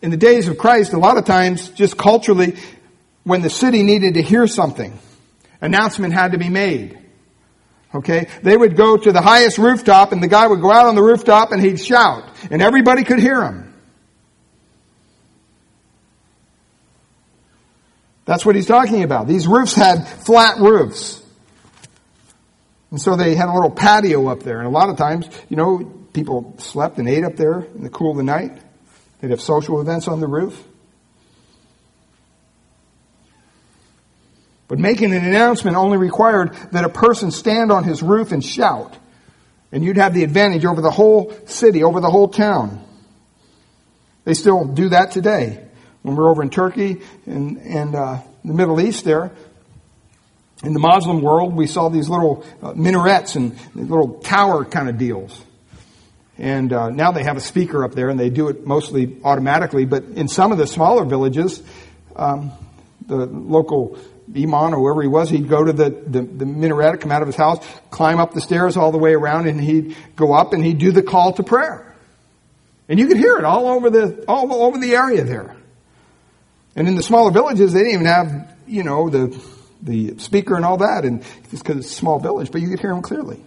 in 0.00 0.10
the 0.10 0.16
days 0.16 0.48
of 0.48 0.58
Christ, 0.58 0.92
a 0.92 0.98
lot 0.98 1.18
of 1.18 1.24
times, 1.24 1.70
just 1.70 1.96
culturally, 1.96 2.56
when 3.24 3.42
the 3.42 3.50
city 3.50 3.82
needed 3.82 4.14
to 4.14 4.22
hear 4.22 4.46
something, 4.46 4.98
announcement 5.60 6.14
had 6.14 6.32
to 6.32 6.38
be 6.38 6.48
made. 6.48 6.98
Okay? 7.94 8.28
They 8.42 8.56
would 8.56 8.76
go 8.76 8.96
to 8.96 9.12
the 9.12 9.20
highest 9.20 9.58
rooftop 9.58 10.12
and 10.12 10.22
the 10.22 10.28
guy 10.28 10.46
would 10.46 10.60
go 10.60 10.70
out 10.70 10.86
on 10.86 10.94
the 10.94 11.02
rooftop 11.02 11.52
and 11.52 11.60
he'd 11.62 11.80
shout 11.80 12.24
and 12.50 12.60
everybody 12.60 13.04
could 13.04 13.18
hear 13.18 13.42
him. 13.42 13.74
That's 18.28 18.44
what 18.44 18.56
he's 18.56 18.66
talking 18.66 19.04
about. 19.04 19.26
These 19.26 19.46
roofs 19.46 19.74
had 19.74 20.06
flat 20.06 20.58
roofs. 20.58 21.22
And 22.90 23.00
so 23.00 23.16
they 23.16 23.34
had 23.34 23.48
a 23.48 23.54
little 23.54 23.70
patio 23.70 24.28
up 24.28 24.42
there. 24.42 24.58
And 24.58 24.66
a 24.66 24.70
lot 24.70 24.90
of 24.90 24.98
times, 24.98 25.26
you 25.48 25.56
know, 25.56 25.78
people 26.12 26.54
slept 26.58 26.98
and 26.98 27.08
ate 27.08 27.24
up 27.24 27.36
there 27.36 27.60
in 27.60 27.82
the 27.82 27.88
cool 27.88 28.10
of 28.10 28.18
the 28.18 28.22
night. 28.22 28.60
They'd 29.20 29.30
have 29.30 29.40
social 29.40 29.80
events 29.80 30.08
on 30.08 30.20
the 30.20 30.26
roof. 30.26 30.62
But 34.68 34.78
making 34.78 35.14
an 35.14 35.24
announcement 35.24 35.76
only 35.76 35.96
required 35.96 36.52
that 36.72 36.84
a 36.84 36.90
person 36.90 37.30
stand 37.30 37.72
on 37.72 37.84
his 37.84 38.02
roof 38.02 38.32
and 38.32 38.44
shout. 38.44 38.96
And 39.72 39.82
you'd 39.82 39.96
have 39.96 40.14
the 40.14 40.24
advantage 40.24 40.64
over 40.64 40.82
the 40.82 40.90
whole 40.90 41.34
city, 41.46 41.82
over 41.82 42.00
the 42.00 42.10
whole 42.10 42.28
town. 42.28 42.84
They 44.24 44.34
still 44.34 44.66
do 44.66 44.90
that 44.90 45.10
today. 45.10 45.64
When 46.02 46.16
we're 46.16 46.28
over 46.28 46.42
in 46.42 46.50
Turkey 46.50 47.00
and, 47.26 47.56
and 47.58 47.94
uh, 47.94 48.18
the 48.44 48.54
Middle 48.54 48.80
East 48.80 49.04
there, 49.04 49.32
in 50.62 50.72
the 50.72 50.80
Muslim 50.80 51.22
world, 51.22 51.54
we 51.54 51.66
saw 51.66 51.88
these 51.88 52.08
little 52.08 52.44
uh, 52.62 52.74
minarets 52.74 53.36
and 53.36 53.56
little 53.74 54.20
tower 54.20 54.64
kind 54.64 54.88
of 54.88 54.98
deals. 54.98 55.44
And 56.36 56.72
uh, 56.72 56.90
now 56.90 57.12
they 57.12 57.24
have 57.24 57.36
a 57.36 57.40
speaker 57.40 57.84
up 57.84 57.92
there, 57.92 58.10
and 58.10 58.18
they 58.18 58.30
do 58.30 58.48
it 58.48 58.66
mostly 58.66 59.16
automatically. 59.24 59.84
But 59.84 60.04
in 60.04 60.28
some 60.28 60.52
of 60.52 60.58
the 60.58 60.66
smaller 60.66 61.04
villages, 61.04 61.62
um, 62.14 62.52
the 63.06 63.26
local 63.26 63.98
imam 64.36 64.74
or 64.74 64.78
whoever 64.78 65.02
he 65.02 65.08
was, 65.08 65.30
he'd 65.30 65.48
go 65.48 65.64
to 65.64 65.72
the, 65.72 65.90
the, 65.90 66.22
the 66.22 66.46
minaret, 66.46 67.00
come 67.00 67.10
out 67.10 67.22
of 67.22 67.28
his 67.28 67.36
house, 67.36 67.64
climb 67.90 68.20
up 68.20 68.34
the 68.34 68.40
stairs 68.40 68.76
all 68.76 68.92
the 68.92 68.98
way 68.98 69.14
around, 69.14 69.46
and 69.46 69.60
he'd 69.60 69.96
go 70.16 70.32
up 70.32 70.52
and 70.52 70.64
he'd 70.64 70.78
do 70.78 70.92
the 70.92 71.02
call 71.02 71.32
to 71.34 71.42
prayer. 71.42 71.94
And 72.88 72.98
you 72.98 73.06
could 73.06 73.18
hear 73.18 73.36
it 73.36 73.44
all 73.44 73.68
over 73.68 73.90
the 73.90 74.24
all 74.26 74.52
over 74.62 74.78
the 74.78 74.94
area 74.94 75.24
there. 75.24 75.54
And 76.74 76.88
in 76.88 76.94
the 76.94 77.02
smaller 77.02 77.30
villages, 77.30 77.72
they 77.72 77.80
didn't 77.80 77.94
even 77.94 78.06
have 78.06 78.56
you 78.66 78.82
know 78.82 79.10
the 79.10 79.38
the 79.82 80.18
speaker 80.18 80.56
and 80.56 80.64
all 80.64 80.78
that, 80.78 81.04
and 81.04 81.22
just 81.50 81.62
because 81.62 81.76
it's 81.76 81.90
a 81.90 81.94
small 81.94 82.18
village, 82.18 82.50
but 82.50 82.60
you 82.60 82.68
could 82.68 82.80
hear 82.80 82.90
him 82.90 83.02
clearly. 83.02 83.42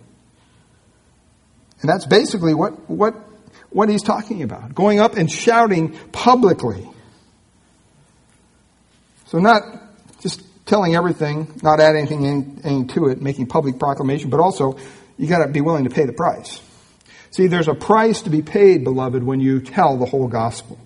And 1.82 1.90
that's 1.90 2.06
basically 2.06 2.54
what, 2.54 2.90
what, 2.90 3.16
what 3.70 3.90
he's 3.90 4.04
talking 4.04 4.44
about. 4.44 4.76
Going 4.76 5.00
up 5.00 5.16
and 5.16 5.32
shouting 5.32 5.98
publicly. 6.12 6.88
So 9.28 9.40
not 9.40 9.64
telling 10.72 10.96
everything, 10.96 11.54
not 11.62 11.82
adding 11.82 12.08
anything 12.08 12.62
in, 12.64 12.88
to 12.88 13.10
it, 13.10 13.22
making 13.22 13.46
public 13.46 13.78
proclamation, 13.78 14.30
but 14.30 14.40
also 14.40 14.78
you 15.18 15.28
gotta 15.28 15.52
be 15.52 15.60
willing 15.60 15.84
to 15.84 15.90
pay 15.90 16.06
the 16.06 16.14
price. 16.14 16.62
See, 17.32 17.48
there's 17.48 17.68
a 17.68 17.74
price 17.74 18.22
to 18.22 18.30
be 18.30 18.42
paid, 18.42 18.86
beloved, 18.86 19.22
when 19.22 19.42
you 19.42 19.60
tell 19.60 19.98
the 19.98 20.06
whole 20.06 20.30
gospel. 20.30 20.80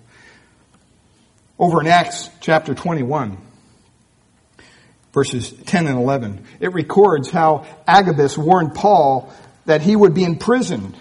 Over 1.56 1.80
in 1.80 1.86
Acts 1.86 2.28
chapter 2.40 2.74
21, 2.74 3.38
verses 5.12 5.52
10 5.52 5.86
and 5.86 6.00
11, 6.00 6.44
it 6.58 6.72
records 6.72 7.30
how 7.30 7.64
Agabus 7.86 8.36
warned 8.36 8.74
Paul 8.74 9.32
that 9.66 9.82
he 9.82 9.94
would 9.94 10.14
be 10.14 10.24
imprisoned 10.24 10.96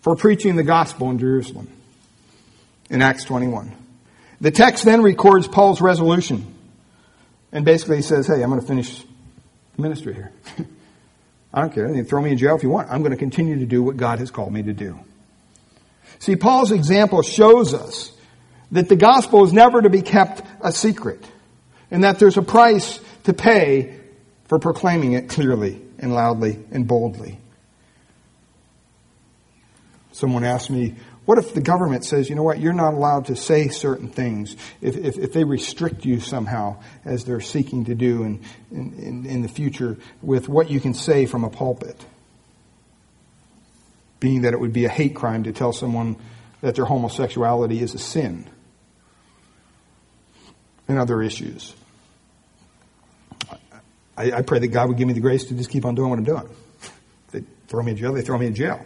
for 0.00 0.16
preaching 0.16 0.56
the 0.56 0.62
gospel 0.62 1.10
in 1.10 1.18
Jerusalem 1.18 1.68
in 2.88 3.02
Acts 3.02 3.24
21. 3.24 3.76
The 4.40 4.50
text 4.50 4.86
then 4.86 5.02
records 5.02 5.46
Paul's 5.46 5.82
resolution 5.82 6.51
and 7.52 7.64
basically 7.64 7.96
he 7.96 8.02
says, 8.02 8.26
hey, 8.26 8.42
I'm 8.42 8.48
going 8.48 8.60
to 8.60 8.66
finish 8.66 9.04
ministry 9.76 10.14
here. 10.14 10.32
I 11.54 11.60
don't 11.60 11.72
care. 11.72 11.94
You 11.94 12.02
throw 12.02 12.22
me 12.22 12.30
in 12.30 12.38
jail 12.38 12.56
if 12.56 12.62
you 12.62 12.70
want. 12.70 12.88
I'm 12.90 13.00
going 13.00 13.12
to 13.12 13.18
continue 13.18 13.58
to 13.58 13.66
do 13.66 13.82
what 13.82 13.96
God 13.96 14.18
has 14.20 14.30
called 14.30 14.52
me 14.52 14.62
to 14.62 14.72
do. 14.72 14.98
See, 16.18 16.36
Paul's 16.36 16.72
example 16.72 17.22
shows 17.22 17.74
us 17.74 18.12
that 18.70 18.88
the 18.88 18.96
gospel 18.96 19.44
is 19.44 19.52
never 19.52 19.82
to 19.82 19.90
be 19.90 20.00
kept 20.00 20.42
a 20.62 20.72
secret 20.72 21.22
and 21.90 22.04
that 22.04 22.18
there's 22.18 22.38
a 22.38 22.42
price 22.42 23.00
to 23.24 23.34
pay 23.34 23.98
for 24.46 24.58
proclaiming 24.58 25.12
it 25.12 25.28
clearly 25.28 25.82
and 25.98 26.14
loudly 26.14 26.58
and 26.70 26.86
boldly. 26.86 27.38
Someone 30.12 30.44
asked 30.44 30.70
me, 30.70 30.94
what 31.24 31.38
if 31.38 31.54
the 31.54 31.60
government 31.60 32.04
says, 32.04 32.28
you 32.28 32.34
know 32.34 32.42
what, 32.42 32.58
you're 32.58 32.72
not 32.72 32.94
allowed 32.94 33.26
to 33.26 33.36
say 33.36 33.68
certain 33.68 34.08
things 34.08 34.56
if, 34.80 34.96
if, 34.96 35.18
if 35.18 35.32
they 35.32 35.44
restrict 35.44 36.04
you 36.04 36.18
somehow 36.18 36.82
as 37.04 37.24
they're 37.24 37.40
seeking 37.40 37.84
to 37.84 37.94
do 37.94 38.24
in, 38.24 38.44
in, 38.72 39.26
in 39.26 39.42
the 39.42 39.48
future 39.48 39.98
with 40.20 40.48
what 40.48 40.68
you 40.68 40.80
can 40.80 40.94
say 40.94 41.26
from 41.26 41.44
a 41.44 41.50
pulpit? 41.50 42.04
Being 44.18 44.42
that 44.42 44.52
it 44.52 44.60
would 44.60 44.72
be 44.72 44.84
a 44.84 44.88
hate 44.88 45.14
crime 45.14 45.44
to 45.44 45.52
tell 45.52 45.72
someone 45.72 46.16
that 46.60 46.74
their 46.74 46.84
homosexuality 46.84 47.80
is 47.80 47.94
a 47.94 47.98
sin 47.98 48.48
and 50.88 50.98
other 50.98 51.22
issues. 51.22 51.74
I, 54.16 54.32
I 54.32 54.42
pray 54.42 54.58
that 54.58 54.68
God 54.68 54.88
would 54.88 54.98
give 54.98 55.06
me 55.06 55.14
the 55.14 55.20
grace 55.20 55.44
to 55.44 55.54
just 55.54 55.70
keep 55.70 55.84
on 55.84 55.94
doing 55.94 56.10
what 56.10 56.18
I'm 56.18 56.24
doing. 56.24 56.48
They 57.30 57.44
throw 57.68 57.82
me 57.82 57.92
in 57.92 57.96
jail, 57.96 58.12
they 58.12 58.22
throw 58.22 58.38
me 58.38 58.46
in 58.46 58.54
jail. 58.54 58.84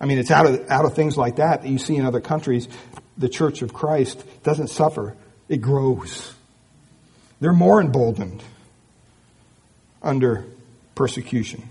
I 0.00 0.06
mean, 0.06 0.18
it's 0.18 0.30
out 0.30 0.46
of, 0.46 0.70
out 0.70 0.84
of 0.84 0.94
things 0.94 1.16
like 1.16 1.36
that 1.36 1.62
that 1.62 1.68
you 1.68 1.78
see 1.78 1.96
in 1.96 2.04
other 2.04 2.20
countries. 2.20 2.68
The 3.16 3.28
Church 3.28 3.62
of 3.62 3.72
Christ 3.72 4.22
doesn't 4.44 4.68
suffer, 4.68 5.16
it 5.48 5.58
grows. 5.58 6.32
They're 7.40 7.52
more 7.52 7.80
emboldened 7.80 8.42
under 10.02 10.44
persecution. 10.94 11.68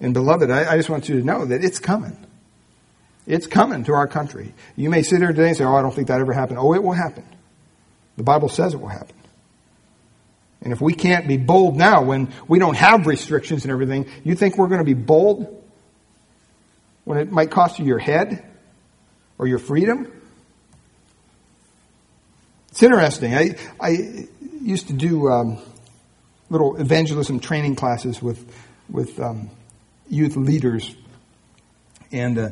And 0.00 0.12
beloved, 0.12 0.50
I, 0.50 0.72
I 0.72 0.76
just 0.76 0.90
want 0.90 1.08
you 1.08 1.18
to 1.18 1.24
know 1.24 1.46
that 1.46 1.64
it's 1.64 1.78
coming. 1.78 2.16
It's 3.26 3.46
coming 3.46 3.84
to 3.84 3.94
our 3.94 4.06
country. 4.06 4.52
You 4.76 4.90
may 4.90 5.02
sit 5.02 5.20
here 5.20 5.28
today 5.28 5.48
and 5.48 5.56
say, 5.56 5.64
oh, 5.64 5.74
I 5.74 5.82
don't 5.82 5.94
think 5.94 6.08
that 6.08 6.20
ever 6.20 6.32
happened. 6.32 6.58
Oh, 6.58 6.74
it 6.74 6.82
will 6.82 6.92
happen. 6.92 7.24
The 8.16 8.22
Bible 8.22 8.48
says 8.48 8.74
it 8.74 8.80
will 8.80 8.88
happen. 8.88 9.16
And 10.60 10.72
if 10.72 10.80
we 10.80 10.94
can't 10.94 11.26
be 11.28 11.36
bold 11.36 11.76
now 11.76 12.02
when 12.02 12.32
we 12.48 12.58
don't 12.58 12.76
have 12.76 13.06
restrictions 13.06 13.64
and 13.64 13.72
everything, 13.72 14.06
you 14.24 14.34
think 14.34 14.56
we're 14.56 14.68
going 14.68 14.78
to 14.78 14.84
be 14.84 14.94
bold 14.94 15.63
when 17.04 17.18
it 17.18 17.30
might 17.30 17.50
cost 17.50 17.78
you 17.78 17.84
your 17.84 17.98
head 17.98 18.44
or 19.38 19.46
your 19.46 19.58
freedom? 19.58 20.10
It's 22.70 22.82
interesting. 22.82 23.34
I, 23.34 23.54
I 23.80 24.26
used 24.60 24.88
to 24.88 24.92
do 24.92 25.28
um, 25.28 25.58
little 26.50 26.76
evangelism 26.76 27.40
training 27.40 27.76
classes 27.76 28.20
with, 28.20 28.52
with 28.88 29.20
um, 29.20 29.50
youth 30.08 30.36
leaders. 30.36 30.94
And 32.10 32.38
uh, 32.38 32.48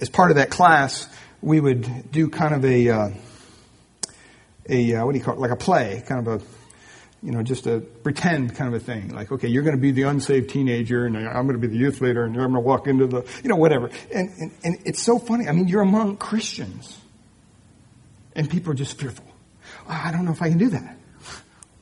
as 0.00 0.08
part 0.08 0.30
of 0.30 0.36
that 0.36 0.50
class, 0.50 1.08
we 1.42 1.60
would 1.60 2.10
do 2.10 2.28
kind 2.28 2.54
of 2.54 2.64
a, 2.64 2.88
uh, 2.88 3.08
a 4.68 4.94
uh, 4.94 5.04
what 5.04 5.12
do 5.12 5.18
you 5.18 5.24
call 5.24 5.34
it, 5.34 5.40
like 5.40 5.50
a 5.50 5.56
play, 5.56 6.02
kind 6.06 6.26
of 6.26 6.40
a 6.40 6.44
you 7.22 7.32
know, 7.32 7.42
just 7.42 7.66
a 7.66 7.80
pretend 7.80 8.54
kind 8.54 8.72
of 8.72 8.80
a 8.80 8.84
thing. 8.84 9.08
Like, 9.08 9.32
okay, 9.32 9.48
you're 9.48 9.62
going 9.62 9.76
to 9.76 9.80
be 9.80 9.90
the 9.90 10.02
unsaved 10.02 10.50
teenager 10.50 11.06
and 11.06 11.16
I'm 11.16 11.46
going 11.46 11.60
to 11.60 11.66
be 11.66 11.66
the 11.66 11.78
youth 11.78 12.00
leader 12.00 12.24
and 12.24 12.34
I'm 12.36 12.52
going 12.52 12.54
to 12.54 12.60
walk 12.60 12.86
into 12.86 13.06
the, 13.06 13.24
you 13.42 13.48
know, 13.48 13.56
whatever. 13.56 13.90
And, 14.12 14.30
and, 14.38 14.52
and 14.62 14.78
it's 14.84 15.02
so 15.02 15.18
funny. 15.18 15.48
I 15.48 15.52
mean, 15.52 15.68
you're 15.68 15.82
among 15.82 16.18
Christians 16.18 16.98
and 18.34 18.48
people 18.48 18.72
are 18.72 18.76
just 18.76 18.98
fearful. 18.98 19.26
Oh, 19.88 20.00
I 20.04 20.12
don't 20.12 20.24
know 20.24 20.32
if 20.32 20.42
I 20.42 20.50
can 20.50 20.58
do 20.58 20.68
that. 20.70 20.98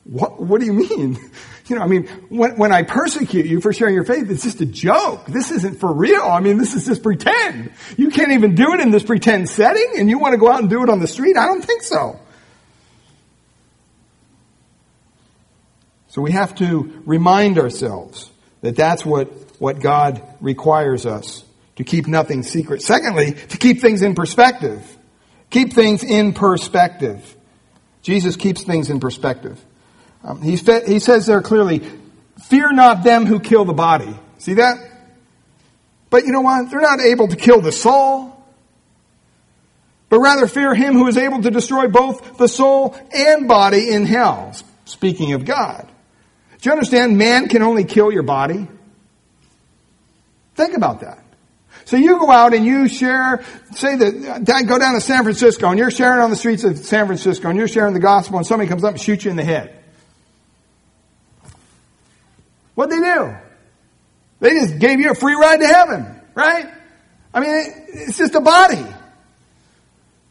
What, 0.05 0.41
what 0.41 0.59
do 0.59 0.65
you 0.65 0.73
mean? 0.73 1.17
You 1.67 1.75
know, 1.75 1.81
I 1.81 1.87
mean, 1.87 2.05
when, 2.29 2.57
when 2.57 2.71
I 2.71 2.83
persecute 2.83 3.47
you 3.47 3.59
for 3.59 3.73
sharing 3.73 3.95
your 3.95 4.03
faith, 4.03 4.29
it's 4.29 4.43
just 4.43 4.61
a 4.61 4.67
joke. 4.67 5.25
This 5.25 5.49
isn't 5.49 5.79
for 5.79 5.91
real. 5.91 6.21
I 6.21 6.39
mean, 6.39 6.59
this 6.59 6.75
is 6.75 6.85
just 6.85 7.01
pretend. 7.01 7.71
You 7.97 8.11
can't 8.11 8.33
even 8.33 8.53
do 8.53 8.73
it 8.73 8.81
in 8.81 8.91
this 8.91 9.01
pretend 9.01 9.49
setting 9.49 9.93
and 9.97 10.07
you 10.07 10.19
want 10.19 10.33
to 10.33 10.37
go 10.37 10.47
out 10.47 10.59
and 10.59 10.69
do 10.69 10.83
it 10.83 10.89
on 10.89 10.99
the 10.99 11.07
street? 11.07 11.37
I 11.37 11.47
don't 11.47 11.63
think 11.63 11.81
so. 11.81 12.19
So 16.15 16.21
we 16.21 16.31
have 16.31 16.55
to 16.55 17.03
remind 17.05 17.59
ourselves 17.59 18.31
that 18.61 18.77
that's 18.77 19.05
what, 19.05 19.27
what 19.59 19.81
God 19.81 20.21
requires 20.39 21.05
us 21.05 21.43
to 21.75 21.83
keep 21.83 22.07
nothing 22.07 22.41
secret. 22.41 22.81
Secondly, 22.81 23.33
to 23.33 23.57
keep 23.57 23.81
things 23.81 24.01
in 24.01 24.15
perspective. 24.15 24.97
Keep 25.49 25.73
things 25.73 26.05
in 26.05 26.31
perspective. 26.31 27.35
Jesus 28.01 28.37
keeps 28.37 28.63
things 28.63 28.89
in 28.89 29.01
perspective. 29.01 29.61
Um, 30.23 30.41
he, 30.41 30.55
he 30.55 30.99
says 30.99 31.25
there 31.25 31.41
clearly, 31.41 31.81
fear 32.45 32.71
not 32.71 33.03
them 33.03 33.25
who 33.25 33.41
kill 33.41 33.65
the 33.65 33.73
body. 33.73 34.17
See 34.37 34.53
that? 34.53 34.77
But 36.09 36.23
you 36.23 36.31
know 36.31 36.39
what? 36.39 36.71
They're 36.71 36.79
not 36.79 37.01
able 37.01 37.27
to 37.27 37.35
kill 37.35 37.59
the 37.59 37.73
soul, 37.73 38.41
but 40.07 40.19
rather 40.19 40.47
fear 40.47 40.73
him 40.73 40.93
who 40.93 41.09
is 41.09 41.17
able 41.17 41.41
to 41.41 41.51
destroy 41.51 41.89
both 41.89 42.37
the 42.37 42.47
soul 42.47 42.95
and 43.13 43.49
body 43.49 43.91
in 43.91 44.05
hell. 44.05 44.53
Speaking 44.85 45.33
of 45.33 45.43
God. 45.43 45.91
Do 46.65 46.69
you 46.69 46.73
understand 46.73 47.15
man 47.15 47.47
can 47.47 47.61
only 47.61 47.83
kill 47.83 48.11
your 48.11 48.23
body? 48.23 48.67
Think 50.55 50.75
about 50.75 51.01
that. 51.01 51.23
So 51.85 51.95
you 51.95 52.17
go 52.17 52.31
out 52.31 52.55
and 52.55 52.65
you 52.65 52.87
share, 52.87 53.45
say 53.73 53.95
that, 53.95 54.65
go 54.67 54.79
down 54.79 54.95
to 54.95 54.99
San 54.99 55.21
Francisco 55.21 55.69
and 55.69 55.77
you're 55.77 55.91
sharing 55.91 56.21
on 56.21 56.31
the 56.31 56.35
streets 56.35 56.63
of 56.63 56.75
San 56.79 57.05
Francisco 57.05 57.49
and 57.49 57.59
you're 57.59 57.67
sharing 57.67 57.93
the 57.93 57.99
gospel 57.99 58.37
and 58.39 58.47
somebody 58.47 58.67
comes 58.67 58.83
up 58.83 58.93
and 58.93 58.99
shoots 58.99 59.25
you 59.25 59.29
in 59.29 59.37
the 59.37 59.43
head. 59.43 59.77
What'd 62.73 62.91
they 62.91 63.13
do? 63.13 63.35
They 64.39 64.49
just 64.49 64.79
gave 64.79 64.99
you 64.99 65.11
a 65.11 65.15
free 65.15 65.35
ride 65.35 65.59
to 65.59 65.67
heaven, 65.67 66.19
right? 66.33 66.65
I 67.31 67.41
mean, 67.41 67.73
it's 67.89 68.17
just 68.17 68.33
a 68.33 68.41
body. 68.41 68.83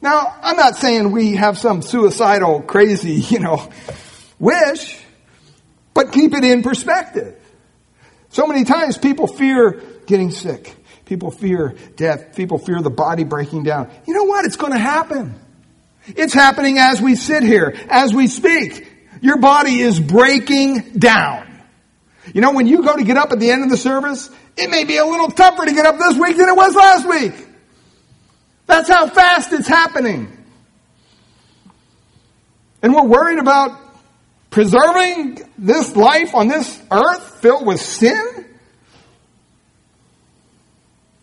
Now, 0.00 0.36
I'm 0.42 0.56
not 0.56 0.74
saying 0.74 1.12
we 1.12 1.36
have 1.36 1.58
some 1.58 1.80
suicidal, 1.80 2.60
crazy, 2.62 3.12
you 3.30 3.38
know, 3.38 3.70
wish. 4.40 5.00
But 5.94 6.12
keep 6.12 6.34
it 6.34 6.44
in 6.44 6.62
perspective. 6.62 7.40
So 8.30 8.46
many 8.46 8.64
times 8.64 8.98
people 8.98 9.28
fear 9.28 9.80
getting 10.06 10.32
sick. 10.32 10.76
People 11.04 11.30
fear 11.30 11.76
death. 11.96 12.34
People 12.34 12.58
fear 12.58 12.80
the 12.82 12.90
body 12.90 13.24
breaking 13.24 13.62
down. 13.62 13.90
You 14.06 14.14
know 14.14 14.24
what? 14.24 14.44
It's 14.44 14.56
going 14.56 14.72
to 14.72 14.78
happen. 14.78 15.38
It's 16.06 16.34
happening 16.34 16.78
as 16.78 17.00
we 17.00 17.14
sit 17.14 17.42
here, 17.42 17.74
as 17.88 18.12
we 18.12 18.26
speak. 18.26 18.90
Your 19.20 19.38
body 19.38 19.80
is 19.80 20.00
breaking 20.00 20.94
down. 20.98 21.62
You 22.32 22.40
know, 22.40 22.52
when 22.52 22.66
you 22.66 22.82
go 22.82 22.96
to 22.96 23.04
get 23.04 23.16
up 23.16 23.32
at 23.32 23.38
the 23.38 23.50
end 23.50 23.64
of 23.64 23.70
the 23.70 23.76
service, 23.76 24.30
it 24.56 24.70
may 24.70 24.84
be 24.84 24.96
a 24.96 25.04
little 25.04 25.30
tougher 25.30 25.64
to 25.64 25.72
get 25.72 25.86
up 25.86 25.98
this 25.98 26.16
week 26.18 26.36
than 26.36 26.48
it 26.48 26.56
was 26.56 26.74
last 26.74 27.08
week. 27.08 27.48
That's 28.66 28.88
how 28.88 29.08
fast 29.08 29.52
it's 29.52 29.68
happening. 29.68 30.30
And 32.82 32.94
we're 32.94 33.06
worried 33.06 33.38
about 33.38 33.78
preserving 34.54 35.42
this 35.58 35.96
life 35.96 36.32
on 36.32 36.46
this 36.46 36.80
earth 36.88 37.40
filled 37.40 37.66
with 37.66 37.80
sin? 37.80 38.46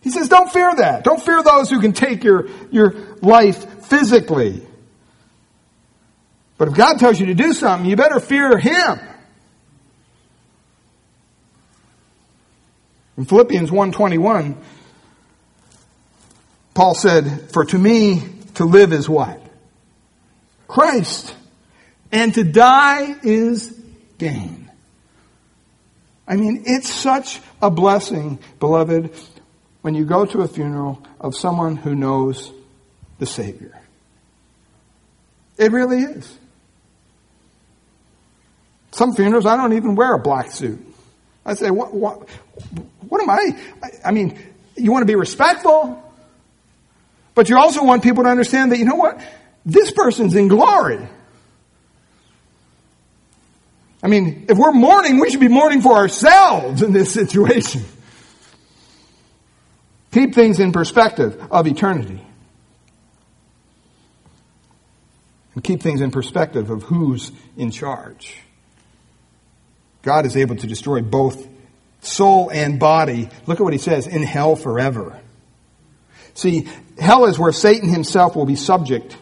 He 0.01 0.09
says, 0.09 0.27
don't 0.27 0.51
fear 0.51 0.75
that. 0.75 1.05
Don't 1.05 1.23
fear 1.23 1.41
those 1.41 1.69
who 1.69 1.79
can 1.79 1.93
take 1.93 2.25
your, 2.25 2.49
your 2.71 2.91
life 3.21 3.85
physically. 3.85 4.67
But 6.57 6.67
if 6.67 6.73
God 6.73 6.99
tells 6.99 7.21
you 7.21 7.27
to 7.27 7.33
do 7.33 7.53
something, 7.53 7.89
you 7.89 7.95
better 7.95 8.19
fear 8.19 8.57
Him. 8.57 8.99
In 13.15 13.23
Philippians 13.23 13.71
1.21, 13.71 14.57
Paul 16.73 16.95
said, 16.95 17.49
For 17.53 17.63
to 17.63 17.77
me 17.77 18.23
to 18.55 18.65
live 18.65 18.91
is 18.91 19.07
what? 19.07 19.41
Christ 20.67 21.33
and 22.11 22.33
to 22.33 22.43
die 22.43 23.15
is 23.23 23.77
gain. 24.17 24.69
I 26.27 26.35
mean, 26.35 26.63
it's 26.65 26.89
such 26.89 27.41
a 27.61 27.69
blessing, 27.69 28.39
beloved, 28.59 29.11
when 29.81 29.95
you 29.95 30.05
go 30.05 30.25
to 30.25 30.41
a 30.41 30.47
funeral 30.47 31.01
of 31.19 31.35
someone 31.35 31.75
who 31.75 31.95
knows 31.95 32.51
the 33.19 33.25
Savior. 33.25 33.79
It 35.57 35.71
really 35.71 36.01
is. 36.01 36.37
Some 38.91 39.13
funerals, 39.13 39.45
I 39.45 39.55
don't 39.55 39.73
even 39.73 39.95
wear 39.95 40.13
a 40.13 40.19
black 40.19 40.51
suit. 40.51 40.79
I 41.45 41.53
say, 41.55 41.71
what, 41.71 41.93
what, 41.93 42.27
what 43.07 43.21
am 43.21 43.29
I? 43.29 43.57
I 44.05 44.11
mean, 44.11 44.37
you 44.75 44.91
want 44.91 45.01
to 45.01 45.07
be 45.07 45.15
respectful, 45.15 46.01
but 47.35 47.49
you 47.49 47.57
also 47.57 47.83
want 47.83 48.03
people 48.03 48.23
to 48.23 48.29
understand 48.29 48.71
that, 48.71 48.77
you 48.77 48.85
know 48.85 48.95
what? 48.95 49.21
This 49.65 49.91
person's 49.91 50.35
in 50.35 50.47
glory. 50.47 51.07
I 54.03 54.07
mean, 54.07 54.45
if 54.49 54.57
we're 54.57 54.71
mourning, 54.71 55.19
we 55.19 55.29
should 55.29 55.39
be 55.39 55.47
mourning 55.47 55.81
for 55.81 55.93
ourselves 55.93 56.81
in 56.81 56.91
this 56.91 57.13
situation. 57.13 57.83
Keep 60.11 60.33
things 60.33 60.59
in 60.59 60.71
perspective 60.71 61.41
of 61.51 61.67
eternity. 61.67 62.21
And 65.53 65.63
keep 65.63 65.81
things 65.81 66.01
in 66.01 66.11
perspective 66.11 66.69
of 66.69 66.83
who's 66.83 67.31
in 67.57 67.71
charge. 67.71 68.37
God 70.01 70.25
is 70.25 70.35
able 70.35 70.55
to 70.55 70.67
destroy 70.67 71.01
both 71.01 71.47
soul 72.01 72.49
and 72.49 72.79
body. 72.79 73.29
Look 73.45 73.59
at 73.59 73.63
what 73.63 73.73
he 73.73 73.79
says 73.79 74.07
in 74.07 74.23
hell 74.23 74.55
forever. 74.55 75.19
See, 76.33 76.67
hell 76.97 77.25
is 77.25 77.37
where 77.37 77.51
Satan 77.51 77.89
himself 77.89 78.35
will 78.35 78.45
be 78.45 78.55
subject 78.55 79.17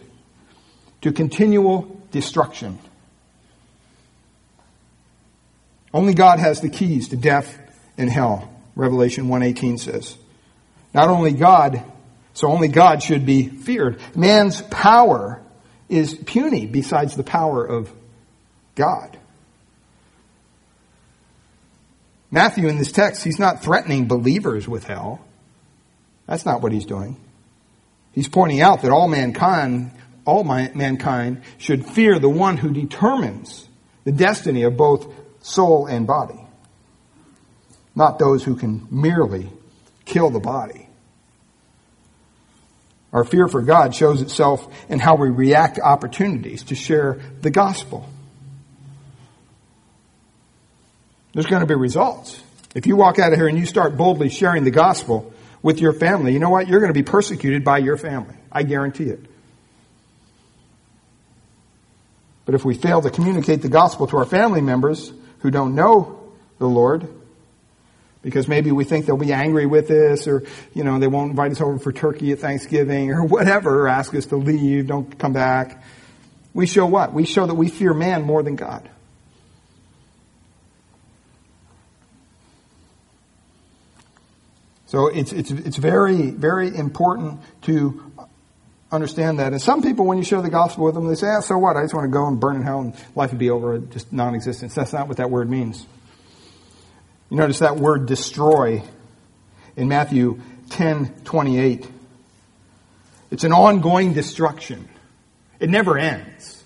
to 1.01 1.11
continual 1.11 2.01
destruction. 2.11 2.80
Only 5.94 6.14
God 6.14 6.40
has 6.40 6.62
the 6.62 6.70
keys 6.70 7.10
to 7.10 7.18
death 7.18 7.58
and 7.98 8.10
hell, 8.10 8.50
Revelation 8.76 9.28
1:18 9.28 9.78
says. 9.78 10.18
Not 10.94 11.10
only 11.10 11.34
God, 11.34 11.84
so 12.34 12.48
only 12.48 12.68
God 12.68 13.04
should 13.04 13.26
be 13.26 13.48
feared. 13.48 14.00
Man's 14.16 14.62
power 14.62 15.42
is 15.88 16.14
puny 16.14 16.66
besides 16.66 17.16
the 17.16 17.24
power 17.24 17.66
of 17.66 17.92
God. 18.76 19.18
Matthew 22.32 22.68
in 22.68 22.78
this 22.78 22.92
text, 22.92 23.24
he's 23.24 23.40
not 23.40 23.64
threatening 23.64 24.08
believers 24.08 24.68
with 24.68 24.86
hell. 24.86 25.20
That's 26.28 26.46
not 26.46 26.62
what 26.62 26.72
he's 26.72 26.86
doing. 26.86 27.18
He's 28.12 28.28
pointing 28.28 28.62
out 28.62 28.84
that 28.84 28.92
all 28.92 29.08
mankind, 29.08 29.92
all 30.26 30.44
mankind 30.44 31.42
should 31.58 31.86
fear 31.86 32.20
the 32.20 32.30
one 32.30 32.58
who 32.58 32.72
determines 32.72 33.68
the 34.04 34.12
destiny 34.12 34.64
of 34.64 34.78
both 34.78 35.12
soul 35.42 35.88
and 35.88 36.06
body. 36.06 36.40
Not 37.96 38.20
those 38.20 38.44
who 38.44 38.56
can 38.56 38.88
merely 38.90 39.50
kill 40.06 40.30
the 40.30 40.40
body. 40.40 40.88
Our 43.12 43.24
fear 43.24 43.48
for 43.48 43.62
God 43.62 43.96
shows 43.96 44.22
itself 44.22 44.68
in 44.88 45.00
how 45.00 45.16
we 45.16 45.30
react 45.30 45.76
to 45.76 45.82
opportunities 45.82 46.64
to 46.66 46.76
share 46.76 47.20
the 47.42 47.50
gospel. 47.50 48.08
There's 51.34 51.48
going 51.48 51.62
to 51.62 51.68
be 51.68 51.76
results. 51.76 52.42
If 52.76 52.86
you 52.86 52.96
walk 52.96 53.18
out 53.18 53.34
of 53.34 53.40
here 53.40 53.48
and 53.48 53.58
you 53.58 53.66
start 53.66 53.98
boldly 53.98 54.30
sharing 54.30 54.64
the 54.64 54.72
gospel 54.72 55.34
with 55.62 55.80
your 55.80 55.94
family, 55.94 56.34
you 56.34 56.40
know 56.40 56.50
what? 56.50 56.68
You're 56.68 56.80
going 56.80 56.94
to 56.94 57.00
be 57.00 57.04
persecuted 57.04 57.64
by 57.64 57.80
your 57.80 57.98
family. 57.98 58.36
I 58.52 58.64
guarantee 58.64 59.06
it. 59.06 59.26
But 62.46 62.56
if 62.56 62.66
we 62.66 62.76
fail 62.76 63.02
to 63.02 63.12
communicate 63.12 63.62
the 63.62 63.70
gospel 63.70 64.08
to 64.08 64.18
our 64.18 64.26
family 64.26 64.62
members, 64.62 65.12
who 65.40 65.52
don't 65.52 65.76
know 65.76 66.34
the 66.58 66.68
Lord 66.68 67.08
because 68.22 68.48
maybe 68.48 68.72
we 68.72 68.84
think 68.84 69.06
they'll 69.06 69.18
be 69.18 69.34
angry 69.34 69.66
with 69.66 69.90
us 69.92 70.28
or, 70.28 70.44
you 70.74 70.84
know, 70.84 71.00
they 71.00 71.08
won't 71.08 71.32
invite 71.32 71.52
us 71.52 71.62
over 71.62 71.80
for 71.80 71.92
turkey 71.92 72.32
at 72.32 72.40
Thanksgiving 72.40 73.12
or 73.12 73.24
whatever 73.24 73.84
or 73.84 73.88
ask 73.88 74.14
us 74.14 74.26
to 74.28 74.36
leave, 74.36 74.88
don't 74.88 75.18
come 75.18 75.34
back. 75.34 75.84
We 76.54 76.66
show 76.66 76.86
what? 76.86 77.14
We 77.14 77.26
show 77.26 77.46
that 77.46 77.56
we 77.56 77.70
fear 77.70 77.94
man 77.94 78.24
more 78.24 78.44
than 78.44 78.56
God. 78.56 78.90
So 84.88 85.06
it's, 85.06 85.32
it's, 85.32 85.52
it's 85.52 85.78
very, 85.78 86.32
very 86.32 86.76
important 86.76 87.42
to 87.64 88.09
understand 88.92 89.40
that. 89.40 89.52
And 89.52 89.62
some 89.62 89.82
people, 89.82 90.06
when 90.06 90.18
you 90.18 90.24
share 90.24 90.42
the 90.42 90.50
gospel 90.50 90.86
with 90.86 90.96
them, 90.96 91.08
they 91.08 91.16
say, 91.16 91.28
ah, 91.28 91.42
so 91.42 91.58
what? 91.58 91.78
I 91.78 91.84
just 91.84 91.94
want 91.94 92.06
to 92.06 92.12
go 92.12 92.28
and 92.28 92.40
burn 92.40 92.56
in 92.56 92.64
hell 92.64 92.82
and 92.82 92.96
life 93.16 93.32
would 93.32 93.40
be 93.40 93.50
over, 93.50 93.78
just 93.78 94.12
non-existence. 94.12 94.74
That's 94.74 94.94
not 94.94 95.08
what 95.08 95.18
that 95.18 95.30
word 95.30 95.50
means. 95.50 95.86
You 97.30 97.38
notice 97.38 97.60
that 97.60 97.78
word 97.78 98.08
destroy 98.08 98.82
in 99.76 99.88
Matthew 99.88 100.42
10, 100.72 101.22
28. 101.24 101.90
It's 103.32 103.44
an 103.44 103.54
ongoing 103.54 104.14
destruction. 104.14 104.90
It 105.60 105.70
never 105.70 105.98
ends. 105.98 106.64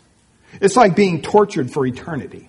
It's 0.61 0.77
like 0.77 0.95
being 0.95 1.21
tortured 1.21 1.71
for 1.71 1.85
eternity. 1.85 2.47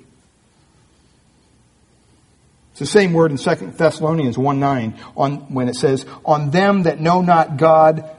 It's 2.72 2.81
the 2.81 2.87
same 2.87 3.12
word 3.12 3.31
in 3.31 3.39
2 3.39 3.55
Thessalonians 3.72 4.37
1 4.37 4.61
9 4.61 4.95
on, 5.16 5.37
when 5.55 5.68
it 5.68 5.77
says, 5.77 6.05
On 6.25 6.51
them 6.51 6.85
that 6.85 7.01
know 7.01 7.22
not 7.22 7.57
God 7.57 8.11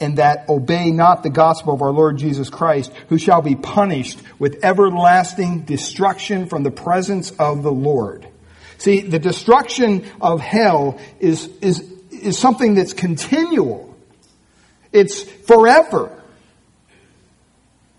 and 0.00 0.18
that 0.18 0.48
obey 0.48 0.90
not 0.90 1.22
the 1.22 1.30
gospel 1.30 1.74
of 1.74 1.82
our 1.82 1.90
Lord 1.90 2.18
Jesus 2.18 2.50
Christ, 2.50 2.92
who 3.08 3.18
shall 3.18 3.42
be 3.42 3.56
punished 3.56 4.20
with 4.38 4.64
everlasting 4.64 5.62
destruction 5.62 6.46
from 6.46 6.62
the 6.62 6.70
presence 6.70 7.30
of 7.32 7.62
the 7.62 7.72
Lord. 7.72 8.26
See, 8.78 9.00
the 9.00 9.18
destruction 9.18 10.06
of 10.20 10.40
hell 10.40 11.00
is, 11.18 11.48
is, 11.60 11.80
is 12.12 12.38
something 12.38 12.74
that's 12.74 12.92
continual. 12.92 13.96
It's 14.92 15.22
forever. 15.22 16.14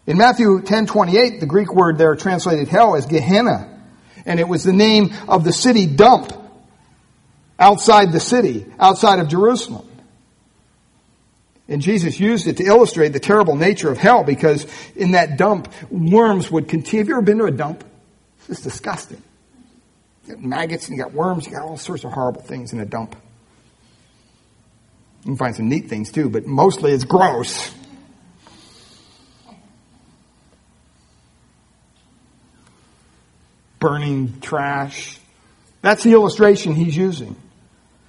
In 0.07 0.17
Matthew 0.17 0.61
10:28, 0.61 1.39
the 1.39 1.45
Greek 1.45 1.73
word 1.73 1.97
there 1.97 2.15
translated 2.15 2.67
hell 2.67 2.95
is 2.95 3.05
Gehenna 3.05 3.79
and 4.29 4.39
it 4.39 4.47
was 4.47 4.63
the 4.63 4.73
name 4.73 5.11
of 5.27 5.43
the 5.43 5.51
city 5.51 5.87
dump 5.87 6.31
outside 7.57 8.11
the 8.11 8.19
city, 8.19 8.65
outside 8.79 9.19
of 9.19 9.27
Jerusalem. 9.27 9.88
And 11.69 11.83
Jesus 11.83 12.19
used 12.19 12.47
it 12.47 12.57
to 12.57 12.63
illustrate 12.63 13.09
the 13.09 13.19
terrible 13.19 13.55
nature 13.55 13.91
of 13.91 13.99
hell 13.99 14.23
because 14.23 14.65
in 14.95 15.11
that 15.11 15.37
dump, 15.37 15.71
worms 15.91 16.49
would 16.49 16.67
continue. 16.67 17.01
Have 17.01 17.07
you 17.07 17.13
ever 17.13 17.21
been 17.21 17.37
to 17.37 17.45
a 17.45 17.51
dump? 17.51 17.83
It's 18.49 18.61
disgusting. 18.61 19.21
You 20.25 20.33
got 20.33 20.43
maggots 20.43 20.89
and 20.89 20.97
you 20.97 21.03
got 21.03 21.13
worms, 21.13 21.45
you 21.45 21.53
got 21.53 21.61
all 21.61 21.77
sorts 21.77 22.03
of 22.03 22.11
horrible 22.11 22.41
things 22.41 22.73
in 22.73 22.79
a 22.79 22.85
dump. 22.85 23.15
You 25.21 25.25
can 25.25 25.37
find 25.37 25.55
some 25.55 25.69
neat 25.69 25.89
things 25.89 26.11
too, 26.11 26.29
but 26.29 26.47
mostly 26.47 26.91
it's 26.91 27.03
gross. 27.03 27.71
burning 33.79 34.41
trash. 34.41 35.17
That's 35.81 36.03
the 36.03 36.11
illustration 36.11 36.75
he's 36.75 36.97
using. 36.97 37.37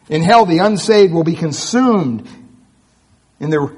In 0.09 0.23
hell, 0.23 0.45
the 0.45 0.59
unsaved 0.59 1.13
will 1.13 1.23
be 1.23 1.37
consumed 1.37 2.29
in 3.41 3.51
their 3.51 3.71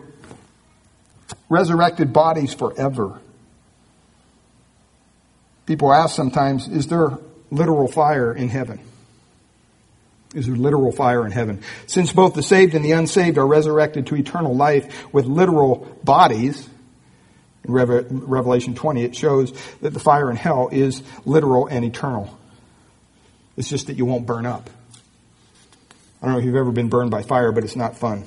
resurrected 1.48 2.12
bodies 2.12 2.52
forever. 2.52 3.20
People 5.64 5.92
ask 5.92 6.14
sometimes, 6.14 6.68
is 6.68 6.88
there 6.88 7.16
literal 7.50 7.88
fire 7.88 8.34
in 8.34 8.48
heaven? 8.48 8.80
Is 10.34 10.46
there 10.46 10.56
literal 10.56 10.92
fire 10.92 11.24
in 11.24 11.32
heaven? 11.32 11.62
Since 11.86 12.12
both 12.12 12.34
the 12.34 12.42
saved 12.42 12.74
and 12.74 12.84
the 12.84 12.92
unsaved 12.92 13.38
are 13.38 13.46
resurrected 13.46 14.08
to 14.08 14.16
eternal 14.16 14.56
life 14.56 15.12
with 15.12 15.26
literal 15.26 15.98
bodies, 16.02 16.68
in 17.64 17.72
Revelation 17.72 18.74
20, 18.74 19.04
it 19.04 19.14
shows 19.14 19.52
that 19.82 19.92
the 19.92 20.00
fire 20.00 20.30
in 20.30 20.36
hell 20.36 20.68
is 20.72 21.02
literal 21.24 21.68
and 21.68 21.84
eternal. 21.84 22.36
It's 23.56 23.68
just 23.68 23.86
that 23.86 23.98
you 23.98 24.04
won't 24.04 24.26
burn 24.26 24.46
up. 24.46 24.68
I 26.20 26.26
don't 26.26 26.32
know 26.32 26.38
if 26.40 26.44
you've 26.44 26.56
ever 26.56 26.72
been 26.72 26.88
burned 26.88 27.10
by 27.10 27.22
fire, 27.22 27.52
but 27.52 27.62
it's 27.62 27.76
not 27.76 27.96
fun. 27.96 28.26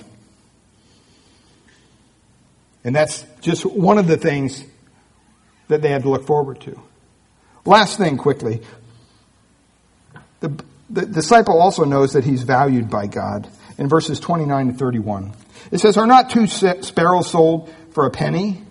And 2.86 2.96
that's 2.96 3.26
just 3.42 3.66
one 3.66 3.98
of 3.98 4.08
the 4.08 4.16
things 4.16 4.64
that 5.68 5.82
they 5.82 5.90
had 5.90 6.04
to 6.04 6.10
look 6.10 6.26
forward 6.26 6.62
to. 6.62 6.80
Last 7.66 7.98
thing 7.98 8.16
quickly. 8.16 8.62
The, 10.40 10.64
the 10.90 11.06
disciple 11.06 11.60
also 11.60 11.84
knows 11.84 12.14
that 12.14 12.24
he's 12.24 12.44
valued 12.44 12.90
by 12.90 13.08
God. 13.08 13.50
In 13.78 13.90
verses 13.90 14.22
29 14.22 14.68
to 14.68 14.74
31. 14.74 15.34
It 15.72 15.80
says, 15.80 15.98
Are 15.98 16.08
not 16.08 16.30
two 16.30 16.48
sparrows 16.48 17.30
sold 17.30 17.74
for 17.92 18.06
a 18.06 18.12
penny? 18.12 18.62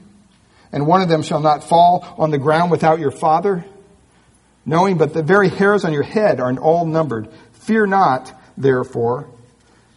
and 0.75 0.89
one 0.89 1.01
of 1.01 1.09
them 1.09 1.23
shall 1.23 1.39
not 1.39 1.63
fall 1.63 2.05
on 2.19 2.33
the 2.33 2.39
ground 2.39 2.69
without 2.69 2.99
your 2.99 3.13
father? 3.13 3.65
Knowing 4.67 4.99
but 4.99 5.15
the 5.15 5.23
very 5.23 5.49
hairs 5.49 5.85
on 5.85 5.93
your 5.93 6.03
head 6.03 6.41
are 6.41 6.53
all 6.59 6.85
numbered. 6.85 7.29
Fear 7.53 7.87
not, 7.87 8.33
therefore, 8.57 9.29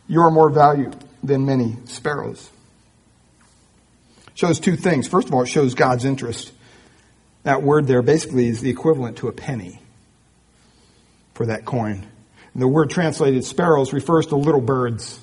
you 0.08 0.22
are 0.22 0.30
more 0.30 0.52
valued 0.52 0.96
than 1.24 1.48
many 1.48 1.78
sparrows. 1.86 2.52
Shows 4.38 4.62
two 4.62 4.78
things. 4.78 5.08
First 5.08 5.28
of 5.28 5.34
all, 5.34 5.42
it 5.42 5.48
shows 5.48 5.74
God's 5.74 6.06
interest. 6.06 6.54
That 7.44 7.64
word 7.64 7.88
there 7.88 8.02
basically 8.02 8.48
is 8.48 8.62
the 8.62 8.70
equivalent 8.70 9.18
to 9.18 9.28
a 9.28 9.32
penny 9.34 9.82
for 11.34 11.48
that 11.48 11.66
coin. 11.66 12.06
And 12.54 12.62
the 12.62 12.68
word 12.68 12.90
translated 12.90 13.44
sparrows 13.44 13.92
refers 13.92 14.28
to 14.28 14.36
little 14.36 14.62
birds. 14.62 15.20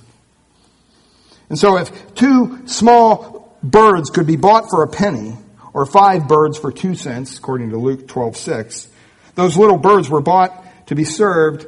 And 1.48 1.58
so 1.58 1.78
if 1.78 2.14
two 2.14 2.66
small 2.66 3.56
birds 3.62 4.10
could 4.10 4.26
be 4.26 4.36
bought 4.36 4.68
for 4.68 4.82
a 4.82 4.88
penny, 4.88 5.38
or 5.74 5.84
five 5.84 6.28
birds 6.28 6.56
for 6.56 6.72
two 6.72 6.94
cents, 6.94 7.36
according 7.36 7.70
to 7.70 7.76
Luke 7.76 8.06
12, 8.06 8.36
6. 8.36 8.88
Those 9.34 9.56
little 9.56 9.76
birds 9.76 10.08
were 10.08 10.20
bought 10.20 10.64
to 10.86 10.94
be 10.94 11.04
served 11.04 11.66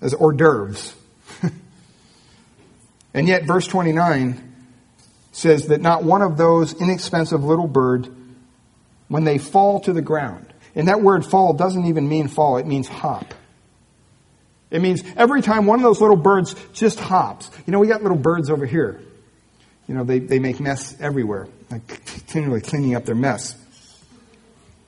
as 0.00 0.12
hors 0.12 0.32
d'oeuvres. 0.32 0.94
and 3.14 3.28
yet, 3.28 3.44
verse 3.44 3.66
29 3.68 4.51
says 5.32 5.68
that 5.68 5.80
not 5.80 6.04
one 6.04 6.22
of 6.22 6.36
those 6.36 6.74
inexpensive 6.74 7.42
little 7.42 7.66
bird, 7.66 8.08
when 9.08 9.24
they 9.24 9.38
fall 9.38 9.80
to 9.80 9.92
the 9.92 10.02
ground, 10.02 10.52
and 10.74 10.88
that 10.88 11.02
word 11.02 11.24
fall 11.24 11.52
doesn't 11.54 11.86
even 11.86 12.08
mean 12.08 12.28
fall, 12.28 12.58
it 12.58 12.66
means 12.66 12.86
hop. 12.86 13.34
It 14.70 14.80
means 14.80 15.02
every 15.16 15.42
time 15.42 15.66
one 15.66 15.78
of 15.78 15.82
those 15.82 16.00
little 16.00 16.16
birds 16.16 16.54
just 16.72 16.98
hops. 16.98 17.50
You 17.66 17.72
know, 17.72 17.78
we 17.78 17.88
got 17.88 18.02
little 18.02 18.16
birds 18.16 18.48
over 18.48 18.64
here. 18.64 19.02
You 19.86 19.94
know, 19.94 20.04
they, 20.04 20.18
they 20.18 20.38
make 20.38 20.60
mess 20.60 20.98
everywhere, 20.98 21.48
like 21.70 21.86
continually 22.06 22.62
cleaning 22.62 22.94
up 22.94 23.04
their 23.04 23.14
mess. 23.14 23.54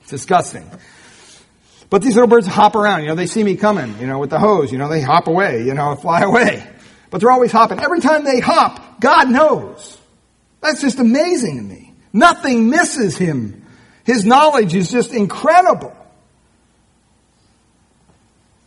It's 0.01 0.09
disgusting. 0.09 0.67
But 1.91 2.01
these 2.01 2.15
little 2.15 2.27
birds 2.27 2.47
hop 2.47 2.75
around. 2.75 3.01
You 3.01 3.09
know, 3.09 3.15
they 3.15 3.27
see 3.27 3.43
me 3.43 3.57
coming, 3.57 3.99
you 3.99 4.07
know, 4.07 4.17
with 4.17 4.31
the 4.31 4.39
hose. 4.39 4.71
You 4.71 4.79
know, 4.79 4.89
they 4.89 5.01
hop 5.01 5.27
away, 5.27 5.63
you 5.63 5.75
know, 5.75 5.95
fly 5.95 6.21
away. 6.21 6.67
But 7.11 7.21
they're 7.21 7.31
always 7.31 7.51
hopping. 7.51 7.79
Every 7.79 7.99
time 7.99 8.23
they 8.23 8.39
hop, 8.39 8.99
God 8.99 9.29
knows. 9.29 9.99
That's 10.65 10.81
just 10.81 10.97
amazing 10.97 11.57
to 11.57 11.63
me. 11.63 11.93
Nothing 12.11 12.69
misses 12.71 13.15
him. 13.15 13.65
His 14.03 14.25
knowledge 14.25 14.73
is 14.73 14.89
just 14.89 15.13
incredible. 15.13 15.95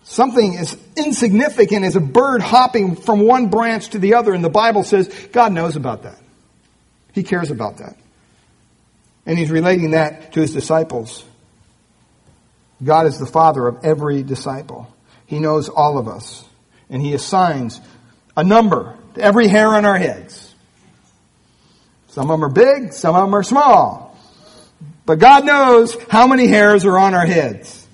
Something 0.05 0.57
as 0.57 0.79
insignificant 0.97 1.85
as 1.85 1.97
a 1.97 2.01
bird 2.01 2.41
hopping 2.41 2.95
from 2.95 3.27
one 3.27 3.49
branch 3.49 3.89
to 3.91 3.99
the 3.99 4.15
other, 4.15 4.33
and 4.33 4.45
the 4.45 4.49
Bible 4.49 4.85
says 4.85 5.09
God 5.33 5.53
knows 5.53 5.75
about 5.75 6.05
that. 6.05 6.21
He 7.13 7.25
cares 7.25 7.51
about 7.51 7.79
that. 7.79 7.97
And 9.27 9.37
he's 9.37 9.51
relating 9.51 9.91
that 9.91 10.33
to 10.35 10.41
his 10.41 10.53
disciples. 10.53 11.25
God 12.83 13.07
is 13.07 13.19
the 13.19 13.27
father 13.27 13.67
of 13.67 13.85
every 13.85 14.23
disciple. 14.23 14.87
He 15.27 15.41
knows 15.41 15.69
all 15.69 15.99
of 15.99 16.07
us. 16.07 16.45
And 16.89 17.03
he 17.03 17.13
assigns 17.15 17.81
a 18.37 18.45
number 18.45 18.97
to 19.15 19.21
every 19.21 19.49
hair 19.49 19.69
on 19.69 19.85
our 19.85 19.99
heads. 19.99 20.48
Some 22.19 22.33
of 22.33 22.41
them 22.41 22.45
are 22.45 22.53
big, 22.53 22.93
some 22.93 23.15
of 23.15 23.23
them 23.23 23.35
are 23.37 23.45
small. 23.45 24.19
But 25.07 25.21
God 25.21 25.45
knows 25.45 25.97
how 26.11 26.27
many 26.27 26.49
hairs 26.49 26.85
are 26.85 26.99
on 26.99 27.15
our 27.15 27.25
heads. 27.25 27.87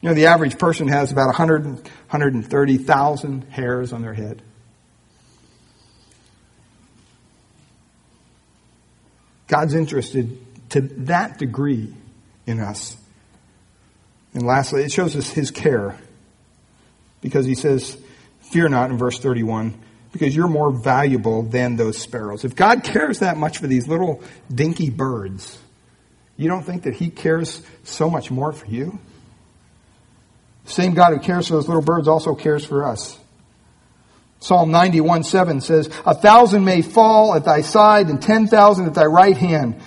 You 0.00 0.08
know, 0.08 0.14
the 0.14 0.26
average 0.26 0.56
person 0.56 0.86
has 0.86 1.10
about 1.10 1.26
100, 1.26 1.64
130,000 1.64 3.42
hairs 3.50 3.92
on 3.92 4.02
their 4.02 4.14
head. 4.14 4.40
God's 9.48 9.74
interested 9.74 10.38
to 10.70 10.82
that 10.82 11.38
degree 11.38 11.92
in 12.46 12.60
us. 12.60 12.96
And 14.32 14.44
lastly, 14.44 14.84
it 14.84 14.92
shows 14.92 15.16
us 15.16 15.28
his 15.28 15.50
care. 15.50 15.98
Because 17.20 17.46
he 17.46 17.56
says, 17.56 18.00
Fear 18.42 18.68
not 18.68 18.92
in 18.92 18.96
verse 18.96 19.18
31, 19.18 19.74
because 20.18 20.34
you're 20.34 20.48
more 20.48 20.70
valuable 20.70 21.42
than 21.42 21.76
those 21.76 21.98
sparrows. 21.98 22.44
If 22.44 22.56
God 22.56 22.82
cares 22.84 23.20
that 23.20 23.36
much 23.36 23.58
for 23.58 23.66
these 23.66 23.86
little 23.86 24.22
dinky 24.52 24.90
birds, 24.90 25.58
you 26.36 26.48
don't 26.48 26.62
think 26.62 26.84
that 26.84 26.94
he 26.94 27.10
cares 27.10 27.62
so 27.84 28.10
much 28.10 28.30
more 28.30 28.52
for 28.52 28.66
you? 28.66 28.98
The 30.64 30.70
same 30.70 30.94
God 30.94 31.12
who 31.12 31.20
cares 31.20 31.48
for 31.48 31.54
those 31.54 31.68
little 31.68 31.82
birds 31.82 32.08
also 32.08 32.34
cares 32.34 32.64
for 32.64 32.84
us. 32.84 33.18
Psalm 34.40 34.70
91 34.70 35.24
7 35.24 35.60
says, 35.60 35.88
A 36.06 36.14
thousand 36.14 36.64
may 36.64 36.82
fall 36.82 37.34
at 37.34 37.44
thy 37.44 37.62
side 37.62 38.08
and 38.08 38.20
ten 38.20 38.46
thousand 38.46 38.86
at 38.86 38.94
thy 38.94 39.06
right 39.06 39.36
hand, 39.36 39.80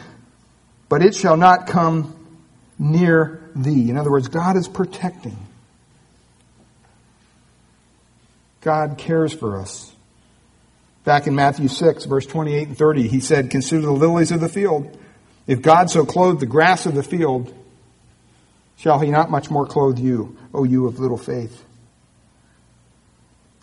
but 0.89 1.01
it 1.03 1.15
shall 1.15 1.37
not 1.37 1.67
come 1.67 2.15
near 2.77 3.41
thee. 3.55 3.89
In 3.89 3.97
other 3.97 4.11
words, 4.11 4.27
God 4.27 4.57
is 4.57 4.67
protecting. 4.67 5.37
God 8.61 8.97
cares 8.97 9.33
for 9.33 9.59
us. 9.59 9.90
Back 11.03 11.25
in 11.25 11.35
Matthew 11.35 11.67
6, 11.67 12.05
verse 12.05 12.25
28 12.25 12.67
and 12.69 12.77
30, 12.77 13.07
he 13.07 13.19
said, 13.19 13.49
Consider 13.49 13.81
the 13.81 13.91
lilies 13.91 14.31
of 14.31 14.39
the 14.39 14.49
field. 14.49 14.97
If 15.47 15.61
God 15.61 15.89
so 15.89 16.05
clothed 16.05 16.39
the 16.39 16.45
grass 16.45 16.85
of 16.85 16.93
the 16.93 17.03
field, 17.03 17.53
shall 18.77 18.99
he 18.99 19.09
not 19.09 19.31
much 19.31 19.49
more 19.49 19.65
clothe 19.65 19.97
you, 19.97 20.37
O 20.53 20.63
you 20.63 20.85
of 20.85 20.99
little 20.99 21.17
faith? 21.17 21.65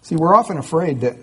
See, 0.03 0.16
we're 0.16 0.34
often 0.34 0.59
afraid 0.59 1.03
that 1.03 1.16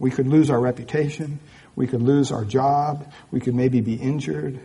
we 0.00 0.10
could 0.10 0.26
lose 0.26 0.50
our 0.50 0.58
reputation, 0.58 1.38
we 1.76 1.86
could 1.86 2.02
lose 2.02 2.32
our 2.32 2.44
job, 2.44 3.12
we 3.30 3.40
could 3.40 3.54
maybe 3.54 3.80
be 3.80 3.94
injured. 3.94 4.58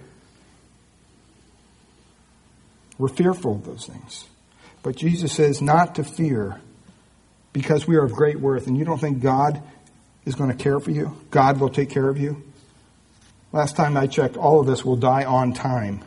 We're 2.97 3.08
fearful 3.08 3.56
of 3.56 3.66
those 3.66 3.86
things. 3.86 4.26
But 4.84 4.95
Jesus 4.95 5.32
says 5.32 5.62
not 5.62 5.95
to 5.95 6.04
fear 6.04 6.60
because 7.54 7.88
we 7.88 7.95
are 7.95 8.04
of 8.04 8.12
great 8.12 8.39
worth. 8.39 8.68
And 8.68 8.78
you 8.78 8.86
don't 8.86 9.00
think 9.00 9.22
God 9.22 9.62
is 10.26 10.36
going 10.36 10.49
to 10.49 10.55
care 10.55 10.80
for 10.80 10.91
you? 10.91 11.17
God 11.32 11.59
will 11.59 11.70
take 11.70 11.89
care 11.89 12.07
of 12.07 12.17
you? 12.17 12.43
Last 13.51 13.76
time 13.76 13.97
I 13.97 14.07
checked, 14.07 14.38
all 14.38 14.59
of 14.59 14.70
us 14.70 14.86
will 14.86 14.95
die 14.95 15.26
on 15.26 15.53
time. 15.53 16.01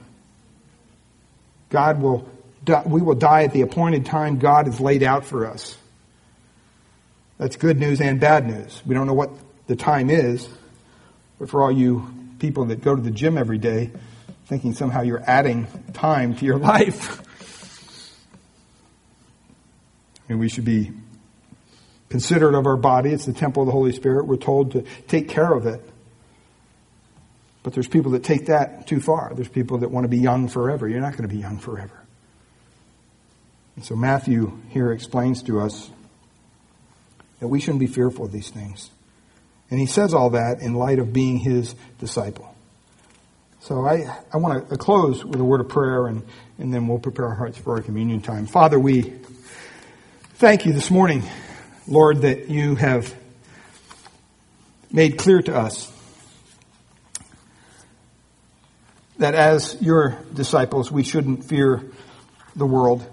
God 1.70 2.00
will, 2.00 2.28
we 2.86 3.00
will 3.00 3.14
die 3.14 3.44
at 3.44 3.52
the 3.52 3.62
appointed 3.62 4.06
time 4.06 4.38
God 4.38 4.66
has 4.66 4.78
laid 4.78 5.02
out 5.02 5.24
for 5.24 5.46
us. 5.46 5.76
That's 7.38 7.56
good 7.56 7.80
news 7.80 8.00
and 8.00 8.20
bad 8.20 8.46
news. 8.46 8.82
We 8.86 8.94
don't 8.94 9.06
know 9.06 9.14
what 9.14 9.30
the 9.66 9.74
time 9.74 10.10
is, 10.10 10.48
but 11.38 11.50
for 11.50 11.62
all 11.62 11.72
you 11.72 12.06
people 12.38 12.66
that 12.66 12.82
go 12.82 12.94
to 12.94 13.02
the 13.02 13.10
gym 13.10 13.36
every 13.36 13.58
day, 13.58 13.90
thinking 14.46 14.74
somehow 14.74 15.02
you're 15.02 15.24
adding 15.26 15.66
time 15.94 16.36
to 16.36 16.44
your 16.44 16.58
life, 16.58 17.20
I 20.28 20.32
mean, 20.32 20.38
we 20.38 20.48
should 20.48 20.64
be 20.64 20.92
considerate 22.12 22.54
of 22.54 22.66
our 22.66 22.76
body. 22.76 23.10
It's 23.10 23.24
the 23.24 23.32
temple 23.32 23.62
of 23.62 23.66
the 23.66 23.72
Holy 23.72 23.90
Spirit. 23.90 24.26
We're 24.26 24.36
told 24.36 24.72
to 24.72 24.84
take 25.08 25.30
care 25.30 25.50
of 25.50 25.66
it. 25.66 25.82
But 27.62 27.72
there's 27.72 27.88
people 27.88 28.12
that 28.12 28.22
take 28.22 28.46
that 28.46 28.86
too 28.86 29.00
far. 29.00 29.32
There's 29.34 29.48
people 29.48 29.78
that 29.78 29.90
want 29.90 30.04
to 30.04 30.08
be 30.08 30.18
young 30.18 30.46
forever. 30.48 30.86
You're 30.86 31.00
not 31.00 31.12
going 31.12 31.26
to 31.28 31.34
be 31.34 31.40
young 31.40 31.58
forever. 31.58 32.02
And 33.76 33.84
so 33.84 33.96
Matthew 33.96 34.60
here 34.68 34.92
explains 34.92 35.42
to 35.44 35.60
us 35.60 35.90
that 37.40 37.48
we 37.48 37.60
shouldn't 37.60 37.80
be 37.80 37.86
fearful 37.86 38.26
of 38.26 38.32
these 38.32 38.50
things. 38.50 38.90
And 39.70 39.80
he 39.80 39.86
says 39.86 40.12
all 40.12 40.30
that 40.30 40.60
in 40.60 40.74
light 40.74 40.98
of 40.98 41.14
being 41.14 41.38
his 41.38 41.74
disciple. 41.98 42.54
So 43.60 43.86
I, 43.86 44.18
I 44.30 44.36
want 44.36 44.68
to 44.68 44.76
close 44.76 45.24
with 45.24 45.40
a 45.40 45.44
word 45.44 45.62
of 45.62 45.70
prayer 45.70 46.08
and, 46.08 46.22
and 46.58 46.74
then 46.74 46.88
we'll 46.88 46.98
prepare 46.98 47.26
our 47.28 47.34
hearts 47.34 47.56
for 47.56 47.76
our 47.76 47.80
communion 47.82 48.20
time. 48.20 48.46
Father, 48.46 48.78
we 48.78 49.14
thank 50.34 50.66
you 50.66 50.74
this 50.74 50.90
morning, 50.90 51.22
Lord, 51.86 52.22
that 52.22 52.48
you 52.48 52.76
have 52.76 53.14
made 54.90 55.18
clear 55.18 55.42
to 55.42 55.56
us 55.56 55.90
that 59.18 59.34
as 59.34 59.80
your 59.80 60.18
disciples, 60.32 60.90
we 60.90 61.02
shouldn't 61.02 61.44
fear 61.44 61.82
the 62.56 62.66
world. 62.66 63.04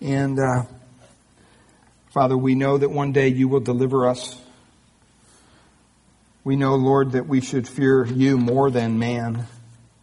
And, 0.00 0.38
uh, 0.38 0.64
Father, 2.10 2.36
we 2.36 2.54
know 2.54 2.78
that 2.78 2.90
one 2.90 3.12
day 3.12 3.28
you 3.28 3.48
will 3.48 3.60
deliver 3.60 4.08
us. 4.08 4.36
We 6.44 6.56
know, 6.56 6.74
Lord, 6.74 7.12
that 7.12 7.28
we 7.28 7.40
should 7.40 7.68
fear 7.68 8.04
you 8.04 8.36
more 8.36 8.70
than 8.70 8.98
man, 8.98 9.46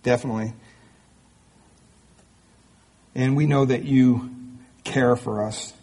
definitely. 0.03 0.53
And 3.13 3.35
we 3.35 3.45
know 3.45 3.65
that 3.65 3.83
you 3.83 4.29
care 4.83 5.15
for 5.15 5.43
us. 5.43 5.73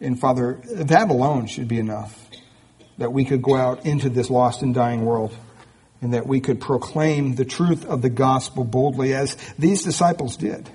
And 0.00 0.18
Father, 0.18 0.60
that 0.72 1.10
alone 1.10 1.46
should 1.46 1.68
be 1.68 1.78
enough 1.78 2.28
that 2.98 3.12
we 3.12 3.24
could 3.24 3.42
go 3.42 3.54
out 3.54 3.86
into 3.86 4.10
this 4.10 4.28
lost 4.28 4.62
and 4.62 4.74
dying 4.74 5.04
world 5.04 5.34
and 6.00 6.14
that 6.14 6.26
we 6.26 6.40
could 6.40 6.60
proclaim 6.60 7.34
the 7.34 7.44
truth 7.44 7.84
of 7.86 8.02
the 8.02 8.08
gospel 8.08 8.64
boldly 8.64 9.14
as 9.14 9.36
these 9.58 9.82
disciples 9.82 10.36
did. 10.36 10.70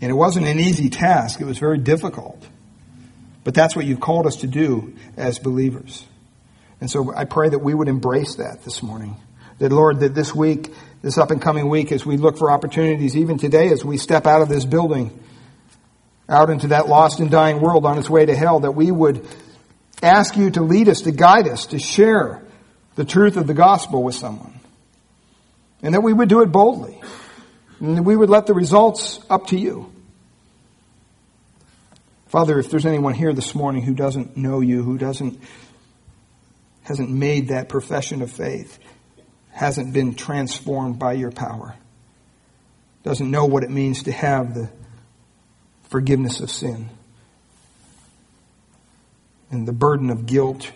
And 0.00 0.10
it 0.10 0.14
wasn't 0.14 0.46
an 0.46 0.60
easy 0.60 0.90
task. 0.90 1.40
It 1.40 1.44
was 1.44 1.58
very 1.58 1.78
difficult. 1.78 2.44
But 3.44 3.54
that's 3.54 3.74
what 3.74 3.84
you've 3.84 4.00
called 4.00 4.26
us 4.26 4.36
to 4.36 4.46
do 4.46 4.94
as 5.16 5.38
believers. 5.38 6.04
And 6.80 6.90
so 6.90 7.12
I 7.14 7.24
pray 7.24 7.48
that 7.48 7.58
we 7.58 7.74
would 7.74 7.88
embrace 7.88 8.36
that 8.36 8.62
this 8.64 8.82
morning. 8.82 9.16
That 9.58 9.72
Lord, 9.72 10.00
that 10.00 10.14
this 10.14 10.32
week, 10.34 10.72
this 11.02 11.18
up 11.18 11.32
and 11.32 11.42
coming 11.42 11.68
week, 11.68 11.90
as 11.90 12.06
we 12.06 12.16
look 12.16 12.38
for 12.38 12.50
opportunities, 12.50 13.16
even 13.16 13.38
today 13.38 13.70
as 13.70 13.84
we 13.84 13.96
step 13.96 14.26
out 14.26 14.42
of 14.42 14.48
this 14.48 14.64
building, 14.64 15.18
out 16.28 16.50
into 16.50 16.68
that 16.68 16.88
lost 16.88 17.20
and 17.20 17.30
dying 17.30 17.60
world 17.60 17.86
on 17.86 17.98
its 17.98 18.10
way 18.10 18.26
to 18.26 18.36
hell, 18.36 18.60
that 18.60 18.72
we 18.72 18.90
would 18.90 19.26
ask 20.02 20.36
you 20.36 20.50
to 20.50 20.62
lead 20.62 20.88
us, 20.88 21.02
to 21.02 21.12
guide 21.12 21.48
us, 21.48 21.66
to 21.66 21.78
share 21.78 22.42
the 22.96 23.04
truth 23.04 23.36
of 23.36 23.46
the 23.46 23.54
gospel 23.54 24.02
with 24.02 24.14
someone. 24.14 24.60
And 25.82 25.94
that 25.94 26.02
we 26.02 26.12
would 26.12 26.28
do 26.28 26.42
it 26.42 26.52
boldly. 26.52 27.00
And 27.80 28.04
we 28.04 28.16
would 28.16 28.28
let 28.28 28.46
the 28.46 28.54
results 28.54 29.20
up 29.30 29.48
to 29.48 29.58
you. 29.58 29.92
Father, 32.26 32.58
if 32.58 32.70
there's 32.70 32.84
anyone 32.84 33.14
here 33.14 33.32
this 33.32 33.54
morning 33.54 33.82
who 33.82 33.94
doesn't 33.94 34.36
know 34.36 34.60
you, 34.60 34.82
who 34.82 34.98
doesn't, 34.98 35.40
hasn't 36.82 37.08
made 37.08 37.48
that 37.48 37.68
profession 37.68 38.20
of 38.20 38.30
faith, 38.30 38.78
hasn't 39.50 39.94
been 39.94 40.14
transformed 40.14 40.98
by 40.98 41.14
your 41.14 41.30
power, 41.30 41.74
doesn't 43.02 43.30
know 43.30 43.46
what 43.46 43.62
it 43.62 43.70
means 43.70 44.02
to 44.02 44.12
have 44.12 44.54
the 44.54 44.68
forgiveness 45.88 46.40
of 46.40 46.50
sin 46.50 46.90
and 49.50 49.66
the 49.66 49.72
burden 49.72 50.10
of 50.10 50.26
guilt 50.26 50.70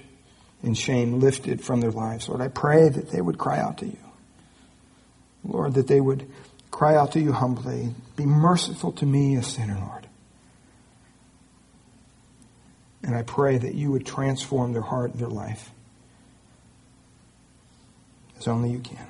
and 0.62 0.76
shame 0.76 1.20
lifted 1.20 1.62
from 1.62 1.80
their 1.80 1.90
lives. 1.90 2.28
Lord, 2.28 2.40
I 2.40 2.48
pray 2.48 2.88
that 2.88 3.10
they 3.10 3.20
would 3.20 3.38
cry 3.38 3.58
out 3.58 3.78
to 3.78 3.86
you. 3.86 3.98
Lord, 5.44 5.74
that 5.74 5.88
they 5.88 6.00
would 6.00 6.30
cry 6.70 6.94
out 6.94 7.12
to 7.12 7.20
you 7.20 7.32
humbly. 7.32 7.94
Be 8.16 8.26
merciful 8.26 8.92
to 8.92 9.06
me, 9.06 9.36
a 9.36 9.42
sinner, 9.42 9.76
Lord. 9.78 10.06
And 13.02 13.16
I 13.16 13.22
pray 13.22 13.58
that 13.58 13.74
you 13.74 13.90
would 13.90 14.06
transform 14.06 14.72
their 14.72 14.82
heart 14.82 15.10
and 15.10 15.20
their 15.20 15.28
life 15.28 15.70
as 18.38 18.48
only 18.48 18.70
you 18.70 18.78
can. 18.78 19.06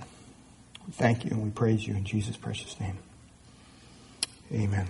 We 0.86 0.92
thank 0.92 1.24
you 1.24 1.30
and 1.30 1.42
we 1.42 1.50
praise 1.50 1.86
you 1.86 1.94
in 1.94 2.04
Jesus' 2.04 2.36
precious 2.36 2.78
name. 2.80 2.98
Amen. 4.52 4.88